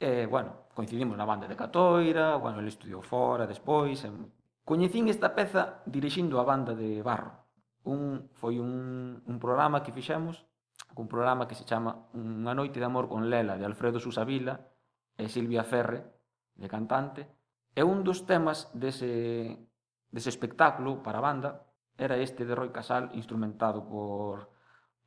Eh, 0.00 0.24
bueno, 0.24 0.72
coincidimos 0.72 1.12
na 1.20 1.28
banda 1.28 1.44
de 1.44 1.52
Catoira, 1.52 2.40
bueno, 2.40 2.64
ele 2.64 2.72
estudiou 2.72 3.04
fora 3.04 3.44
despois. 3.44 4.00
En... 4.08 4.32
Coñecín 4.64 5.12
esta 5.12 5.36
peza 5.36 5.84
dirixindo 5.84 6.40
a 6.40 6.48
banda 6.48 6.72
de 6.72 7.04
Barro. 7.04 7.44
Un, 7.84 8.32
foi 8.32 8.56
un, 8.56 9.20
un 9.20 9.36
programa 9.36 9.84
que 9.84 9.92
fixemos, 9.92 10.48
un 10.96 11.04
programa 11.04 11.44
que 11.44 11.56
se 11.56 11.68
chama 11.68 12.08
Unha 12.16 12.56
noite 12.56 12.80
de 12.80 12.88
amor 12.88 13.04
con 13.04 13.28
Lela, 13.28 13.60
de 13.60 13.68
Alfredo 13.68 14.00
Susavila 14.00 14.64
e 15.12 15.28
Silvia 15.28 15.60
Ferre, 15.60 16.08
de 16.56 16.68
cantante. 16.72 17.28
E 17.76 17.84
un 17.84 18.00
dos 18.00 18.24
temas 18.24 18.72
dese, 18.72 19.60
dese 20.08 20.32
espectáculo 20.32 21.04
para 21.04 21.20
a 21.20 21.24
banda 21.28 21.68
era 22.00 22.16
este 22.16 22.48
de 22.48 22.56
Roy 22.56 22.70
Casal 22.72 23.12
instrumentado 23.12 23.84
por 23.84 24.48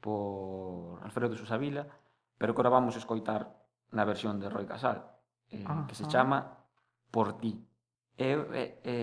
por 0.03 1.01
Alfredo 1.01 1.35
Susavila, 1.37 1.87
pero 2.37 2.53
que 2.53 2.59
ahora 2.59 2.75
vamos 2.75 2.95
a 2.95 2.99
escoitar 2.99 3.55
na 3.95 4.03
versión 4.03 4.35
de 4.35 4.51
Roy 4.51 4.67
Casal, 4.67 4.99
eh, 5.47 5.63
Ajá. 5.63 5.87
que 5.87 5.95
se 5.95 6.05
chama 6.11 6.59
Por 7.07 7.39
ti. 7.39 7.55
E, 8.17 8.35
e, 8.35 8.63
e, 8.83 8.95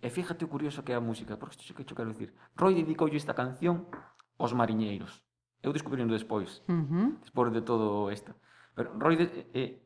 e 0.00 0.08
fíjate 0.08 0.46
o 0.46 0.48
curioso 0.48 0.86
que 0.86 0.92
é 0.92 0.96
a 0.96 1.02
música, 1.02 1.34
porque 1.36 1.58
isto 1.58 1.74
que 1.74 1.82
eu 1.82 1.98
quero 1.98 2.14
dicir. 2.14 2.30
Roy 2.54 2.78
dedicoulle 2.78 3.18
esta 3.18 3.34
canción 3.34 3.90
aos 4.38 4.54
mariñeiros. 4.54 5.26
Eu 5.60 5.74
descubrindo 5.74 6.14
despois, 6.14 6.62
uh 6.70 6.72
-huh. 6.72 7.18
despois 7.18 7.50
de 7.50 7.66
todo 7.66 8.06
isto. 8.14 8.32
Pero 8.76 8.94
Roy 9.02 9.16
de, 9.18 9.50
eh, 9.50 9.82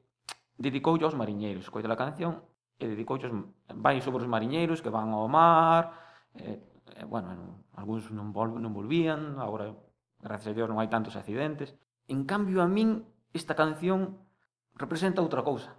dedicoulle 0.60 1.08
aos 1.08 1.16
mariñeiros, 1.16 1.72
coita 1.72 1.88
a 1.88 1.96
canción 1.96 2.44
e 2.76 2.84
dedicoulle 2.84 3.32
aos, 3.32 3.34
vai 3.80 4.04
sobre 4.04 4.20
os 4.20 4.28
mariñeiros 4.28 4.84
que 4.84 4.92
van 4.92 5.08
ao 5.08 5.24
mar, 5.24 5.96
e, 6.36 6.60
Eh, 6.96 7.06
bueno, 7.06 7.32
non, 7.32 7.62
algúns 7.78 8.10
non, 8.10 8.34
vol, 8.34 8.58
non 8.58 8.74
volvían, 8.74 9.38
agora, 9.38 9.70
gracias 10.20 10.52
a 10.52 10.56
Dios, 10.56 10.66
non 10.66 10.82
hai 10.82 10.90
tantos 10.90 11.14
accidentes. 11.14 11.78
En 12.10 12.26
cambio, 12.26 12.60
a 12.60 12.68
min, 12.68 13.06
esta 13.30 13.54
canción 13.54 14.18
representa 14.74 15.22
outra 15.22 15.46
cousa. 15.46 15.78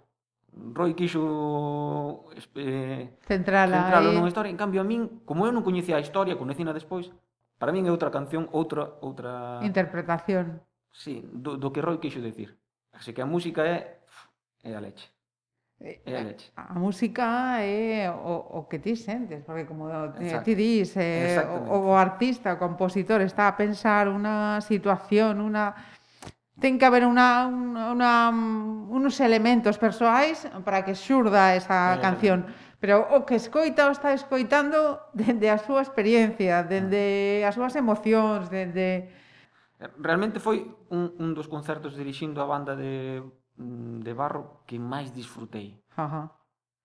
Roy 0.52 0.92
quixo 0.96 2.28
eh, 2.56 3.16
centrala, 3.24 3.88
centralo 3.88 4.08
eh... 4.10 4.16
nunha 4.16 4.28
historia. 4.32 4.52
En 4.52 4.60
cambio, 4.60 4.80
a 4.80 4.86
min, 4.88 5.24
como 5.28 5.44
eu 5.44 5.52
non 5.52 5.64
coñecía 5.64 6.00
a 6.00 6.04
historia, 6.04 6.40
coñecina 6.40 6.72
despois, 6.72 7.12
para 7.60 7.72
min 7.72 7.84
é 7.84 7.92
outra 7.92 8.08
canción, 8.08 8.48
outra... 8.52 8.96
outra... 9.04 9.60
Interpretación. 9.60 10.64
Sí, 10.88 11.20
do, 11.28 11.60
do 11.60 11.68
que 11.72 11.84
Roy 11.84 12.00
quixo 12.00 12.24
decir. 12.24 12.56
Así 12.92 13.12
que 13.12 13.20
a 13.20 13.28
música 13.28 13.64
é, 13.68 14.00
é 14.64 14.72
a 14.76 14.80
leche. 14.80 15.11
Eh, 15.82 15.98
a, 16.54 16.70
a 16.70 16.78
música 16.78 17.58
é 17.58 18.06
o, 18.06 18.62
o 18.62 18.70
que 18.70 18.78
ti 18.78 18.94
sentes, 18.94 19.42
porque 19.42 19.66
como 19.66 19.90
eh, 19.90 20.14
Exacto. 20.22 20.46
ti 20.46 20.54
dis, 20.54 20.94
eh, 20.94 21.42
o, 21.42 21.90
o 21.90 21.98
artista, 21.98 22.54
o 22.54 22.58
compositor 22.62 23.18
está 23.18 23.50
a 23.50 23.58
pensar 23.58 24.06
unha 24.06 24.62
situación, 24.62 25.42
unha 25.42 25.74
ten 26.62 26.78
que 26.78 26.86
haber 26.86 27.02
unha, 27.02 27.50
unha, 27.50 28.30
unos 28.94 29.18
elementos 29.18 29.74
persoais 29.74 30.46
para 30.62 30.86
que 30.86 30.94
xurda 30.94 31.58
esa 31.58 31.98
eh, 31.98 32.00
canción. 32.00 32.46
Pero 32.78 33.02
o 33.10 33.26
que 33.26 33.34
escoita 33.34 33.90
o 33.90 33.94
está 33.94 34.14
escoitando 34.14 35.02
dende 35.10 35.50
a 35.50 35.58
súa 35.58 35.82
experiencia, 35.82 36.62
dende 36.62 37.42
ah. 37.42 37.50
as 37.50 37.58
súas 37.58 37.74
emocións, 37.74 38.46
dende... 38.54 39.10
Realmente 39.98 40.38
foi 40.38 40.62
un, 40.94 41.10
un 41.18 41.34
dos 41.34 41.50
concertos 41.50 41.98
dirixindo 41.98 42.38
a 42.38 42.46
banda 42.46 42.78
de 42.78 43.26
Mm, 43.62 44.02
de 44.02 44.12
barro 44.12 44.66
que 44.66 44.78
máis 44.78 45.14
disfrutei. 45.14 45.78
Ajá. 45.94 46.34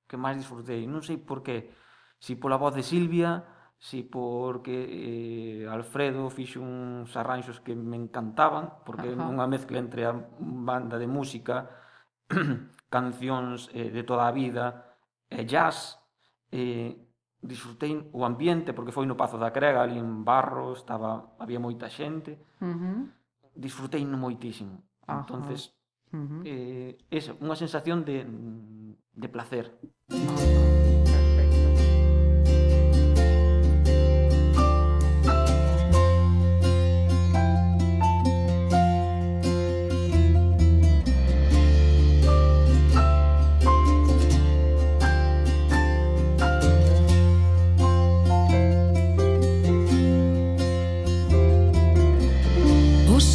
Que 0.05 0.15
máis 0.15 0.37
disfrutei. 0.37 0.85
Non 0.85 1.01
sei 1.01 1.17
por 1.17 1.41
qué. 1.41 1.73
Si 2.21 2.37
pola 2.37 2.61
voz 2.61 2.77
de 2.77 2.85
Silvia, 2.85 3.43
si 3.77 4.05
porque 4.05 5.65
eh, 5.65 5.69
Alfredo 5.69 6.29
fixo 6.29 6.61
uns 6.61 7.13
arranxos 7.17 7.61
que 7.61 7.73
me 7.73 7.97
encantaban, 7.97 8.85
porque 8.85 9.09
Ajá. 9.09 9.25
é 9.25 9.27
unha 9.27 9.49
mezcla 9.49 9.81
entre 9.81 10.05
a 10.05 10.13
banda 10.13 11.01
de 11.01 11.09
música, 11.09 11.69
cancións 12.93 13.73
eh, 13.73 13.89
de 13.89 14.03
toda 14.05 14.29
a 14.29 14.33
vida, 14.33 14.97
e 15.29 15.43
jazz, 15.45 15.97
eh, 16.53 16.93
disfrutei 17.41 17.93
o 18.13 18.25
ambiente 18.25 18.73
porque 18.73 18.93
foi 18.93 19.05
no 19.05 19.17
Pazo 19.17 19.37
da 19.37 19.53
Crega, 19.53 19.85
ali 19.85 19.97
en 19.97 20.25
Barro, 20.25 20.73
estaba 20.73 21.37
había 21.37 21.61
moita 21.61 21.89
xente. 21.89 22.37
Uh 22.61 22.73
-huh. 22.73 22.99
Disfrutei 23.53 24.05
no 24.05 24.17
moitísimo. 24.17 24.85
Ajá. 25.05 25.21
Entonces 25.21 25.76
Uh 26.13 26.17
-huh. 26.17 26.41
eh, 26.45 26.97
eso, 27.11 27.35
unha 27.43 27.55
sensación 27.55 28.05
de, 28.07 28.23
de 29.15 29.27
placer. 29.27 29.75
Ah. 30.11 30.57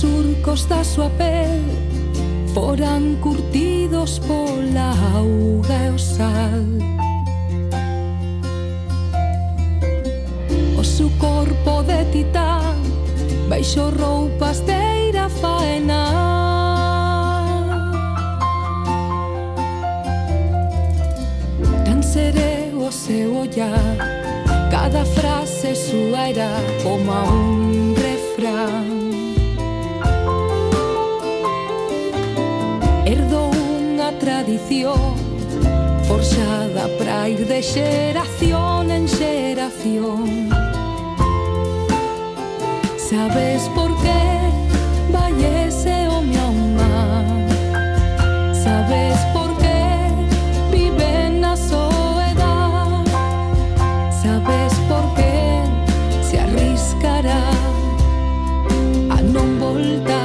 surcos 0.02 0.66
da 0.68 0.82
súa 0.82 1.08
pel 1.10 1.82
foran 2.55 3.16
curtidos 3.20 4.18
pola 4.20 4.92
auga 5.14 5.86
e 5.86 5.90
o 5.90 5.98
sal. 5.98 6.64
O 10.78 10.84
seu 10.84 11.11
corpo 11.18 11.82
de 11.82 12.05
titán 12.12 12.76
baixo 13.48 13.90
roupas 13.90 14.61
de 14.61 15.09
ira 15.09 15.28
faena 15.28 16.03
Tan 21.84 22.03
sereo 22.03 22.88
o 22.88 22.92
seu 22.92 23.36
ollar 23.42 23.96
cada 24.70 25.05
frase 25.05 25.74
súa 25.74 26.30
era 26.30 26.50
como 26.82 27.12
un 27.12 27.94
refrán. 27.94 29.01
Tradición 34.22 35.16
Forxada 36.06 36.86
pra 36.98 37.28
ir 37.28 37.44
de 37.46 37.60
xeración 37.62 38.90
en 38.90 39.08
xeración. 39.08 40.48
Sabes 42.96 43.62
por 43.76 43.90
qué 44.02 44.22
vai 45.14 45.34
ese 45.66 45.94
home 46.08 46.36
ao 46.44 46.52
mar 46.78 47.26
Sabes 48.64 49.18
por 49.34 49.50
qué 49.62 49.82
vive 50.70 51.12
na 51.42 51.54
soedad 51.56 53.04
Sabes 54.22 54.72
por 54.90 55.04
qué 55.18 55.62
se 56.28 56.36
arriscará 56.46 57.44
a 59.16 59.18
non 59.34 59.48
voltar 59.58 60.21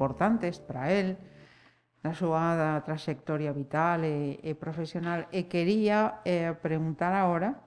importantes 0.00 0.64
para 0.64 0.88
él 0.88 1.20
na 2.00 2.16
súa 2.16 2.80
trayectoria 2.80 3.52
vital 3.52 4.08
e, 4.08 4.40
e 4.40 4.56
profesional 4.56 5.28
e 5.28 5.52
quería 5.52 6.24
eh, 6.24 6.56
preguntar 6.56 7.12
agora 7.12 7.60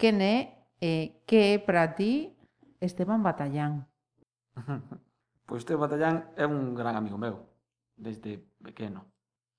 quen 0.00 0.24
é 0.24 0.64
eh, 0.80 1.20
que 1.28 1.52
é 1.52 1.60
para 1.60 1.92
ti 1.92 2.32
Esteban 2.80 3.20
Batallán 3.20 3.84
Pois 5.44 5.60
Esteban 5.60 5.84
Batallán 5.84 6.16
é 6.40 6.48
un 6.48 6.72
gran 6.72 6.96
amigo 6.96 7.20
meu 7.20 7.44
desde 8.00 8.40
pequeno 8.64 9.04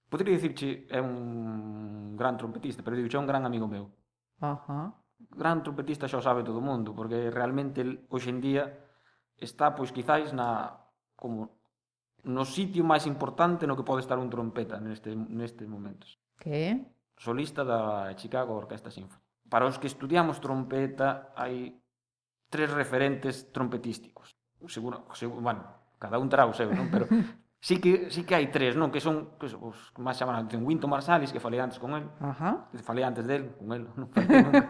Podría 0.10 0.34
dicirche 0.34 0.90
é 0.90 0.98
un 0.98 2.18
gran 2.18 2.34
trompetista, 2.34 2.81
pero 2.81 2.98
digo, 2.98 3.06
é 3.14 3.22
un 3.22 3.30
gran 3.30 3.45
amigo 3.45 3.69
meu. 3.69 3.94
Ajá. 4.41 4.98
Gran 5.38 5.61
trompetista 5.61 6.10
xa 6.10 6.18
o 6.18 6.26
sabe 6.26 6.41
todo 6.41 6.57
o 6.57 6.65
mundo, 6.65 6.98
porque 6.98 7.30
realmente 7.30 7.86
hoxe 8.10 8.34
en 8.34 8.41
día 8.41 8.73
está, 9.38 9.77
pois, 9.77 9.94
quizáis 9.94 10.34
na 10.34 10.81
como 11.14 11.59
no 12.24 12.44
sitio 12.44 12.84
máis 12.84 13.08
importante 13.08 13.64
no 13.64 13.78
que 13.80 13.88
pode 13.88 14.04
estar 14.04 14.20
un 14.20 14.28
trompeta 14.28 14.80
neste, 14.80 15.16
nestes 15.16 15.68
momentos. 15.68 16.20
Que? 16.36 16.84
Solista 17.20 17.64
da 17.64 18.12
Chicago 18.16 18.56
Orquesta 18.56 18.91
Sinfónica. 18.91 19.24
Para 19.50 19.66
os 19.66 19.80
que 19.82 19.88
estudiamos 19.88 20.40
trompeta 20.40 21.34
hai 21.36 21.80
tres 22.50 22.70
referentes 22.72 23.52
trompetísticos. 23.52 24.36
Seguro, 24.68 25.08
seguro 25.14 25.41
bueno, 25.41 25.64
cada 25.98 26.20
un 26.20 26.30
terá 26.30 26.46
o 26.46 26.54
seu, 26.54 26.70
non? 26.72 26.91
Pero 26.91 27.08
sí 27.60 27.80
que, 27.80 28.12
sí 28.12 28.24
que 28.24 28.36
hai 28.36 28.52
tres, 28.52 28.76
non? 28.76 28.91
Que 28.91 29.00
son 29.00 29.40
que 29.40 29.48
son, 29.48 29.72
os 29.72 29.91
que 29.96 30.02
máis 30.04 30.20
chaman 30.20 30.36
a 30.36 30.44
atención. 30.44 30.64
Winton 30.64 30.91
Marsalis, 30.91 31.32
que 31.32 31.44
falei 31.44 31.60
antes 31.60 31.80
con 31.80 31.96
él. 31.96 32.06
Ajá. 32.20 32.68
Que 32.72 32.84
falei 32.84 33.04
antes 33.04 33.24
del, 33.24 33.56
con 33.56 33.72
él. 33.72 33.88
Non 33.96 34.08
falei 34.12 34.44
nunca. 34.46 34.68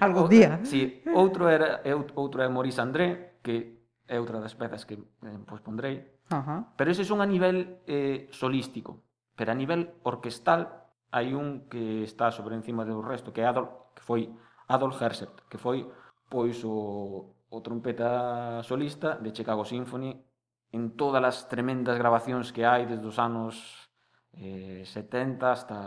Algún 0.00 0.28
día. 0.28 0.60
Sí, 0.62 1.02
outro 1.12 1.50
era 1.50 1.82
outro 2.16 2.42
é 2.42 2.48
Maurice 2.48 2.80
André, 2.80 3.40
que 3.42 3.75
é 4.08 4.18
outra 4.18 4.40
das 4.40 4.54
pezas 4.54 4.86
que 4.86 4.94
eh, 4.96 5.38
pois 5.46 5.60
pondrei. 5.60 6.18
Ajá. 6.30 6.72
Pero 6.76 6.90
ese 6.90 7.04
son 7.04 7.20
a 7.20 7.26
nivel 7.26 7.82
eh, 7.86 8.26
solístico. 8.30 9.02
Pero 9.36 9.52
a 9.52 9.58
nivel 9.58 9.94
orquestal 10.02 10.86
hai 11.10 11.34
un 11.34 11.68
que 11.70 12.02
está 12.02 12.30
sobre 12.30 12.56
encima 12.56 12.84
do 12.84 13.02
resto, 13.02 13.32
que 13.32 13.42
é 13.42 13.46
Adolf, 13.46 13.70
que 13.94 14.02
foi 14.02 14.30
Adolf 14.68 15.00
Herzert, 15.00 15.46
que 15.50 15.58
foi 15.58 15.86
pois 16.28 16.62
o, 16.64 17.34
o 17.50 17.58
trompeta 17.62 18.62
solista 18.62 19.14
de 19.16 19.30
Chicago 19.30 19.64
Symphony 19.64 20.18
en 20.74 20.98
todas 20.98 21.22
as 21.22 21.36
tremendas 21.46 21.96
grabacións 21.96 22.50
que 22.50 22.66
hai 22.66 22.86
desde 22.86 23.06
os 23.06 23.18
anos 23.22 23.86
eh, 24.34 24.82
70 24.82 25.46
hasta 25.46 25.78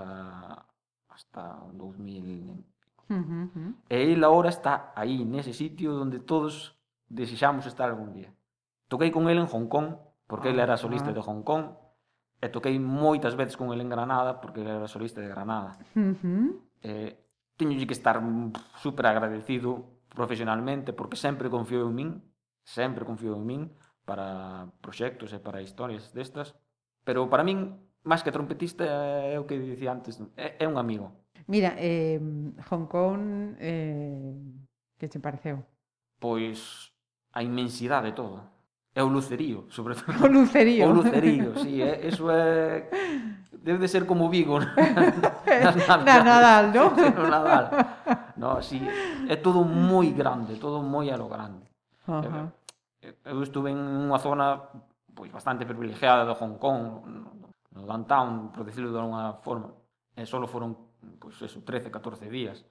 hasta 1.10 1.42
2000 1.74 2.64
Uh 3.10 3.16
-huh. 3.16 3.74
E 3.90 3.96
ele 3.96 4.24
agora 4.24 4.50
está 4.50 4.94
aí, 4.96 5.26
nese 5.26 5.52
sitio 5.52 6.00
onde 6.00 6.20
todos 6.20 6.78
desexamos 7.10 7.66
estar 7.66 7.90
algún 7.90 8.14
día. 8.14 8.32
Toquei 8.88 9.12
con 9.12 9.30
el 9.30 9.38
en 9.38 9.48
Hong 9.48 9.68
Kong, 9.68 9.98
porque 10.26 10.50
ah, 10.50 10.52
ele 10.52 10.62
era 10.62 10.74
ah, 10.74 10.78
solista 10.78 11.10
ah. 11.10 11.14
de 11.14 11.22
Hong 11.22 11.44
Kong, 11.44 11.74
e 12.40 12.48
toquei 12.48 12.80
moitas 12.80 13.36
veces 13.36 13.58
con 13.58 13.74
ele 13.74 13.84
en 13.84 13.92
Granada, 13.92 14.40
porque 14.40 14.62
ele 14.62 14.72
era 14.72 14.88
solista 14.88 15.20
de 15.20 15.28
Granada. 15.28 15.78
Uh 15.94 16.16
-huh. 16.16 16.48
eh, 16.82 17.18
que 17.58 17.92
estar 17.92 18.22
mm, 18.22 18.54
super 18.80 19.06
agradecido 19.06 20.00
profesionalmente, 20.08 20.94
porque 20.94 21.18
sempre 21.18 21.50
confiou 21.50 21.90
en 21.90 21.96
min, 21.96 22.10
sempre 22.64 23.04
confiou 23.04 23.36
en 23.36 23.46
min, 23.46 23.62
para 24.08 24.66
proxectos 24.82 25.34
e 25.34 25.40
para 25.40 25.62
historias 25.62 26.10
destas, 26.16 26.56
pero 27.04 27.30
para 27.30 27.44
min, 27.44 27.78
máis 28.08 28.24
que 28.24 28.32
trompetista, 28.32 28.88
é 29.28 29.38
o 29.38 29.46
que 29.46 29.60
dicía 29.60 29.92
antes, 29.92 30.18
é, 30.40 30.56
é 30.58 30.66
un 30.66 30.80
amigo. 30.80 31.12
Mira, 31.46 31.76
eh, 31.78 32.18
Hong 32.72 32.88
Kong, 32.88 33.54
eh, 33.60 34.34
que 34.98 35.08
te 35.08 35.20
pareceu? 35.20 35.62
Pois 36.20 36.90
a 37.40 37.44
inmensidade 37.44 38.12
toda. 38.12 38.44
É 38.94 39.02
o 39.02 39.08
lucerío, 39.08 39.72
sobre 39.72 39.96
todo. 39.96 40.12
O 40.26 40.28
lucerío. 40.28 40.90
O 40.90 40.94
lucerío, 40.94 41.56
sí, 41.64 41.82
é, 41.82 42.06
eso 42.06 42.28
é... 42.30 42.92
Debe 43.64 43.80
de 43.80 43.88
ser 43.88 44.06
como 44.06 44.30
Vigo. 44.30 44.60
Na, 44.60 45.72
na, 45.72 45.98
na 46.04 46.24
Nadal, 46.24 46.66
no? 46.76 46.86
No 47.16 47.24
Nadal. 47.28 47.66
No, 48.36 48.62
sí, 48.62 48.80
é 49.28 49.36
todo 49.36 49.64
moi 49.64 50.12
grande, 50.12 50.60
todo 50.60 50.84
moi 50.84 51.08
a 51.12 51.18
lo 51.18 51.28
grande. 51.28 51.68
Uh 52.08 52.12
eh, 52.12 52.28
-huh. 52.28 52.48
Eh, 53.02 53.16
eu 53.32 53.40
estuve 53.44 53.72
en 53.72 53.80
unha 53.80 54.20
zona 54.20 54.60
pois 55.16 55.32
bastante 55.32 55.68
privilegiada 55.68 56.24
de 56.28 56.36
Hong 56.36 56.56
Kong, 56.60 56.84
no 57.76 57.82
downtown, 57.84 58.52
por 58.52 58.64
decirlo 58.64 58.92
de 58.92 59.00
alguna 59.00 59.40
forma. 59.44 59.72
E 60.16 60.24
solo 60.28 60.48
foron 60.48 60.76
pois 61.20 61.40
eso, 61.40 61.64
13, 61.64 61.92
14 61.92 62.28
días. 62.28 62.64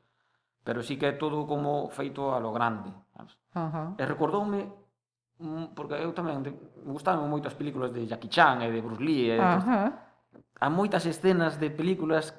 Pero 0.65 0.83
sí 0.85 1.01
que 1.01 1.09
é 1.09 1.15
todo 1.17 1.47
como 1.49 1.89
feito 1.89 2.37
a 2.37 2.41
lo 2.41 2.53
grande. 2.53 2.93
Sabes? 3.17 3.38
Uh 3.55 3.61
-huh. 3.61 3.89
E 3.97 4.05
recordoume 4.05 4.61
mm, 5.39 5.73
porque 5.77 5.95
eu 5.97 6.13
tamén 6.13 6.45
gustáme 6.85 7.25
moito 7.25 7.49
as 7.49 7.57
películas 7.57 7.93
de 7.93 8.05
Jackie 8.05 8.29
Chan 8.29 8.61
e 8.65 8.69
de 8.69 8.81
Bruce 8.83 9.03
Lee 9.03 9.33
e 9.33 9.37
de 9.37 9.45
uh 9.45 9.63
-huh. 9.63 9.89
Há 10.61 10.69
moitas 10.71 11.07
escenas 11.07 11.57
de 11.63 11.71
películas 11.71 12.35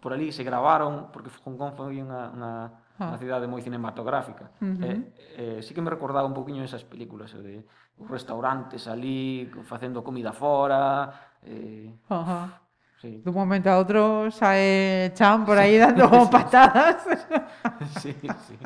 por 0.00 0.12
ali 0.12 0.32
se 0.32 0.42
gravaron 0.42 1.12
porque 1.12 1.28
Hong 1.44 1.56
Kong 1.60 1.76
foi 1.76 2.00
unha, 2.00 2.32
unha, 2.32 2.52
ah. 2.96 3.12
unha 3.12 3.20
cidade 3.20 3.44
moi 3.44 3.60
cinematográfica. 3.60 4.48
Uh 4.64 4.72
-huh. 4.72 4.84
e, 5.36 5.60
e, 5.60 5.62
sí 5.62 5.76
que 5.76 5.84
me 5.84 5.92
recordaba 5.92 6.24
un 6.24 6.32
poquinho 6.32 6.64
esas 6.64 6.84
películas 6.88 7.36
de 7.36 7.68
os 7.98 8.08
restaurantes 8.08 8.88
ali 8.88 9.50
facendo 9.68 10.00
comida 10.00 10.32
fora. 10.32 11.12
E, 11.44 11.92
uh 12.08 12.24
-huh. 12.24 12.46
Sí. 12.98 13.22
De 13.22 13.30
un 13.30 13.36
momento 13.36 13.70
a 13.70 13.78
outro 13.78 14.26
sae 14.32 15.12
Chan 15.14 15.44
por 15.44 15.54
aí 15.54 15.78
dando 15.78 16.08
patadas. 16.34 17.04
sí, 18.02 18.16
sí. 18.48 18.56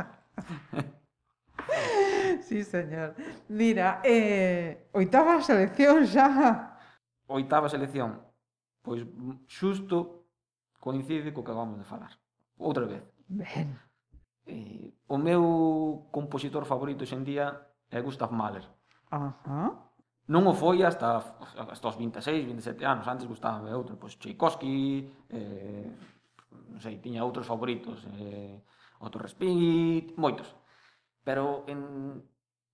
sí, 2.48 2.64
señor. 2.64 3.14
Mira, 3.48 4.00
eh, 4.04 4.88
oitava 4.92 5.40
selección 5.42 6.06
xa. 6.06 6.78
Oitava 7.26 7.68
selección. 7.68 8.20
Pois 8.82 9.06
xusto 9.46 10.26
coincide 10.80 11.32
co 11.32 11.44
que 11.44 11.52
acabamos 11.52 11.78
de 11.78 11.84
falar. 11.84 12.12
Outra 12.58 12.86
vez. 12.86 13.02
Ben. 13.28 13.78
Eh, 14.46 14.90
o 15.06 15.16
meu 15.18 16.08
compositor 16.10 16.64
favorito 16.64 17.06
xendía 17.06 17.46
é 17.90 18.00
Gustav 18.02 18.32
Mahler. 18.32 18.66
Ajá. 19.10 19.92
Non 20.26 20.46
o 20.46 20.54
foi 20.54 20.82
hasta, 20.86 21.18
hasta 21.18 21.86
os 21.90 21.96
26, 21.98 22.46
27 22.46 22.82
anos. 22.86 23.06
Antes 23.06 23.26
gustaba 23.26 23.70
outro, 23.74 23.98
pois 23.98 24.16
Tchaikovsky, 24.18 25.06
eh, 25.30 25.90
non 26.70 26.80
sei, 26.80 26.98
tiña 26.98 27.26
outros 27.26 27.46
favoritos. 27.46 28.06
Eh, 28.18 28.62
Otto 29.02 29.18
Respighi, 29.18 30.14
moitos. 30.14 30.46
Pero 31.24 31.64
en, 31.66 32.22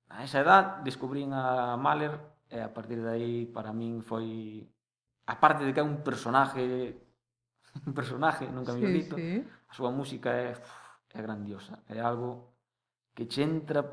a 0.08 0.24
esa 0.24 0.40
edad 0.40 0.64
descubrín 0.82 1.32
a 1.32 1.76
Mahler 1.76 2.18
e 2.48 2.60
a 2.64 2.72
partir 2.72 3.00
de 3.04 3.10
aí 3.12 3.44
para 3.44 3.76
min 3.76 4.00
foi 4.00 4.64
aparte 5.28 5.68
de 5.68 5.76
que 5.76 5.80
é 5.80 5.84
un 5.84 6.00
personaje 6.00 6.96
un 7.86 7.92
personaje, 7.92 8.48
nunca 8.48 8.72
sí, 8.72 8.80
me 8.80 8.88
dito, 8.88 9.16
sí. 9.16 9.44
a 9.68 9.72
súa 9.76 9.92
música 9.92 10.32
é 10.32 10.56
é 11.12 11.20
grandiosa, 11.22 11.80
é 11.88 12.00
algo 12.00 12.56
que 13.14 13.26
che 13.26 13.42
entra 13.42 13.84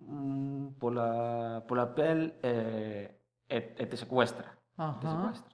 mm, 0.00 0.76
pola 0.80 1.64
pola 1.66 1.86
pel 1.94 2.36
e, 2.42 2.52
e, 3.48 3.56
e 3.76 3.84
te 3.86 3.96
secuestra. 3.96 4.52
Ajá. 4.76 5.00
Te 5.00 5.08
secuestra. 5.08 5.52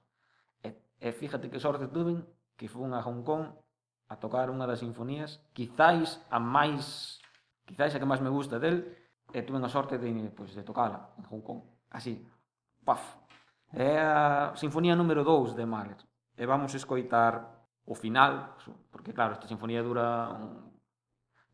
E, 0.62 0.68
e 1.00 1.12
fíjate 1.12 1.50
que 1.50 1.60
sorte 1.60 1.86
tuven 1.88 2.26
que 2.56 2.68
fun 2.68 2.94
a 2.94 3.02
Hong 3.02 3.22
Kong 3.22 3.54
a 4.10 4.18
tocar 4.18 4.50
unha 4.50 4.66
das 4.66 4.82
sinfonías, 4.82 5.38
quizáis 5.54 6.18
a 6.30 6.42
máis 6.42 7.19
quizáis 7.70 7.94
a 7.94 8.02
que 8.02 8.10
máis 8.10 8.18
me 8.18 8.34
gusta 8.34 8.58
del, 8.58 8.82
e 9.30 9.46
tuve 9.46 9.62
a 9.62 9.70
sorte 9.70 9.94
de, 9.94 10.10
pues, 10.34 10.58
de 10.58 10.66
tocala 10.66 11.14
en 11.14 11.24
Hong 11.30 11.44
Kong, 11.46 11.62
así, 11.94 12.18
paf. 12.82 13.22
É 13.70 14.02
a 14.02 14.50
Sinfonía 14.58 14.98
número 14.98 15.22
2 15.22 15.54
de 15.54 15.62
Mahler, 15.62 16.02
e 16.34 16.42
vamos 16.42 16.74
escoitar 16.74 17.62
o 17.86 17.94
final, 17.94 18.58
porque 18.90 19.14
claro, 19.14 19.38
esta 19.38 19.46
sinfonía 19.46 19.82
dura 19.82 20.34
un, 20.34 20.74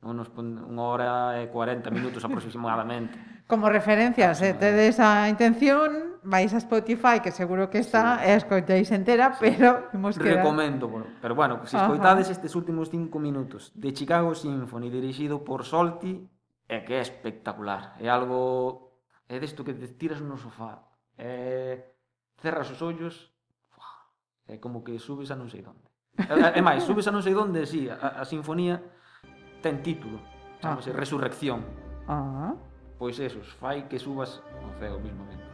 unos, 0.00 0.32
unha 0.32 0.84
hora 0.84 1.36
e 1.36 1.52
40 1.52 1.92
minutos 1.92 2.24
aproximadamente. 2.24 3.44
Como 3.44 3.68
referencia, 3.68 4.32
eh, 4.32 4.56
tedes 4.56 4.96
a 4.96 5.28
intención 5.28 6.15
vais 6.26 6.50
a 6.50 6.58
Spotify, 6.58 7.22
que 7.22 7.30
seguro 7.30 7.70
que 7.70 7.78
está, 7.78 8.18
sí. 8.18 8.26
e 8.26 8.30
escoitáis 8.34 8.90
entera, 8.90 9.38
sí. 9.38 9.46
pero 9.46 9.86
imos 9.94 10.18
que... 10.18 10.42
Recomendo, 10.42 10.90
bueno, 10.90 11.06
pero 11.22 11.38
bueno, 11.38 11.62
se 11.64 11.78
escoitades 11.78 12.26
Ajá. 12.26 12.34
estes 12.34 12.58
últimos 12.58 12.90
cinco 12.90 13.22
minutos 13.22 13.70
de 13.78 13.94
Chicago 13.94 14.34
Symphony, 14.34 14.90
dirixido 14.90 15.46
por 15.46 15.62
Solti, 15.62 16.26
é 16.66 16.82
que 16.82 16.98
é 16.98 17.00
espectacular. 17.00 17.94
É 18.02 18.10
algo... 18.10 18.98
É 19.30 19.38
desto 19.38 19.62
que 19.62 19.74
te 19.74 19.86
tiras 19.94 20.18
no 20.18 20.34
sofá. 20.34 20.82
É... 21.14 21.94
Cerras 22.42 22.70
os 22.74 22.82
ollos... 22.82 23.30
É 24.46 24.58
como 24.58 24.84
que 24.84 24.98
subes 25.02 25.30
a 25.30 25.36
non 25.36 25.50
sei 25.50 25.66
onde. 25.66 25.90
É, 26.22 26.58
é 26.58 26.62
máis, 26.62 26.86
subes 26.86 27.10
a 27.10 27.12
non 27.14 27.18
sei 27.18 27.34
onde, 27.34 27.66
sí, 27.66 27.90
a, 27.90 28.22
a 28.22 28.24
sinfonía 28.24 28.78
ten 29.58 29.82
título. 29.82 30.22
Chámase 30.62 30.90
Ajá. 30.90 30.94
Ah. 30.94 31.00
Resurrección. 31.02 31.58
Ah. 32.06 32.54
Pois 32.94 33.18
eso, 33.18 33.42
fai 33.58 33.90
que 33.90 33.98
subas 33.98 34.38
ao 34.62 34.70
ceo 34.78 35.02
mismamente. 35.02 35.45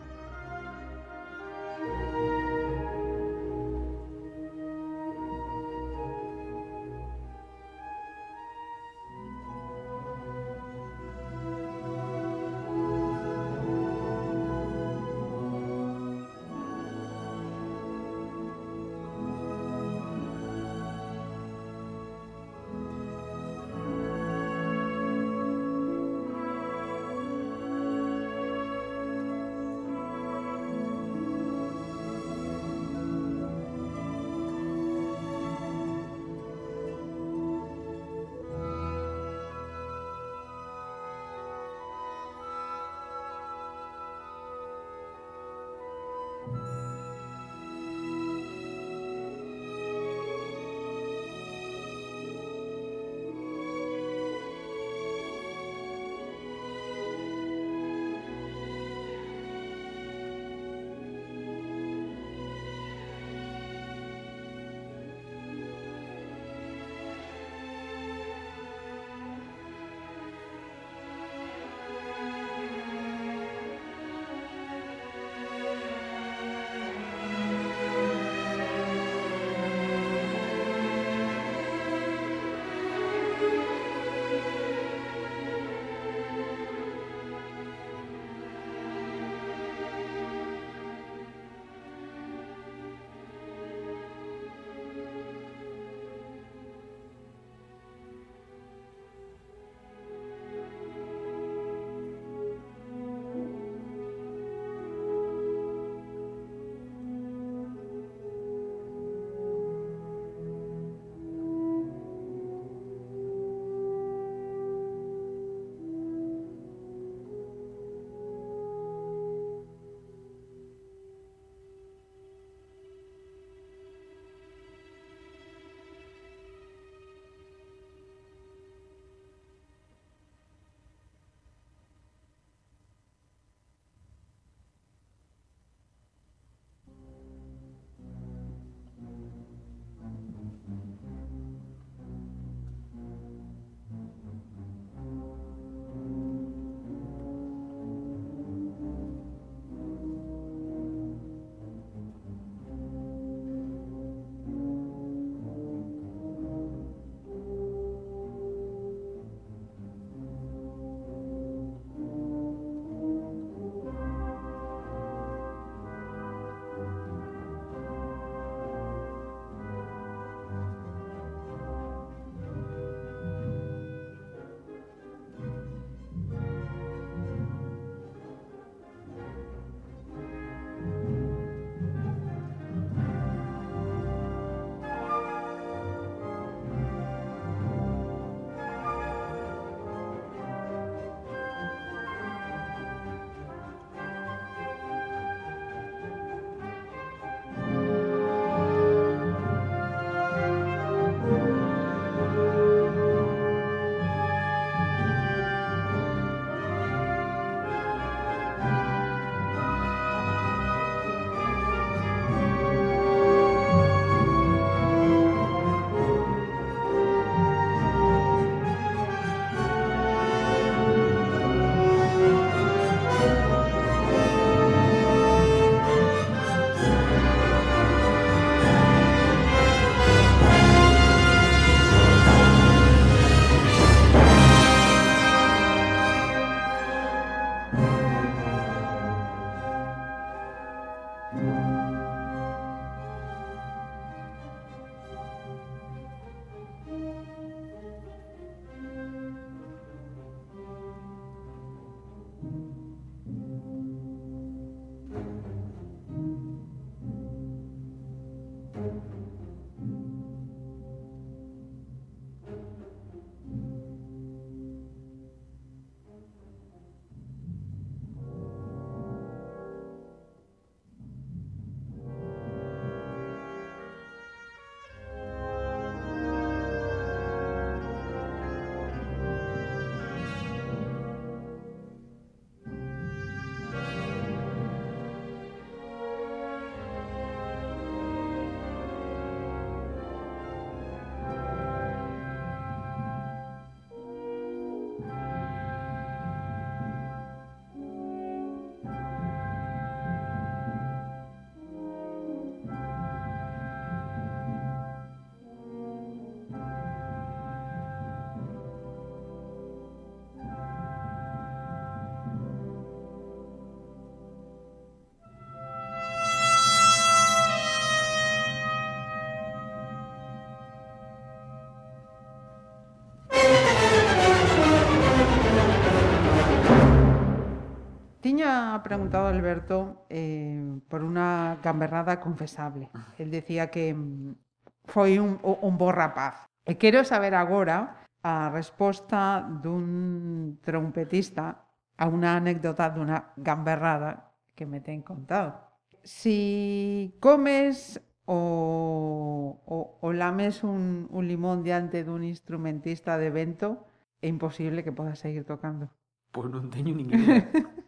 tiña 328.32 328.80
preguntado 328.82 329.28
Alberto 329.28 330.08
eh, 330.08 330.56
por 330.88 331.04
unha 331.04 331.60
gambernada 331.60 332.16
confesable. 332.16 332.88
El 333.20 333.28
decía 333.28 333.68
que 333.68 333.92
mm, 333.92 334.88
foi 334.88 335.20
un, 335.20 335.36
un 335.44 335.74
bo 335.76 335.92
rapaz. 335.92 336.48
E 336.64 336.72
eh, 336.72 336.76
quero 336.80 337.04
saber 337.04 337.36
agora 337.36 338.08
a 338.24 338.48
resposta 338.48 339.44
dun 339.44 340.56
trompetista 340.64 341.68
a 342.00 342.08
unha 342.08 342.40
anécdota 342.40 342.88
dunha 342.88 343.36
gamberrada 343.36 344.32
que 344.56 344.64
me 344.64 344.80
ten 344.80 345.04
contado. 345.04 345.68
Si 346.00 347.12
comes 347.20 348.00
o, 348.24 349.60
o, 349.60 349.76
o 350.00 350.08
lames 350.16 350.64
un, 350.64 351.04
un 351.12 351.24
limón 351.28 351.60
diante 351.60 352.00
dun 352.00 352.24
instrumentista 352.24 353.20
de 353.20 353.28
vento, 353.28 353.84
é 354.24 354.32
imposible 354.32 354.80
que 354.80 354.96
podas 354.96 355.20
seguir 355.20 355.44
tocando. 355.44 355.92
Pois 356.32 356.48
non 356.48 356.72
teño 356.72 356.96
ninguna. 356.96 357.44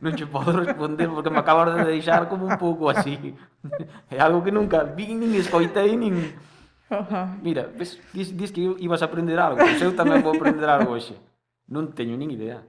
non 0.00 0.12
che 0.12 0.28
podo 0.28 0.52
responder 0.52 1.08
porque 1.08 1.32
me 1.32 1.40
acabas 1.40 1.72
de 1.72 1.84
deixar 1.84 2.28
como 2.28 2.46
un 2.46 2.56
pouco 2.60 2.92
así. 2.92 3.16
É 4.12 4.20
algo 4.20 4.44
que 4.44 4.52
nunca 4.52 4.84
vi, 4.84 5.16
nin 5.16 5.32
escoitei, 5.34 5.96
nin... 5.96 6.36
Mira, 7.42 7.66
ves, 7.74 7.98
dis, 8.14 8.36
dis 8.36 8.52
que 8.52 8.62
ibas 8.78 9.02
a 9.02 9.10
aprender 9.10 9.40
algo, 9.40 9.58
pois 9.58 9.82
eu 9.82 9.96
tamén 9.96 10.22
vou 10.22 10.36
aprender 10.36 10.68
algo 10.68 10.94
hoxe. 10.94 11.16
Non 11.66 11.90
teño 11.96 12.14
nin 12.14 12.30
idea. 12.30 12.62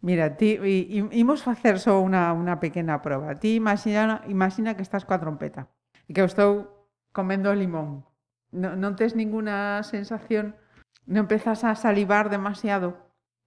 Mira, 0.00 0.36
ti 0.36 0.56
i 0.60 1.00
imos 1.16 1.44
facer 1.44 1.76
só 1.80 2.00
unha 2.00 2.32
unha 2.32 2.60
pequena 2.60 3.00
proba. 3.00 3.36
Ti 3.36 3.56
imagina, 3.56 4.24
imagina 4.28 4.76
que 4.76 4.84
estás 4.84 5.04
coa 5.04 5.20
trompeta 5.20 5.68
e 6.08 6.12
que 6.12 6.20
eu 6.20 6.28
estou 6.28 6.84
comendo 7.12 7.52
limón. 7.52 8.04
Non, 8.50 8.76
non 8.76 8.98
tes 8.98 9.14
ninguna 9.14 9.80
sensación, 9.86 10.58
non 11.06 11.24
empezas 11.24 11.62
a 11.62 11.78
salivar 11.78 12.28
demasiado. 12.28 12.98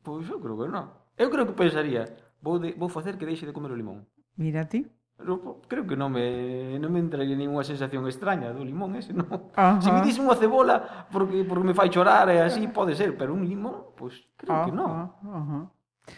Pois 0.01 0.25
eu 0.29 0.39
creo 0.39 0.57
que 0.57 0.69
non. 0.69 0.89
Eu 1.17 1.29
creo 1.29 1.45
que 1.45 1.53
pensaría, 1.53 2.09
vou, 2.43 2.59
de, 2.59 2.75
vou 2.75 2.91
facer 2.91 3.15
que 3.17 3.25
deixe 3.25 3.47
de 3.47 3.55
comer 3.55 3.71
o 3.71 3.79
limón. 3.79 4.03
Mira 4.35 4.67
ti. 4.67 4.85
Pero, 5.15 5.61
creo 5.69 5.87
que 5.87 5.95
non 5.95 6.11
me 6.11 6.75
non 6.81 6.91
me 6.91 6.99
entraría 6.99 7.37
ningunha 7.37 7.63
sensación 7.63 8.03
extraña 8.09 8.51
do 8.51 8.65
limón 8.65 8.99
ese, 8.99 9.15
non. 9.15 9.29
Ajá. 9.55 9.79
Se 9.79 9.89
me 9.93 10.03
dis 10.03 10.19
unha 10.19 10.35
cebola 10.35 11.07
porque 11.07 11.47
porque 11.47 11.63
me 11.63 11.77
fai 11.77 11.87
chorar 11.87 12.27
e 12.27 12.41
eh, 12.41 12.43
así 12.43 12.67
pode 12.67 12.91
ser, 12.97 13.15
pero 13.15 13.31
un 13.31 13.47
limón, 13.47 13.95
pois 13.95 14.19
pues, 14.19 14.35
creo 14.35 14.51
ajá, 14.51 14.65
que 14.67 14.73
non. 14.75 14.89
Ajá. 15.23 15.59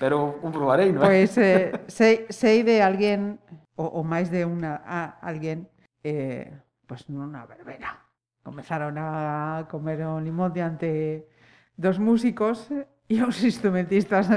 Pero 0.02 0.42
comprobarei, 0.42 0.90
non? 0.90 1.06
Pois 1.06 1.38
pues, 1.38 1.38
eh, 1.46 1.64
sei, 1.86 2.14
sei 2.34 2.66
de 2.66 2.82
alguén 2.82 3.38
ou, 3.78 4.02
ou 4.02 4.04
máis 4.08 4.34
de 4.34 4.48
unha 4.48 4.82
a 4.82 5.22
alguén 5.22 5.70
eh, 6.02 6.50
pois 6.90 7.06
pues, 7.06 7.12
nunha 7.12 7.46
verbena. 7.46 8.02
Comezaron 8.42 8.96
a 8.98 9.68
comer 9.68 10.08
o 10.08 10.24
limón 10.24 10.56
diante 10.56 11.28
dos 11.76 12.00
músicos 12.00 12.72
eh, 12.72 12.88
y 13.08 13.22
os 13.22 13.44
instrumentistas 13.44 14.30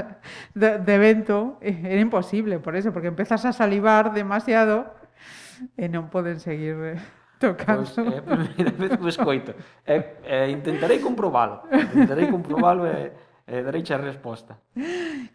de, 0.53 0.77
de, 0.77 0.93
evento 0.93 1.57
era 1.61 1.99
imposible 1.99 2.59
por 2.59 2.75
eso, 2.75 2.93
porque 2.93 3.07
empezas 3.07 3.45
a 3.45 3.53
salivar 3.53 4.13
demasiado 4.13 4.93
e 5.75 5.89
non 5.91 6.07
poden 6.07 6.39
seguir 6.39 6.77
eh, 6.95 7.01
tocando. 7.41 7.83
Pois, 7.83 7.97
pues, 7.97 8.07
é 8.07 8.15
eh, 8.15 8.23
a 8.23 8.35
primeira 8.55 8.71
vez 8.77 8.91
que 8.95 9.09
escoito. 9.09 9.51
Eh, 9.83 10.01
eh, 10.23 10.47
intentarei 10.53 11.03
comprobalo. 11.03 11.67
Intentarei 11.67 12.31
comprobalo 12.31 12.87
e, 12.87 13.11
eh, 13.49 13.65
eh, 13.65 13.93
a 13.93 13.97
resposta. 13.99 14.61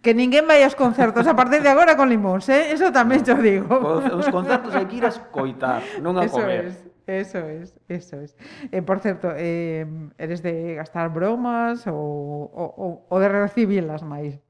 Que 0.01 0.15
ninguén 0.15 0.47
vai 0.47 0.63
aos 0.63 0.79
concertos 0.79 1.27
a 1.27 1.35
partir 1.35 1.61
de 1.61 1.69
agora 1.69 1.99
con 1.99 2.09
limóns, 2.09 2.49
eh? 2.49 2.71
Eso 2.73 2.95
tamén 2.95 3.21
no, 3.21 3.27
te 3.27 3.35
digo. 3.43 3.69
Os, 3.69 4.25
os 4.25 4.27
concertos 4.31 4.73
hai 4.73 4.87
que 4.87 5.03
ir 5.03 5.05
a 5.05 5.13
escoitar, 5.13 5.83
non 5.99 6.17
a 6.17 6.25
eso 6.25 6.39
comer. 6.39 6.71
Es. 6.71 6.94
Eso 7.07 7.39
es, 7.39 7.79
eso 7.89 8.21
es. 8.21 8.37
Eh, 8.73 8.81
por 8.81 9.01
certo, 9.01 9.29
eh, 9.37 9.87
eres 10.17 10.43
de 10.43 10.75
gastar 10.75 11.13
bromas 11.13 11.87
ou, 11.87 12.49
ou, 12.49 13.07
ou 13.11 13.17
de 13.21 13.29
recibilas 13.29 14.01
máis? 14.01 14.41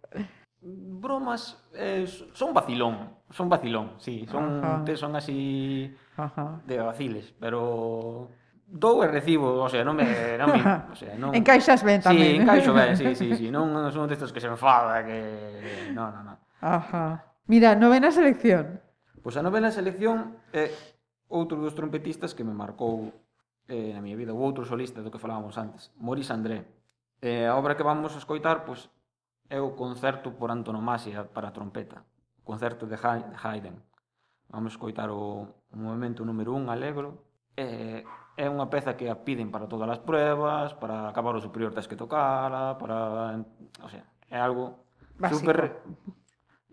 Bromas 0.62 1.59
eh, 1.74 2.06
son 2.32 2.55
vacilón, 2.55 3.10
son 3.35 3.51
vacilón, 3.51 3.98
sí, 3.98 4.24
son, 4.31 4.62
Ajá. 4.62 4.85
te, 4.86 4.97
son 4.97 5.16
así 5.16 5.93
Ajá. 6.16 6.62
de 6.64 6.78
vaciles, 6.78 7.35
pero 7.36 8.31
dou 8.64 9.05
e 9.05 9.10
recibo, 9.10 9.60
o 9.60 9.68
sea, 9.68 9.82
non 9.82 9.98
me, 9.98 10.39
non 10.39 10.55
me, 10.55 10.62
o 10.94 10.97
sea, 10.97 11.18
non 11.18 11.35
Encaixas 11.35 11.82
ben 11.82 12.01
tamén. 12.01 12.39
Sí, 12.39 12.43
encaixo 12.43 12.70
ben, 12.72 12.94
sí, 12.94 13.18
sí, 13.18 13.35
sí, 13.35 13.47
non, 13.51 13.74
non 13.74 13.90
son 13.90 14.06
textos 14.06 14.31
que 14.31 14.40
se 14.40 14.48
enfada, 14.48 15.02
que 15.02 15.90
non, 15.93 16.14
non, 16.14 16.22
non. 16.32 16.36
Ajá. 16.62 17.35
Mira, 17.51 17.76
novena 17.76 18.09
selección. 18.14 18.81
Pois 19.20 19.35
pues 19.35 19.35
a 19.36 19.43
novena 19.44 19.68
selección 19.68 20.40
eh, 20.52 20.72
outro 21.28 21.60
dos 21.60 21.74
trompetistas 21.74 22.34
que 22.34 22.44
me 22.44 22.52
marcou 22.52 23.12
eh, 23.68 23.92
na 23.92 24.01
miña 24.01 24.16
vida, 24.16 24.32
ou 24.32 24.40
outro 24.40 24.64
solista 24.64 25.01
do 25.01 25.10
que 25.10 25.18
falábamos 25.18 25.56
antes, 25.56 25.92
Maurice 25.96 26.32
André. 26.32 26.64
Eh, 27.20 27.46
a 27.48 27.56
obra 27.56 27.76
que 27.76 27.82
vamos 27.82 28.12
a 28.14 28.20
escoitar 28.20 28.64
pois, 28.64 28.88
é 29.48 29.60
o 29.60 29.72
concerto 29.76 30.32
por 30.36 30.51
antonomasia 30.51 31.24
para 31.24 31.52
trompeta, 31.52 32.05
o 32.40 32.44
concerto 32.44 32.84
de 32.86 32.96
Haydn. 32.96 33.76
Vamos 34.51 34.76
escoitar 34.76 35.10
o, 35.10 35.48
o 35.72 35.76
movimento 35.76 36.24
número 36.24 36.55
1, 36.55 36.70
Alegro. 36.70 37.24
Eh, 37.56 38.05
é 38.36 38.46
unha 38.51 38.66
peza 38.66 38.98
que 38.98 39.06
a 39.06 39.14
piden 39.14 39.48
para 39.48 39.70
todas 39.70 39.86
as 39.86 40.02
pruebas, 40.02 40.74
para 40.74 41.09
acabar 41.09 41.34
o 41.38 41.40
superior 41.40 41.70
tes 41.70 41.86
que 41.86 41.94
tocala, 41.94 42.74
para... 42.74 43.38
O 43.82 43.88
sea, 43.88 44.05
é 44.30 44.38
algo 44.38 44.84
Básico. 45.18 45.40
super 45.40 45.80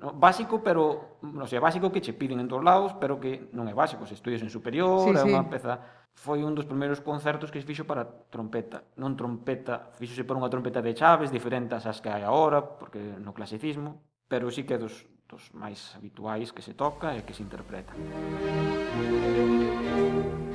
no, 0.01 0.17
básico, 0.17 0.65
pero 0.65 1.21
non 1.21 1.45
sei, 1.45 1.61
básico 1.61 1.93
que 1.93 2.01
che 2.01 2.17
piden 2.17 2.41
en 2.41 2.49
todos 2.49 2.65
lados, 2.65 2.97
pero 2.97 3.21
que 3.21 3.53
non 3.53 3.69
é 3.69 3.73
básico, 3.77 4.09
se 4.09 4.17
estudias 4.17 4.41
en 4.41 4.49
superior, 4.49 5.13
sí, 5.13 5.13
é 5.13 5.23
unha 5.23 5.45
sí. 5.45 5.53
peza 5.53 5.77
foi 6.11 6.43
un 6.43 6.51
dos 6.57 6.67
primeiros 6.67 6.99
concertos 6.99 7.53
que 7.53 7.61
se 7.61 7.67
fixo 7.69 7.87
para 7.87 8.03
trompeta, 8.03 8.83
non 8.97 9.15
trompeta, 9.15 9.93
fixose 9.95 10.25
para 10.25 10.41
unha 10.41 10.51
trompeta 10.51 10.81
de 10.81 10.97
chaves 10.97 11.31
diferentes 11.31 11.85
ás 11.85 12.01
que 12.01 12.09
hai 12.09 12.25
agora, 12.25 12.59
porque 12.81 12.99
no 12.99 13.31
clasicismo, 13.31 14.01
pero 14.25 14.49
sí 14.51 14.65
que 14.65 14.75
é 14.75 14.79
dos, 14.81 15.05
dos 15.29 15.53
máis 15.53 15.93
habituais 15.95 16.51
que 16.51 16.65
se 16.65 16.73
toca 16.73 17.15
e 17.15 17.21
que 17.23 17.37
se 17.37 17.45
interpreta. 17.45 17.93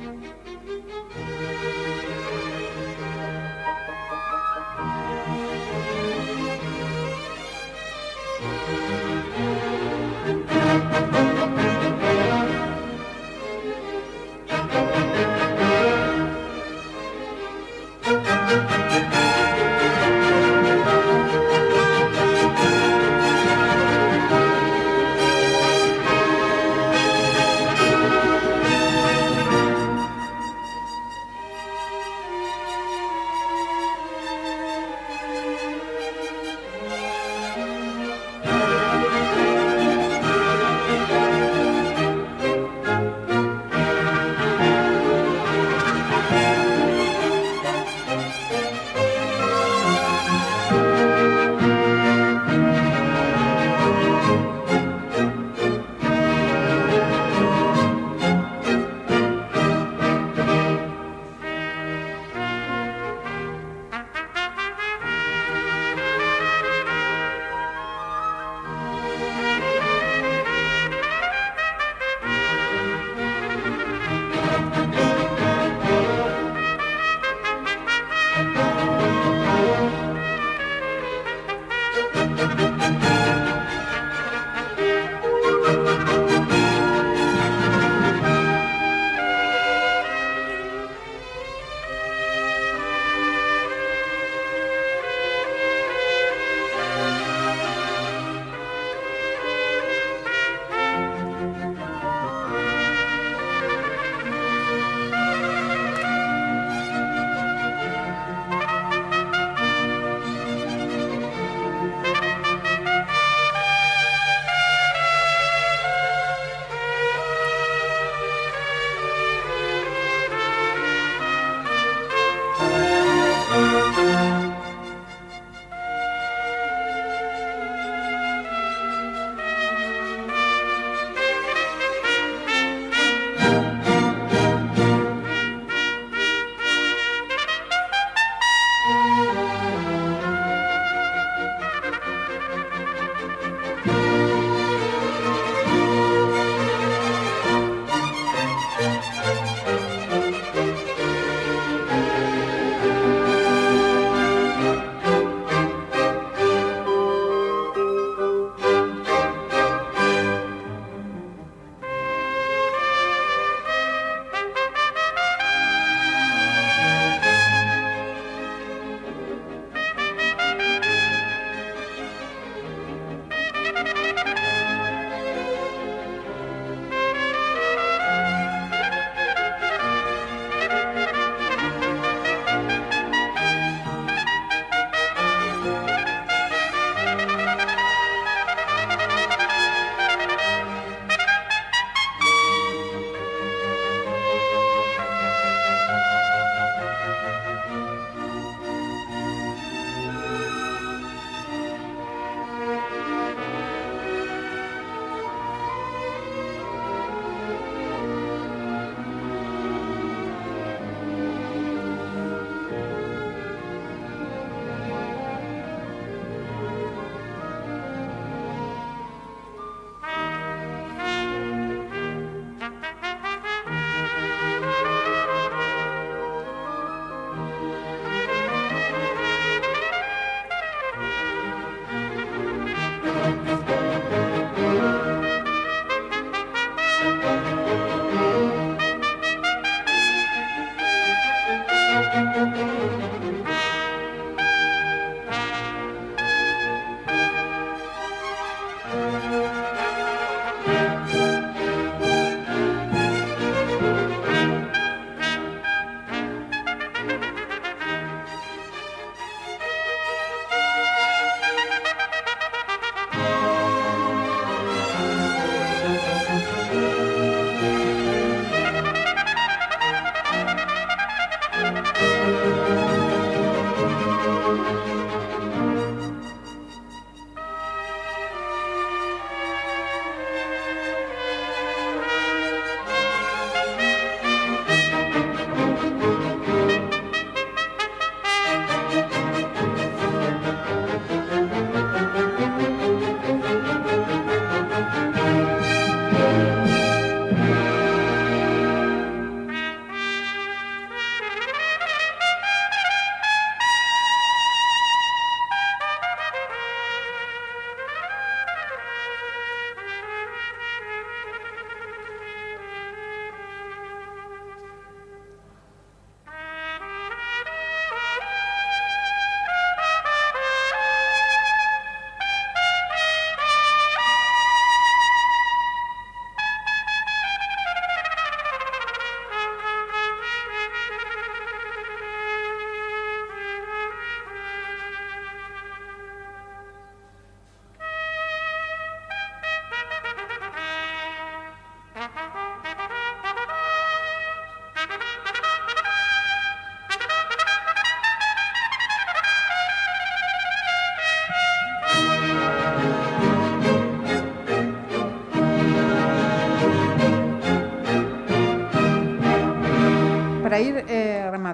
Música 0.07 0.36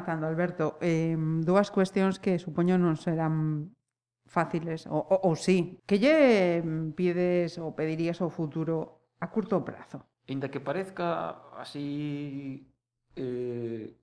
rematando, 0.03 0.27
Alberto, 0.27 0.77
eh, 0.81 1.15
dúas 1.17 1.71
cuestións 1.71 2.19
que 2.19 2.35
supoño 2.39 2.75
non 2.75 2.99
serán 2.99 3.71
fáciles, 4.27 4.83
ou, 4.91 4.99
ou, 4.99 5.31
ou 5.31 5.33
sí. 5.39 5.79
Que 5.87 5.95
lle 5.95 6.59
pides 6.93 7.55
ou 7.57 7.71
pedirías 7.71 8.19
ao 8.19 8.27
futuro 8.27 9.07
a 9.23 9.31
curto 9.31 9.63
prazo? 9.63 10.03
Inda 10.27 10.51
que 10.51 10.59
parezca 10.59 11.39
así 11.55 12.67
eh, 13.15 13.95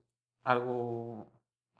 algo 0.43 1.29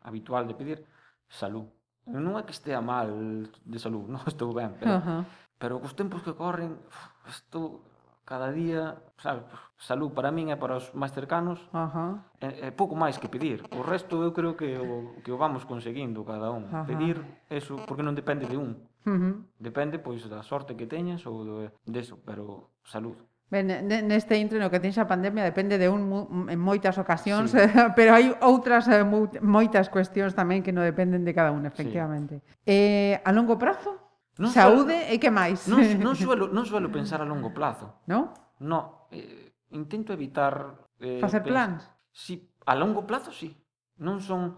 habitual 0.05 0.45
de 0.45 0.53
pedir, 0.53 0.79
salud. 1.25 1.65
Non 2.05 2.37
é 2.37 2.45
que 2.45 2.53
estea 2.53 2.81
mal 2.81 3.09
de 3.49 3.79
salud, 3.81 4.05
non 4.13 4.21
estou 4.29 4.53
ben, 4.53 4.77
pero, 4.77 4.97
uh 4.97 5.01
-huh. 5.01 5.21
pero 5.57 5.81
cos 5.81 5.97
tempos 5.97 6.21
que 6.21 6.37
corren, 6.37 6.77
estou 7.25 7.85
cada 8.31 8.47
día, 8.55 8.95
sabe, 9.19 9.43
salud 9.75 10.15
para 10.15 10.31
min 10.31 10.55
é 10.55 10.55
para 10.55 10.79
os 10.79 10.95
máis 10.95 11.11
cercanos. 11.11 11.59
Ajá. 11.75 12.23
É, 12.39 12.67
é 12.67 12.71
pouco 12.71 12.95
máis 12.95 13.19
que 13.19 13.27
pedir. 13.27 13.59
O 13.75 13.83
resto 13.83 14.23
eu 14.23 14.31
creo 14.31 14.55
que 14.55 14.79
o 14.79 15.19
que 15.19 15.35
o 15.35 15.37
vamos 15.37 15.67
conseguindo 15.67 16.23
cada 16.23 16.47
un. 16.47 16.71
Ajá. 16.71 16.87
Pedir 16.87 17.19
eso 17.51 17.75
porque 17.83 18.07
non 18.07 18.15
depende 18.15 18.47
de 18.47 18.55
un. 18.55 18.87
Uh 19.03 19.19
-huh. 19.19 19.35
Depende 19.59 19.99
pois 19.99 20.23
da 20.31 20.39
sorte 20.47 20.79
que 20.79 20.87
teñas 20.87 21.27
ou 21.27 21.43
de, 21.43 21.75
deso, 21.83 22.23
pero 22.23 22.71
salud. 22.87 23.19
Ben, 23.51 23.67
neste 24.07 24.39
intre 24.39 24.63
no 24.63 24.71
que 24.71 24.79
tens 24.79 24.95
a 24.95 25.03
pandemia 25.03 25.43
depende 25.43 25.75
de 25.75 25.91
un 25.91 26.07
en 26.47 26.55
moitas 26.55 26.95
ocasións, 26.95 27.51
sí. 27.51 27.59
pero 27.99 28.15
hai 28.15 28.31
outras 28.39 28.87
eh, 28.87 29.03
moitas 29.43 29.91
cuestións 29.91 30.31
tamén 30.31 30.63
que 30.63 30.71
non 30.71 30.87
dependen 30.87 31.27
de 31.27 31.35
cada 31.35 31.51
un, 31.51 31.67
efectivamente. 31.67 32.39
Sí. 32.39 32.63
Eh, 32.63 33.19
a 33.27 33.35
longo 33.35 33.59
prazo, 33.59 34.10
Non 34.39 34.51
Saúde 34.53 34.95
suelo, 34.95 35.11
e 35.11 35.15
que 35.19 35.31
máis? 35.33 35.67
Non, 35.67 35.83
non, 35.99 36.15
suelo, 36.15 36.47
non 36.47 36.63
suelo 36.63 36.87
pensar 36.87 37.19
a 37.19 37.27
longo 37.27 37.51
plazo. 37.51 38.05
Non? 38.07 38.31
No, 38.63 39.09
eh, 39.11 39.67
intento 39.75 40.15
evitar... 40.15 40.87
Eh, 41.01 41.19
Facer 41.19 41.43
plans? 41.43 41.83
Si, 42.11 42.39
a 42.67 42.73
longo 42.77 43.03
plazo, 43.03 43.33
si. 43.35 43.51
Sí. 43.51 43.61
Non 44.01 44.23
son... 44.23 44.55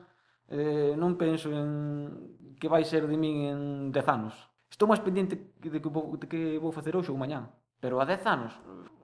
Eh, 0.53 0.93
non 0.93 1.17
penso 1.17 1.49
en 1.49 2.53
que 2.59 2.69
vai 2.69 2.85
ser 2.85 3.09
de 3.09 3.17
min 3.17 3.49
en 3.49 3.59
10 3.89 4.07
anos. 4.07 4.35
Estou 4.69 4.85
máis 4.85 5.01
pendiente 5.01 5.57
de 5.57 5.79
que 5.81 5.89
vou, 5.89 6.15
de 6.15 6.27
que 6.29 6.61
vou 6.61 6.69
facer 6.69 6.93
hoxe 6.93 7.09
ou 7.09 7.17
mañán. 7.17 7.49
Pero 7.81 7.97
a 7.97 8.05
10 8.05 8.23
anos 8.29 8.53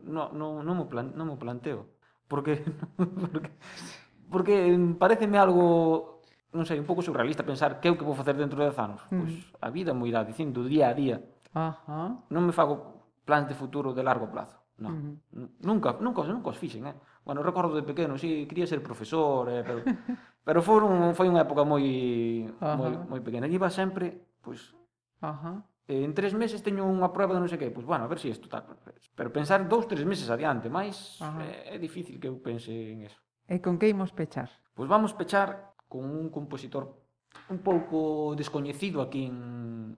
non, 0.05 0.31
non, 0.33 0.63
non, 0.63 0.75
me, 0.79 0.85
plan, 0.87 1.11
non 1.15 1.27
me 1.27 1.35
planteo. 1.35 1.99
Porque, 2.29 2.63
porque, 2.97 3.51
porque 4.29 4.55
pareceme 4.95 5.41
algo 5.41 6.18
non 6.53 6.65
sei, 6.65 6.81
un 6.81 6.87
pouco 6.89 7.05
surrealista 7.05 7.45
pensar 7.45 7.77
que 7.77 7.87
é 7.87 7.91
o 7.93 7.97
que 7.97 8.07
vou 8.07 8.17
facer 8.17 8.33
dentro 8.33 8.57
de 8.57 8.69
10 8.73 8.79
anos. 8.81 9.01
Mm. 9.13 9.19
Pois 9.21 9.33
a 9.61 9.69
vida 9.69 9.93
me 9.93 10.09
irá 10.09 10.25
dicindo 10.25 10.65
día 10.65 10.89
a 10.89 10.93
día. 10.97 11.21
Ajá. 11.53 12.25
Non 12.29 12.43
me 12.45 12.53
fago 12.53 13.05
plans 13.25 13.45
de 13.45 13.53
futuro 13.53 13.93
de 13.93 14.01
largo 14.01 14.29
plazo. 14.33 14.57
No. 14.79 14.89
Mm 14.89 15.19
-hmm. 15.29 15.47
Nunca, 15.61 15.99
nunca, 15.99 16.23
nunca 16.23 16.49
os 16.49 16.57
fixen, 16.57 16.87
eh. 16.87 16.95
Bueno, 17.25 17.43
recordo 17.43 17.75
de 17.75 17.83
pequeno, 17.83 18.17
si 18.17 18.27
sí, 18.27 18.47
quería 18.47 18.65
ser 18.65 18.81
profesor, 18.81 19.49
eh, 19.51 19.61
pero 19.61 19.79
pero 20.47 20.59
foi 20.63 20.81
un, 20.81 21.13
foi 21.13 21.27
unha 21.29 21.43
época 21.45 21.61
moi 21.67 21.85
Ajá. 22.57 22.79
moi 22.79 22.91
moi 23.05 23.21
pequena. 23.21 23.45
E 23.45 23.53
iba 23.53 23.69
sempre, 23.69 24.39
pois, 24.41 24.73
Ajá. 25.21 25.61
Eh, 25.89 26.05
en 26.05 26.13
tres 26.13 26.33
meses 26.33 26.61
teño 26.61 26.85
unha 26.85 27.09
prueba 27.13 27.33
de 27.33 27.41
non 27.43 27.49
sei 27.49 27.59
que, 27.59 27.69
pois 27.69 27.85
bueno, 27.85 28.05
a 28.05 28.09
ver 28.09 28.17
se 28.17 28.29
si 28.29 28.37
isto 28.37 28.49
tal. 28.49 28.65
Pero 29.17 29.29
pensar 29.33 29.65
dous, 29.65 29.85
tres 29.85 30.05
meses 30.05 30.29
adiante, 30.29 30.69
máis 30.69 31.19
Ajá. 31.21 31.43
eh, 31.43 31.75
é 31.75 31.77
difícil 31.77 32.17
que 32.17 32.29
eu 32.29 32.37
pense 32.41 32.71
en 32.71 33.05
eso. 33.05 33.19
E 33.49 33.59
con 33.59 33.81
que 33.81 33.89
imos 33.89 34.13
pechar? 34.13 34.49
Pois 34.77 34.87
vamos 34.87 35.11
pechar 35.17 35.68
con 35.89 36.05
un 36.05 36.29
compositor 36.29 36.95
un 37.49 37.59
pouco 37.59 38.33
descoñecido 38.37 39.01
aquí 39.01 39.25
en, 39.25 39.97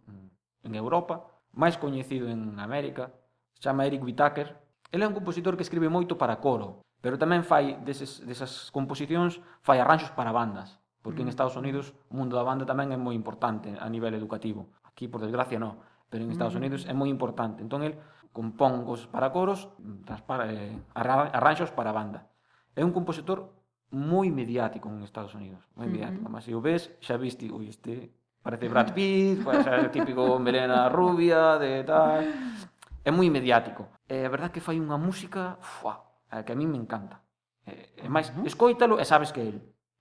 en 0.64 0.72
Europa, 0.76 1.28
máis 1.52 1.76
coñecido 1.76 2.32
en 2.32 2.58
América, 2.60 3.12
se 3.54 3.68
chama 3.68 3.86
Eric 3.86 4.04
Whittaker. 4.04 4.56
Ele 4.92 5.04
é 5.04 5.08
un 5.08 5.16
compositor 5.16 5.56
que 5.56 5.64
escribe 5.64 5.92
moito 5.92 6.16
para 6.16 6.40
coro, 6.40 6.84
pero 7.04 7.20
tamén 7.20 7.44
fai 7.44 7.80
deses, 7.84 8.24
desas 8.24 8.72
composicións, 8.72 9.40
fai 9.64 9.80
arranxos 9.80 10.12
para 10.16 10.32
bandas, 10.32 10.80
porque 11.04 11.24
mm. 11.24 11.28
en 11.28 11.34
Estados 11.34 11.56
Unidos 11.60 11.92
o 12.12 12.16
mundo 12.16 12.40
da 12.40 12.48
banda 12.48 12.68
tamén 12.68 12.92
é 12.96 13.00
moi 13.00 13.16
importante 13.16 13.76
a 13.76 13.88
nivel 13.92 14.16
educativo. 14.16 14.72
Aquí, 14.88 15.08
por 15.12 15.24
desgracia, 15.24 15.60
non, 15.60 15.80
pero 16.08 16.24
en 16.24 16.32
mm. 16.32 16.36
Estados 16.36 16.56
mm. 16.56 16.60
Unidos 16.60 16.82
é 16.88 16.94
moi 16.96 17.12
importante. 17.12 17.64
Entón, 17.64 17.84
el 17.84 18.00
compón 18.32 18.88
cosas 18.88 19.08
para 19.12 19.32
coros, 19.32 19.68
mm, 19.80 20.08
para, 20.24 20.48
eh, 20.52 20.76
arranxos 20.96 21.72
para 21.72 21.92
banda. 21.92 22.32
É 22.76 22.84
un 22.84 22.96
compositor 22.96 23.52
moi 23.92 24.32
mediático 24.32 24.88
en 24.88 25.04
Estados 25.04 25.36
Unidos, 25.36 25.60
moi 25.76 25.88
mediático, 25.92 26.26
mas 26.32 26.48
se 26.48 26.56
o 26.56 26.64
ves, 26.64 26.96
xa 27.04 27.20
viste, 27.20 27.52
ui, 27.52 27.68
este 27.68 28.16
parece 28.40 28.72
Brad 28.72 28.96
Pitt, 28.96 29.44
parece 29.44 29.88
o 29.88 29.92
típico 29.92 30.24
melena 30.46 30.88
rubia 30.88 31.60
de 31.60 31.84
tal. 31.84 32.24
É 33.04 33.12
moi 33.12 33.28
mediático. 33.28 33.92
E 34.08 34.24
a 34.24 34.32
verdad 34.32 34.54
que 34.54 34.64
fai 34.64 34.80
unha 34.80 34.96
música, 34.96 35.60
fuá, 35.60 36.00
a 36.32 36.48
que 36.48 36.54
a 36.54 36.58
mí 36.58 36.64
me 36.64 36.80
encanta. 36.80 37.20
E, 37.68 38.06
e 38.06 38.08
máis, 38.08 38.32
escoítalo 38.48 38.96
e 38.98 39.06
sabes 39.06 39.36
que 39.36 39.44
é 39.44 39.48
el. 39.52 39.58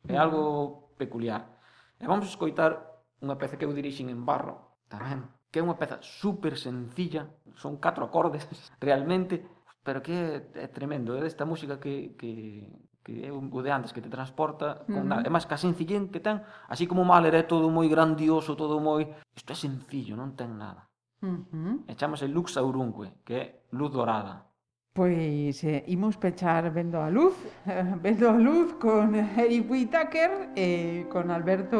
É 0.07 0.17
algo 0.17 0.95
peculiar. 0.95 1.59
E 1.99 2.07
vamos 2.07 2.31
escoitar 2.31 3.03
unha 3.21 3.37
peza 3.37 3.59
que 3.59 3.67
eu 3.67 3.75
dirixin 3.75 4.09
en 4.09 4.25
Barro, 4.25 4.81
tamén, 4.89 5.29
que 5.51 5.61
é 5.61 5.67
unha 5.67 5.77
peza 5.77 5.99
super 6.01 6.57
sencilla, 6.57 7.29
son 7.59 7.83
catro 7.83 8.07
acordes 8.07 8.47
realmente, 8.81 9.45
pero 9.83 10.01
que 10.05 10.15
é, 10.15 10.65
é 10.65 10.69
tremendo, 10.69 11.17
é 11.17 11.21
desta 11.21 11.45
música 11.45 11.81
que, 11.81 12.17
que, 12.17 12.65
que 13.05 13.25
é 13.25 13.33
o 13.33 13.41
de 13.41 13.71
antes 13.73 13.93
que 13.93 14.05
te 14.05 14.13
transporta, 14.13 14.85
con 14.87 14.95
uh 14.95 14.99
-huh. 15.01 15.09
Nada. 15.09 15.23
é 15.27 15.31
máis 15.33 15.49
que 15.49 15.55
a 15.57 15.61
sencillez 15.61 16.13
que 16.13 16.21
ten, 16.21 16.45
así 16.69 16.85
como 16.87 17.05
Mahler 17.05 17.35
é 17.35 17.45
todo 17.45 17.73
moi 17.73 17.89
grandioso, 17.89 18.57
todo 18.57 18.81
moi... 18.81 19.09
Isto 19.33 19.53
é 19.53 19.57
sencillo, 19.57 20.15
non 20.17 20.37
ten 20.37 20.53
nada. 20.57 20.89
Uh 21.23 21.41
-huh. 21.49 21.75
E 21.89 21.93
chamase 21.97 22.29
Lux 22.29 22.57
Aurunque, 22.57 23.25
que 23.25 23.35
é 23.35 23.45
luz 23.73 23.91
dorada. 23.93 24.51
Pois 24.93 25.63
eh, 25.65 25.85
imos 25.87 26.17
pechar 26.19 26.69
vendo 26.73 27.01
a 27.01 27.09
luz, 27.09 27.37
vendo 28.05 28.29
a 28.29 28.37
luz 28.37 28.75
con 28.75 29.15
Eric 29.15 29.71
Whittaker 29.71 30.51
e 30.57 31.07
con 31.09 31.31
Alberto 31.31 31.79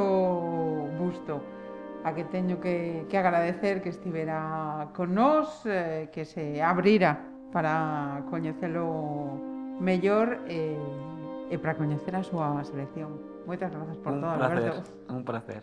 Busto, 0.97 1.43
a 2.05 2.15
que 2.15 2.25
teño 2.25 2.61
que, 2.61 3.05
que 3.11 3.19
agradecer 3.19 3.83
que 3.83 3.91
estivera 3.91 4.89
con 4.95 5.13
nós, 5.13 5.67
eh, 5.67 6.09
que 6.13 6.25
se 6.25 6.63
abrira 6.63 7.19
para 7.53 8.23
coñecelo 8.31 9.37
mellor 9.81 10.47
e 10.47 10.79
eh, 10.79 11.10
e 11.51 11.59
para 11.59 11.75
coñecer 11.75 12.15
a 12.15 12.23
súa 12.23 12.63
selección. 12.63 13.19
Moitas 13.45 13.75
grazas 13.75 13.99
por 13.99 14.15
un 14.15 14.23
todo, 14.23 14.39
placer, 14.39 14.71
Alberto. 14.71 14.91
Un 15.11 15.25
placer. 15.27 15.63